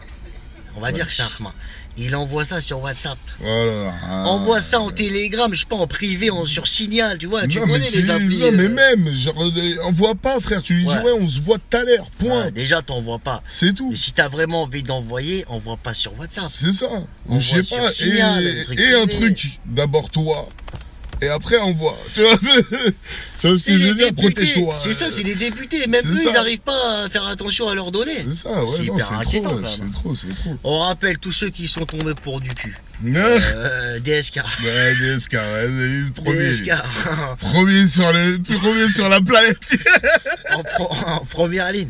On 0.76 0.80
va 0.80 0.92
dire 0.92 1.08
que 1.08 1.14
c'est 1.14 1.24
un 1.24 1.28
Khma. 1.28 1.54
Il 1.98 2.16
envoie 2.16 2.46
ça 2.46 2.62
sur 2.62 2.82
WhatsApp. 2.82 3.18
Voilà. 3.40 3.94
Ah. 4.04 4.24
Envoie 4.28 4.62
ça 4.62 4.80
en 4.80 4.90
télégramme, 4.92 5.54
je 5.54 5.60
sais 5.62 5.66
pas, 5.66 5.76
en 5.76 5.88
privé, 5.88 6.32
en, 6.32 6.46
sur 6.46 6.68
signal, 6.68 7.18
tu 7.18 7.28
vois. 7.28 7.46
Tu 7.48 7.60
non, 7.60 7.66
connais 7.68 7.80
mais 7.80 7.90
les 7.92 8.04
tu- 8.04 8.12
applis. 8.12 8.38
non, 8.38 8.52
mais 8.54 8.64
euh, 8.64 8.70
même, 8.70 9.14
genre, 9.16 9.44
euh, 9.44 9.76
envoie 9.84 10.16
pas, 10.16 10.40
frère. 10.40 10.62
Tu 10.62 10.74
lui 10.76 10.86
dis, 10.86 10.94
Ouais. 10.94 11.12
on 11.20 11.28
se 11.28 11.42
voit 11.42 11.58
tout 11.58 11.78
à 11.78 11.84
l'heure, 11.84 12.10
point. 12.18 12.46
ouais, 12.46 12.52
déjà, 12.52 12.82
t'envoies 12.82 13.20
pas. 13.20 13.44
C'est 13.50 13.74
tout. 13.74 13.92
Mais 13.92 13.98
si 13.98 14.14
t'as 14.14 14.30
vraiment 14.30 14.64
envie 14.64 14.84
d'envoyer, 14.84 15.44
envoie 15.48 15.78
pas 15.78 15.94
sur 15.94 16.18
WhatsApp. 16.18 16.46
C'est 16.50 16.72
ça. 16.72 16.88
On 17.28 17.38
je 17.40 17.62
sais 17.62 17.76
pas. 17.76 17.90
Signal, 17.90 18.42
et 18.46 18.60
un 18.60 18.64
truc 18.64 18.80
et 18.80 18.94
un 18.94 19.06
privé. 19.08 19.34
truc, 19.34 19.60
d'abord 19.66 20.10
toi. 20.10 20.48
Et 21.22 21.28
après, 21.28 21.58
envoie. 21.58 21.98
Tu 22.16 22.22
vois, 22.22 22.38
tu 23.42 23.48
vois 23.48 23.58
ce 23.58 23.64
C'est 23.64 23.72
que 23.72 23.78
je 23.78 23.84
les 23.84 23.90
veux 23.90 23.96
dire? 23.96 24.06
députés. 24.12 24.32
Protège-toi. 24.34 24.76
C'est 24.82 24.94
ça, 24.94 25.06
c'est 25.10 25.24
les 25.24 25.36
députés. 25.36 25.88
Même 25.88 26.06
eux, 26.06 26.18
ils 26.28 26.32
n'arrivent 26.34 26.60
pas 26.60 27.04
à 27.06 27.10
faire 27.10 27.26
attention 27.26 27.68
à 27.70 27.76
leurs 27.76 27.92
données. 27.92 28.24
C'est 28.28 28.36
ça, 28.36 28.64
ouais, 28.64 28.70
C'est 28.78 28.86
non, 28.86 29.00
c'est 29.00 29.14
inquiétant, 29.14 29.50
trop, 29.58 29.66
c'est 29.68 29.92
trop, 29.92 30.16
c'est 30.16 30.36
trop. 30.36 30.56
On 30.64 30.78
rappelle 30.80 31.18
tous 31.18 31.32
ceux 31.34 31.50
qui 31.50 31.68
sont 31.68 31.86
tombés 31.86 32.14
pour 32.16 32.40
du 32.40 32.50
cul. 32.54 32.78
Ouais, 33.04 33.18
Euh, 33.56 34.00
DSK. 34.00 34.36
DSK, 34.62 35.34
ouais, 35.34 36.12
premier. 36.14 36.38
DSK. 36.38 36.72
Premier 37.40 37.88
sur 37.88 38.12
le, 38.14 38.38
premier 38.60 38.92
sur 38.92 39.10
la 39.10 39.20
planète. 39.22 39.58
en, 40.54 40.62
pro- 40.62 40.96
en 41.08 41.26
première 41.26 41.72
ligne. 41.72 41.90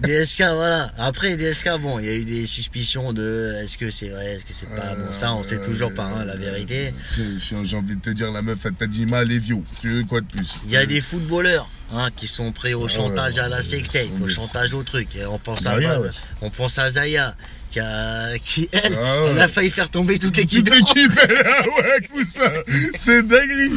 DSK, 0.00 0.38
voilà. 0.54 0.92
Après, 0.98 1.36
DSK, 1.36 1.78
bon, 1.80 1.98
il 1.98 2.04
y 2.06 2.08
a 2.10 2.12
eu 2.14 2.24
des 2.24 2.46
suspicions 2.46 3.12
de 3.12 3.56
est-ce 3.60 3.76
que 3.76 3.90
c'est 3.90 4.10
vrai, 4.10 4.34
est-ce 4.34 4.44
que 4.44 4.52
c'est 4.52 4.68
pas? 4.68 4.94
Bon. 4.94 5.12
Ça, 5.12 5.34
on 5.34 5.42
sait 5.42 5.58
toujours 5.64 5.92
pas, 5.96 6.04
hein, 6.04 6.24
la 6.24 6.36
vérité. 6.36 6.94
J'ai 7.16 7.64
j'ai 7.64 7.76
envie 7.76 7.96
de 7.96 8.00
te 8.00 8.10
dire, 8.10 8.30
la 8.30 8.42
meuf, 8.42 8.58
elle 8.64 8.74
t'a 8.74 8.86
dit 8.86 9.04
mal 9.04 9.32
et 9.32 9.38
vieux. 9.38 9.56
Tu 9.80 9.88
veux 9.90 10.04
quoi 10.04 10.20
de 10.20 10.26
plus? 10.26 10.48
Il 10.66 10.70
y 10.70 10.76
a 10.76 10.86
des 10.92 11.00
footballeurs 11.00 11.68
hein, 11.92 12.08
qui 12.14 12.26
sont 12.26 12.52
prêts 12.52 12.74
au 12.74 12.86
chantage 12.88 13.38
à 13.38 13.48
la 13.48 13.62
sextape, 13.62 14.08
au 14.22 14.28
chantage 14.28 14.74
au 14.74 14.82
truc. 14.82 15.08
Et 15.16 15.24
on 15.24 15.38
pense 15.38 15.66
à 15.66 15.74
Zaya, 15.76 15.94
pas- 15.94 16.00
ouais. 16.00 16.10
on 16.42 16.50
pense 16.50 16.78
à 16.78 16.90
Zaya 16.90 17.34
qui 17.72 17.80
a, 17.80 18.38
qui 18.38 18.68
elle, 18.72 18.96
Ah 19.02 19.22
ouais. 19.22 19.30
elle 19.30 19.38
a 19.40 19.48
failli 19.48 19.70
faire 19.70 19.88
tomber 19.90 20.18
toute 20.18 20.36
l'équipe. 20.36 20.64
Toute 20.64 20.74
l'équipe, 20.76 21.12
elle 21.28 21.34
là, 21.34 21.62
ouais, 21.62 22.06
cousin. 22.08 22.52
C'est 22.98 23.26
dinguerie. 23.26 23.72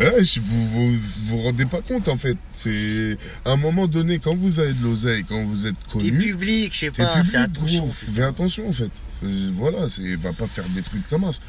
Ouais, 0.00 0.22
vous, 0.40 0.66
vous 0.68 0.98
vous 1.28 1.42
rendez 1.42 1.66
pas 1.66 1.80
compte, 1.82 2.08
en 2.08 2.16
fait. 2.16 2.36
C'est, 2.54 3.16
à 3.44 3.50
un 3.50 3.56
moment 3.56 3.86
donné, 3.86 4.18
quand 4.18 4.34
vous 4.34 4.60
avez 4.60 4.72
de 4.72 4.82
l'oseille, 4.82 5.24
quand 5.28 5.42
vous 5.44 5.66
êtes 5.66 5.74
T'es 5.92 5.98
connu, 5.98 6.18
public, 6.18 6.72
je 6.74 6.78
sais 6.78 6.90
t'es 6.90 7.04
pas, 7.04 7.14
public, 7.16 7.32
fais 7.32 7.38
attention. 7.38 7.78
gros. 7.84 7.92
Fais 7.92 8.22
attention, 8.22 8.68
en 8.68 8.72
fait. 8.72 8.90
Voilà, 9.52 9.88
c'est, 9.88 10.16
va 10.16 10.32
pas 10.34 10.46
faire 10.46 10.64
des 10.70 10.82
trucs 10.82 11.08
comme 11.08 11.30
ça. 11.32 11.40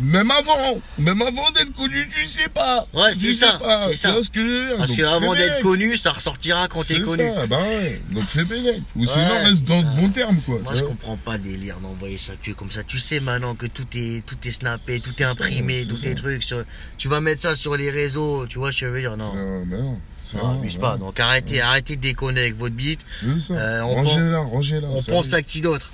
Même 0.00 0.30
avant, 0.30 0.80
même 0.98 1.22
avant 1.22 1.50
d'être 1.52 1.72
connu, 1.74 2.08
tu 2.08 2.26
sais 2.26 2.48
pas. 2.48 2.86
Ouais, 2.92 3.12
c'est 3.18 3.32
ça, 3.32 3.58
c'est 3.90 3.96
ça. 3.96 4.16
que 4.32 4.76
Parce 4.78 4.96
que 4.96 5.02
avant 5.02 5.34
d'être 5.34 5.60
connu, 5.60 5.96
ça 5.96 6.10
ressortira 6.12 6.66
quand 6.68 6.80
t'es 6.80 6.94
C'est 6.96 7.02
connu. 7.02 7.24
ça, 7.34 7.46
bah 7.46 7.60
ouais. 7.62 8.00
Donc 8.10 8.24
fais 8.26 8.44
bénec. 8.44 8.80
Ou 8.96 9.06
sinon, 9.06 9.28
reste 9.34 9.56
c'est 9.56 9.64
dans 9.66 9.80
ça. 9.82 9.86
de 9.88 10.00
bons 10.00 10.08
termes, 10.08 10.40
quoi. 10.40 10.59
Moi, 10.62 10.74
je 10.74 10.84
comprends 10.84 11.16
pas 11.16 11.38
délire 11.38 11.80
d'envoyer 11.80 12.18
sa 12.18 12.34
queue 12.36 12.54
comme 12.54 12.70
ça. 12.70 12.82
Tu 12.82 12.98
sais 12.98 13.20
maintenant 13.20 13.54
que 13.54 13.66
tout 13.66 13.86
est, 13.94 14.24
tout 14.26 14.36
est 14.44 14.50
snappé, 14.50 15.00
tout 15.00 15.10
est 15.10 15.22
ça, 15.22 15.30
imprimé, 15.30 15.82
ça. 15.82 15.92
tes 16.02 16.14
trucs. 16.14 16.42
Sur... 16.42 16.64
Tu 16.98 17.08
vas 17.08 17.20
mettre 17.20 17.42
ça 17.42 17.56
sur 17.56 17.76
les 17.76 17.90
réseaux, 17.90 18.46
tu 18.46 18.58
vois, 18.58 18.70
je 18.70 18.86
veux 18.86 19.00
dire, 19.00 19.16
non. 19.16 19.32
Euh, 19.36 19.64
mais 19.66 19.78
non. 19.78 19.98
Ça 20.24 20.38
Non, 20.38 20.58
abuse 20.58 20.76
pas. 20.76 20.96
Donc 20.96 21.18
arrêtez, 21.18 21.60
arrêtez 21.60 21.96
de 21.96 22.00
déconner 22.02 22.42
avec 22.42 22.56
votre 22.56 22.74
bite. 22.74 23.00
Ça. 23.08 23.54
Euh, 23.54 23.80
on 23.82 23.94
rangez-la, 23.96 24.38
rangez-la. 24.38 24.88
On 24.88 25.00
ça 25.00 25.12
pense 25.12 25.28
va. 25.28 25.38
à 25.38 25.42
qui 25.42 25.60
d'autre? 25.60 25.90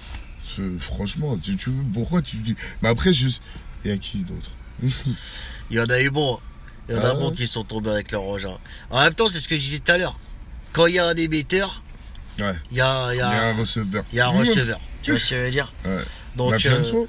Franchement, 0.79 1.37
tu, 1.37 1.57
tu, 1.57 1.71
pourquoi 1.93 2.23
tu 2.23 2.37
dis. 2.37 2.55
Mais 2.83 2.89
après, 2.89 3.13
juste. 3.13 3.43
Et 3.85 3.93
à 3.93 3.99
qui 3.99 4.19
d'autre? 4.25 4.51
Il 4.83 4.93
y 5.77 5.81
en 5.81 5.87
a 5.87 6.01
eu 6.01 6.11
bon. 6.11 6.39
Il 6.89 6.95
y 6.95 6.99
en 6.99 7.03
a 7.03 7.11
Ah 7.11 7.15
bon 7.15 7.31
qui 7.31 7.47
sont 7.47 7.65
tombés 7.65 7.91
avec 7.91 8.11
leur 8.13 8.23
rogin. 8.23 8.59
En 8.91 9.03
même 9.03 9.15
temps, 9.15 9.29
c'est 9.29 9.41
ce 9.41 9.49
que 9.49 9.57
je 9.57 9.61
disais 9.61 9.79
tout 9.81 9.93
à 9.93 9.99
l'heure. 9.99 10.19
Quand 10.73 10.87
il 10.87 10.95
y 10.95 10.99
a 10.99 11.07
un 11.07 11.15
émetteur, 11.15 11.83
Ouais. 12.39 12.53
il 12.71 12.77
y 12.77 12.81
a, 12.81 13.15
y 13.15 13.21
a 13.21 13.29
a, 13.29 13.43
un 13.51 13.55
receveur. 13.57 14.05
il 14.13 14.17
y 14.17 14.21
a 14.21 14.27
un 14.27 14.31
receveur. 14.31 14.81
Tu 15.03 15.11
vois 15.13 15.21
ce 15.21 15.31
que 15.31 15.37
je 15.37 15.41
veux 15.43 15.51
dire 15.51 15.73
Ouais. 15.85 16.03
Donc, 16.37 16.51
La 16.51 16.57
euh, 16.57 16.61
Fianso, 16.61 17.09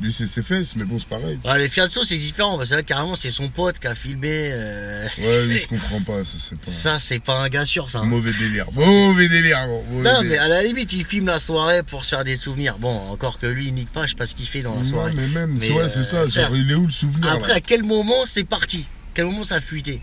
lui, 0.00 0.12
c'est 0.12 0.28
ses 0.28 0.42
fesses, 0.42 0.76
mais 0.76 0.84
bon, 0.84 1.00
c'est 1.00 1.08
pareil. 1.08 1.36
Ouais, 1.44 1.58
les 1.58 1.68
Fianso, 1.68 2.04
c'est 2.04 2.16
différent, 2.18 2.56
parce 2.56 2.70
que 2.70 2.76
là, 2.76 2.82
carrément, 2.84 3.16
c'est 3.16 3.32
son 3.32 3.48
pote 3.48 3.80
qui 3.80 3.88
a 3.88 3.96
filmé. 3.96 4.28
euh, 4.52 5.08
Ouais, 5.18 5.44
lui, 5.46 5.58
je 5.58 5.66
comprends 5.68 6.00
pas, 6.02 6.22
ça, 6.22 6.36
c'est 6.38 6.56
pas. 6.56 6.70
Ça, 6.70 6.98
c'est 7.00 7.18
pas 7.18 7.40
un 7.40 7.48
gars 7.48 7.64
sûr, 7.64 7.90
ça. 7.90 7.98
hein. 7.98 8.04
Mauvais 8.04 8.32
délire. 8.34 8.66
Mauvais 8.72 9.26
délire, 9.28 9.66
gros. 9.66 9.84
mauvais 9.90 10.04
Non, 10.12 10.20
mais 10.22 10.38
à 10.38 10.46
la 10.46 10.62
limite, 10.62 10.92
il 10.92 11.04
filme 11.04 11.26
la 11.26 11.40
soirée 11.40 11.82
pour 11.82 12.04
se 12.04 12.10
faire 12.14 12.22
des 12.22 12.36
souvenirs. 12.36 12.76
Bon, 12.78 12.96
encore 13.10 13.40
que 13.40 13.46
lui, 13.46 13.66
il 13.66 13.74
nique 13.74 13.90
pas, 13.90 14.04
je 14.04 14.10
sais 14.10 14.14
pas 14.16 14.26
ce 14.26 14.36
qu'il 14.36 14.46
fait 14.46 14.62
dans 14.62 14.74
la 14.76 14.82
Non, 14.82 14.84
soirée. 14.84 15.12
mais 15.16 15.26
même, 15.26 15.54
Mais, 15.58 15.66
tu 15.66 15.72
vois, 15.72 15.88
c'est 15.88 16.00
euh, 16.14 16.28
ça. 16.28 16.42
Genre, 16.42 16.54
il 16.54 16.70
est 16.70 16.74
où 16.76 16.86
le 16.86 16.92
souvenir 16.92 17.32
Après, 17.32 17.48
là 17.48 17.54
à 17.56 17.60
quel 17.60 17.82
moment 17.82 18.24
c'est 18.26 18.44
parti? 18.44 18.86
Quel 19.14 19.24
moment 19.24 19.42
ça 19.42 19.56
a 19.56 19.60
fuité? 19.60 20.00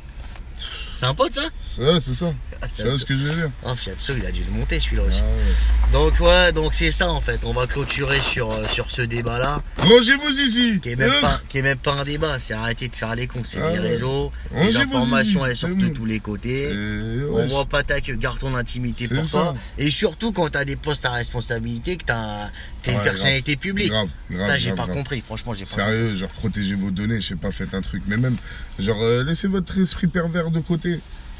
C'est 0.95 1.05
un 1.05 1.13
pote, 1.13 1.33
ça 1.33 1.81
Ouais, 1.81 1.99
c'est 1.99 2.13
ça. 2.13 2.33
Tu 2.77 2.83
vois 2.83 2.97
ce 2.97 3.05
que 3.05 3.15
je 3.15 3.23
veux 3.23 3.35
dire 3.35 3.51
Ah, 3.65 3.75
Fiatso, 3.75 4.13
il 4.15 4.25
a 4.25 4.31
dû 4.31 4.43
le 4.43 4.51
monter, 4.51 4.79
celui-là 4.79 5.03
aussi. 5.03 5.21
Ah 5.21 5.25
ouais. 5.27 5.91
Donc, 5.91 6.19
ouais, 6.21 6.51
donc 6.53 6.73
c'est 6.73 6.91
ça, 6.91 7.09
en 7.11 7.19
fait. 7.21 7.39
On 7.43 7.53
va 7.53 7.67
clôturer 7.67 8.19
sur, 8.21 8.51
euh, 8.51 8.65
sur 8.69 8.89
ce 8.89 9.01
débat-là, 9.01 9.61
Rangez-vous 9.77 10.29
ici 10.29 10.79
qui 10.81 10.89
est 10.89 10.95
même 10.95 11.11
pas, 11.21 11.39
qui 11.49 11.57
est 11.59 11.61
même 11.61 11.77
pas 11.77 11.93
un 11.93 12.05
débat. 12.05 12.39
C'est 12.39 12.53
arrêter 12.53 12.87
de 12.87 12.95
faire 12.95 13.13
les 13.15 13.27
cons. 13.27 13.43
C'est 13.43 13.59
Ah 13.61 13.71
les 13.71 13.79
ouais. 13.79 13.89
réseaux, 13.89 14.31
les 14.55 14.77
informations, 14.77 15.45
elles 15.45 15.55
sortent 15.55 15.77
de 15.77 15.89
tous 15.89 16.05
les 16.05 16.19
côtés. 16.19 16.69
Et, 16.69 17.23
On 17.29 17.35
ouais, 17.35 17.45
voit 17.47 17.65
pas 17.65 17.83
ta 17.83 18.01
queue, 18.01 18.15
garde 18.15 18.39
ton 18.39 18.55
intimité 18.55 19.07
pour 19.07 19.25
ça. 19.25 19.31
toi. 19.39 19.55
Et 19.77 19.91
surtout 19.91 20.31
quand 20.31 20.49
t'as 20.49 20.65
des 20.65 20.75
postes 20.75 21.05
à 21.05 21.11
responsabilité, 21.11 21.97
que 21.97 22.05
t'as 22.05 22.49
t'es 22.81 22.93
une 22.93 23.01
personnalité 23.01 23.55
publique. 23.57 23.89
Grave, 23.89 24.09
grave. 24.29 24.47
Là, 24.47 24.57
j'ai 24.57 24.71
pas 24.71 24.83
grave. 24.85 24.93
compris, 24.95 25.21
franchement, 25.25 25.53
j'ai 25.53 25.65
pas 25.65 25.69
Sérieux, 25.71 26.15
genre 26.15 26.29
protégez 26.29 26.75
vos 26.75 26.91
données, 26.91 27.19
je 27.19 27.29
sais 27.29 27.35
pas, 27.35 27.51
faites 27.51 27.73
un 27.73 27.81
truc. 27.81 28.03
Mais 28.07 28.17
même, 28.17 28.37
genre, 28.79 29.01
euh, 29.01 29.23
laissez 29.23 29.47
votre 29.47 29.77
esprit 29.79 30.07
pervers 30.07 30.51
de 30.51 30.59
côté. 30.59 30.84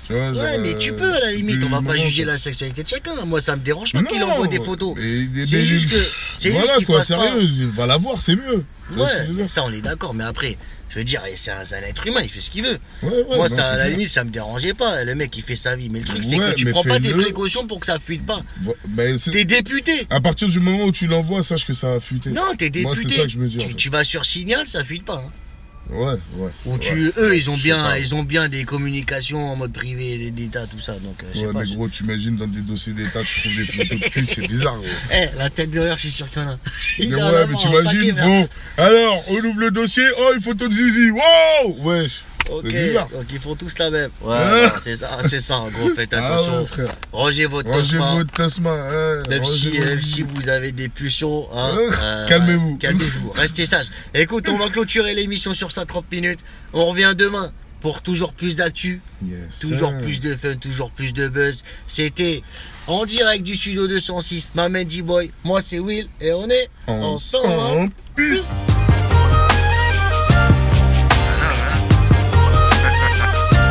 Tu 0.07 0.13
vois, 0.13 0.33
genre, 0.33 0.43
Ouais, 0.43 0.57
mais 0.59 0.77
tu 0.77 0.91
euh, 0.91 0.95
peux 0.97 1.11
à 1.11 1.19
la 1.19 1.25
c'est 1.27 1.35
limite, 1.37 1.63
on 1.63 1.69
va 1.69 1.81
pas 1.81 1.97
juger 1.97 2.23
quoi. 2.23 2.33
la 2.33 2.37
sexualité 2.37 2.83
de 2.83 2.87
chacun. 2.87 3.25
Moi, 3.25 3.41
ça 3.41 3.55
me 3.55 3.61
dérange 3.61 3.91
pas 3.91 4.03
qu'il 4.03 4.23
envoie 4.23 4.47
des 4.47 4.59
photos. 4.59 4.95
C'est 4.97 5.65
juste 5.65 5.89
que. 5.89 5.95
Juste 5.95 6.49
Voilà 6.55 6.75
qu'il 6.77 6.85
quoi, 6.85 6.99
pas- 6.99 7.03
sérieux, 7.05 7.67
va 7.73 7.87
la 7.87 7.97
voir, 7.97 8.21
c'est 8.21 8.35
mieux. 8.35 8.63
Vois 8.91 9.07
Ouais, 9.07 9.47
ça 9.47 9.63
on 9.63 9.71
est 9.73 9.81
d'accord, 9.81 10.13
mais 10.13 10.23
après, 10.23 10.57
je 10.91 10.99
veux 10.99 11.03
dire, 11.03 11.23
c'est 11.35 11.49
un, 11.49 11.61
être 11.81 12.05
humain, 12.05 12.21
il 12.23 12.29
fait 12.29 12.39
ce 12.39 12.51
qu'il 12.51 12.63
veut. 12.63 12.77
Ouais, 13.01 13.09
ouais, 13.29 13.35
Moi, 13.35 13.49
ça, 13.49 13.65
à 13.69 13.77
la 13.77 13.89
limite, 13.89 14.09
ça 14.09 14.23
me 14.23 14.29
dérangeait 14.29 14.75
pas. 14.75 15.03
Le 15.03 15.15
mec, 15.15 15.35
il 15.35 15.41
fait 15.43 15.55
sa 15.55 15.75
vie. 15.75 15.89
Mais 15.89 15.99
le 16.01 16.05
truc, 16.05 16.23
c'est 16.23 16.37
que 16.37 16.53
tu 16.53 16.65
prends 16.67 16.83
pas 16.83 16.99
tes 16.99 17.11
précautions 17.11 17.65
pour 17.65 17.79
que 17.79 17.87
ça 17.87 17.97
fuite 17.97 18.27
pas. 18.27 18.41
Ben, 18.89 19.17
c'est- 19.17 19.31
T'es 19.31 19.45
député. 19.45 20.05
À 20.11 20.21
partir 20.21 20.47
du 20.49 20.59
moment 20.59 20.83
où 20.85 20.91
tu 20.91 21.07
l'envoies, 21.07 21.41
sache 21.41 21.65
que 21.65 21.73
ça 21.73 21.93
va 21.93 21.99
fuiter. 21.99 22.29
Non, 22.29 22.43
t'es 22.55 22.69
député. 22.69 22.83
Moi, 22.83 22.95
c'est 22.95 23.09
ça 23.09 23.23
que 23.23 23.29
je 23.29 23.39
me 23.39 23.47
dis. 23.47 23.57
en 23.57 23.61
Tu, 23.61 23.67
fait. 23.69 23.73
tu 23.73 23.89
vas 23.89 24.03
sur 24.03 24.23
Signal, 24.23 24.67
ça 24.67 24.83
fuite 24.83 25.03
pas. 25.03 25.23
hein. 25.25 25.31
Ouais, 25.89 26.13
ouais. 26.37 26.49
Ou 26.65 26.73
ouais. 26.73 26.79
tu, 26.79 27.11
eux, 27.17 27.35
ils 27.37 27.49
ont 27.49 27.55
bien, 27.57 27.83
pas. 27.83 27.99
ils 27.99 28.15
ont 28.15 28.23
bien 28.23 28.49
des 28.49 28.63
communications 28.65 29.51
en 29.51 29.55
mode 29.55 29.71
privé, 29.71 30.17
des- 30.17 30.31
d'État, 30.31 30.65
tout 30.65 30.79
ça. 30.81 30.93
Donc, 30.93 31.23
euh, 31.23 31.39
Ouais, 31.47 31.53
pas. 31.53 31.59
mais 31.59 31.75
gros, 31.75 31.87
tu 31.87 32.03
imagines 32.03 32.35
dans 32.37 32.47
des 32.47 32.61
dossiers 32.61 32.93
d'État, 32.93 33.21
tu 33.23 33.39
trouves 33.41 33.55
des 33.55 33.65
photos 33.65 33.99
de 33.99 34.05
cul, 34.09 34.25
c'est 34.27 34.47
bizarre, 34.47 34.75
gros. 34.77 34.85
Eh, 35.13 35.37
la 35.37 35.49
tête 35.51 35.69
de 35.71 35.81
l'heure, 35.81 35.95
je 35.97 36.07
suis 36.07 36.11
sûr 36.11 36.29
qu'il 36.31 36.41
y 36.41 36.45
en 36.45 36.49
a. 36.49 36.57
Il 36.97 37.09
Mais 37.11 37.21
ouais, 37.21 37.47
mais 37.47 37.55
t'imagines, 37.55 38.15
bon, 38.15 38.49
alors, 38.77 39.23
on 39.29 39.35
ouvre 39.45 39.59
le 39.59 39.71
dossier, 39.71 40.03
oh, 40.17 40.31
une 40.35 40.41
photo 40.41 40.67
de 40.67 40.73
Zizi, 40.73 41.11
wow 41.11 41.75
Wesh, 41.79 42.23
Ok, 42.51 42.61
c'est 42.63 42.71
bizarre. 42.71 43.07
donc 43.09 43.25
ils 43.31 43.39
font 43.39 43.55
tous 43.55 43.77
la 43.79 43.89
même. 43.89 44.11
Ouais, 44.21 44.35
Hein 44.37 44.71
c'est 44.83 44.97
ça, 44.97 45.09
c'est 45.27 45.41
ça, 45.41 45.63
gros, 45.73 45.89
faites 45.95 46.13
Ah 46.13 46.33
attention. 46.35 46.59
ouais, 46.59 46.65
frère. 46.65 46.95
Rangez 47.11 47.45
votre 47.47 47.69
Rangez 47.69 47.97
votre 47.97 48.31
tasma, 48.31 48.71
hein, 48.71 49.23
Même 49.29 49.45
si, 49.45 49.71
même 49.79 49.99
si 50.01 50.21
vous 50.23 50.49
avez 50.49 50.71
des 50.71 50.89
pulsions, 50.89 51.47
hein, 51.53 51.75
Hein 52.01 52.25
Calmez-vous. 52.27 52.77
Calmez-vous, 52.77 53.31
restez 53.31 53.65
sages. 53.65 53.87
Écoute, 54.13 54.47
on 54.49 54.57
va 54.57 54.69
clôturer 54.69 55.13
l'émission 55.15 55.53
sur 55.53 55.71
ça 55.71 55.85
30 55.85 56.11
minutes. 56.11 56.39
On 56.73 56.85
revient 56.85 57.13
demain 57.17 57.51
pour 57.81 58.01
toujours 58.01 58.33
plus 58.33 58.55
d'actu, 58.55 59.01
Yes, 59.23 59.59
toujours 59.59 59.89
sir. 59.89 59.97
plus 59.99 60.19
de 60.19 60.33
fun, 60.35 60.55
toujours 60.55 60.91
plus 60.91 61.13
de 61.13 61.27
buzz. 61.27 61.63
C'était 61.87 62.41
en 62.87 63.05
direct 63.05 63.43
du 63.43 63.55
studio 63.55 63.87
206, 63.87 64.53
Maman 64.55 64.83
D-Boy. 64.83 65.31
Moi, 65.43 65.61
c'est 65.61 65.79
Will 65.79 66.07
et 66.21 66.31
on 66.33 66.49
est 66.49 66.69
ensemble. 66.87 67.45
Ensemble, 67.53 67.91
peace. 68.15 69.04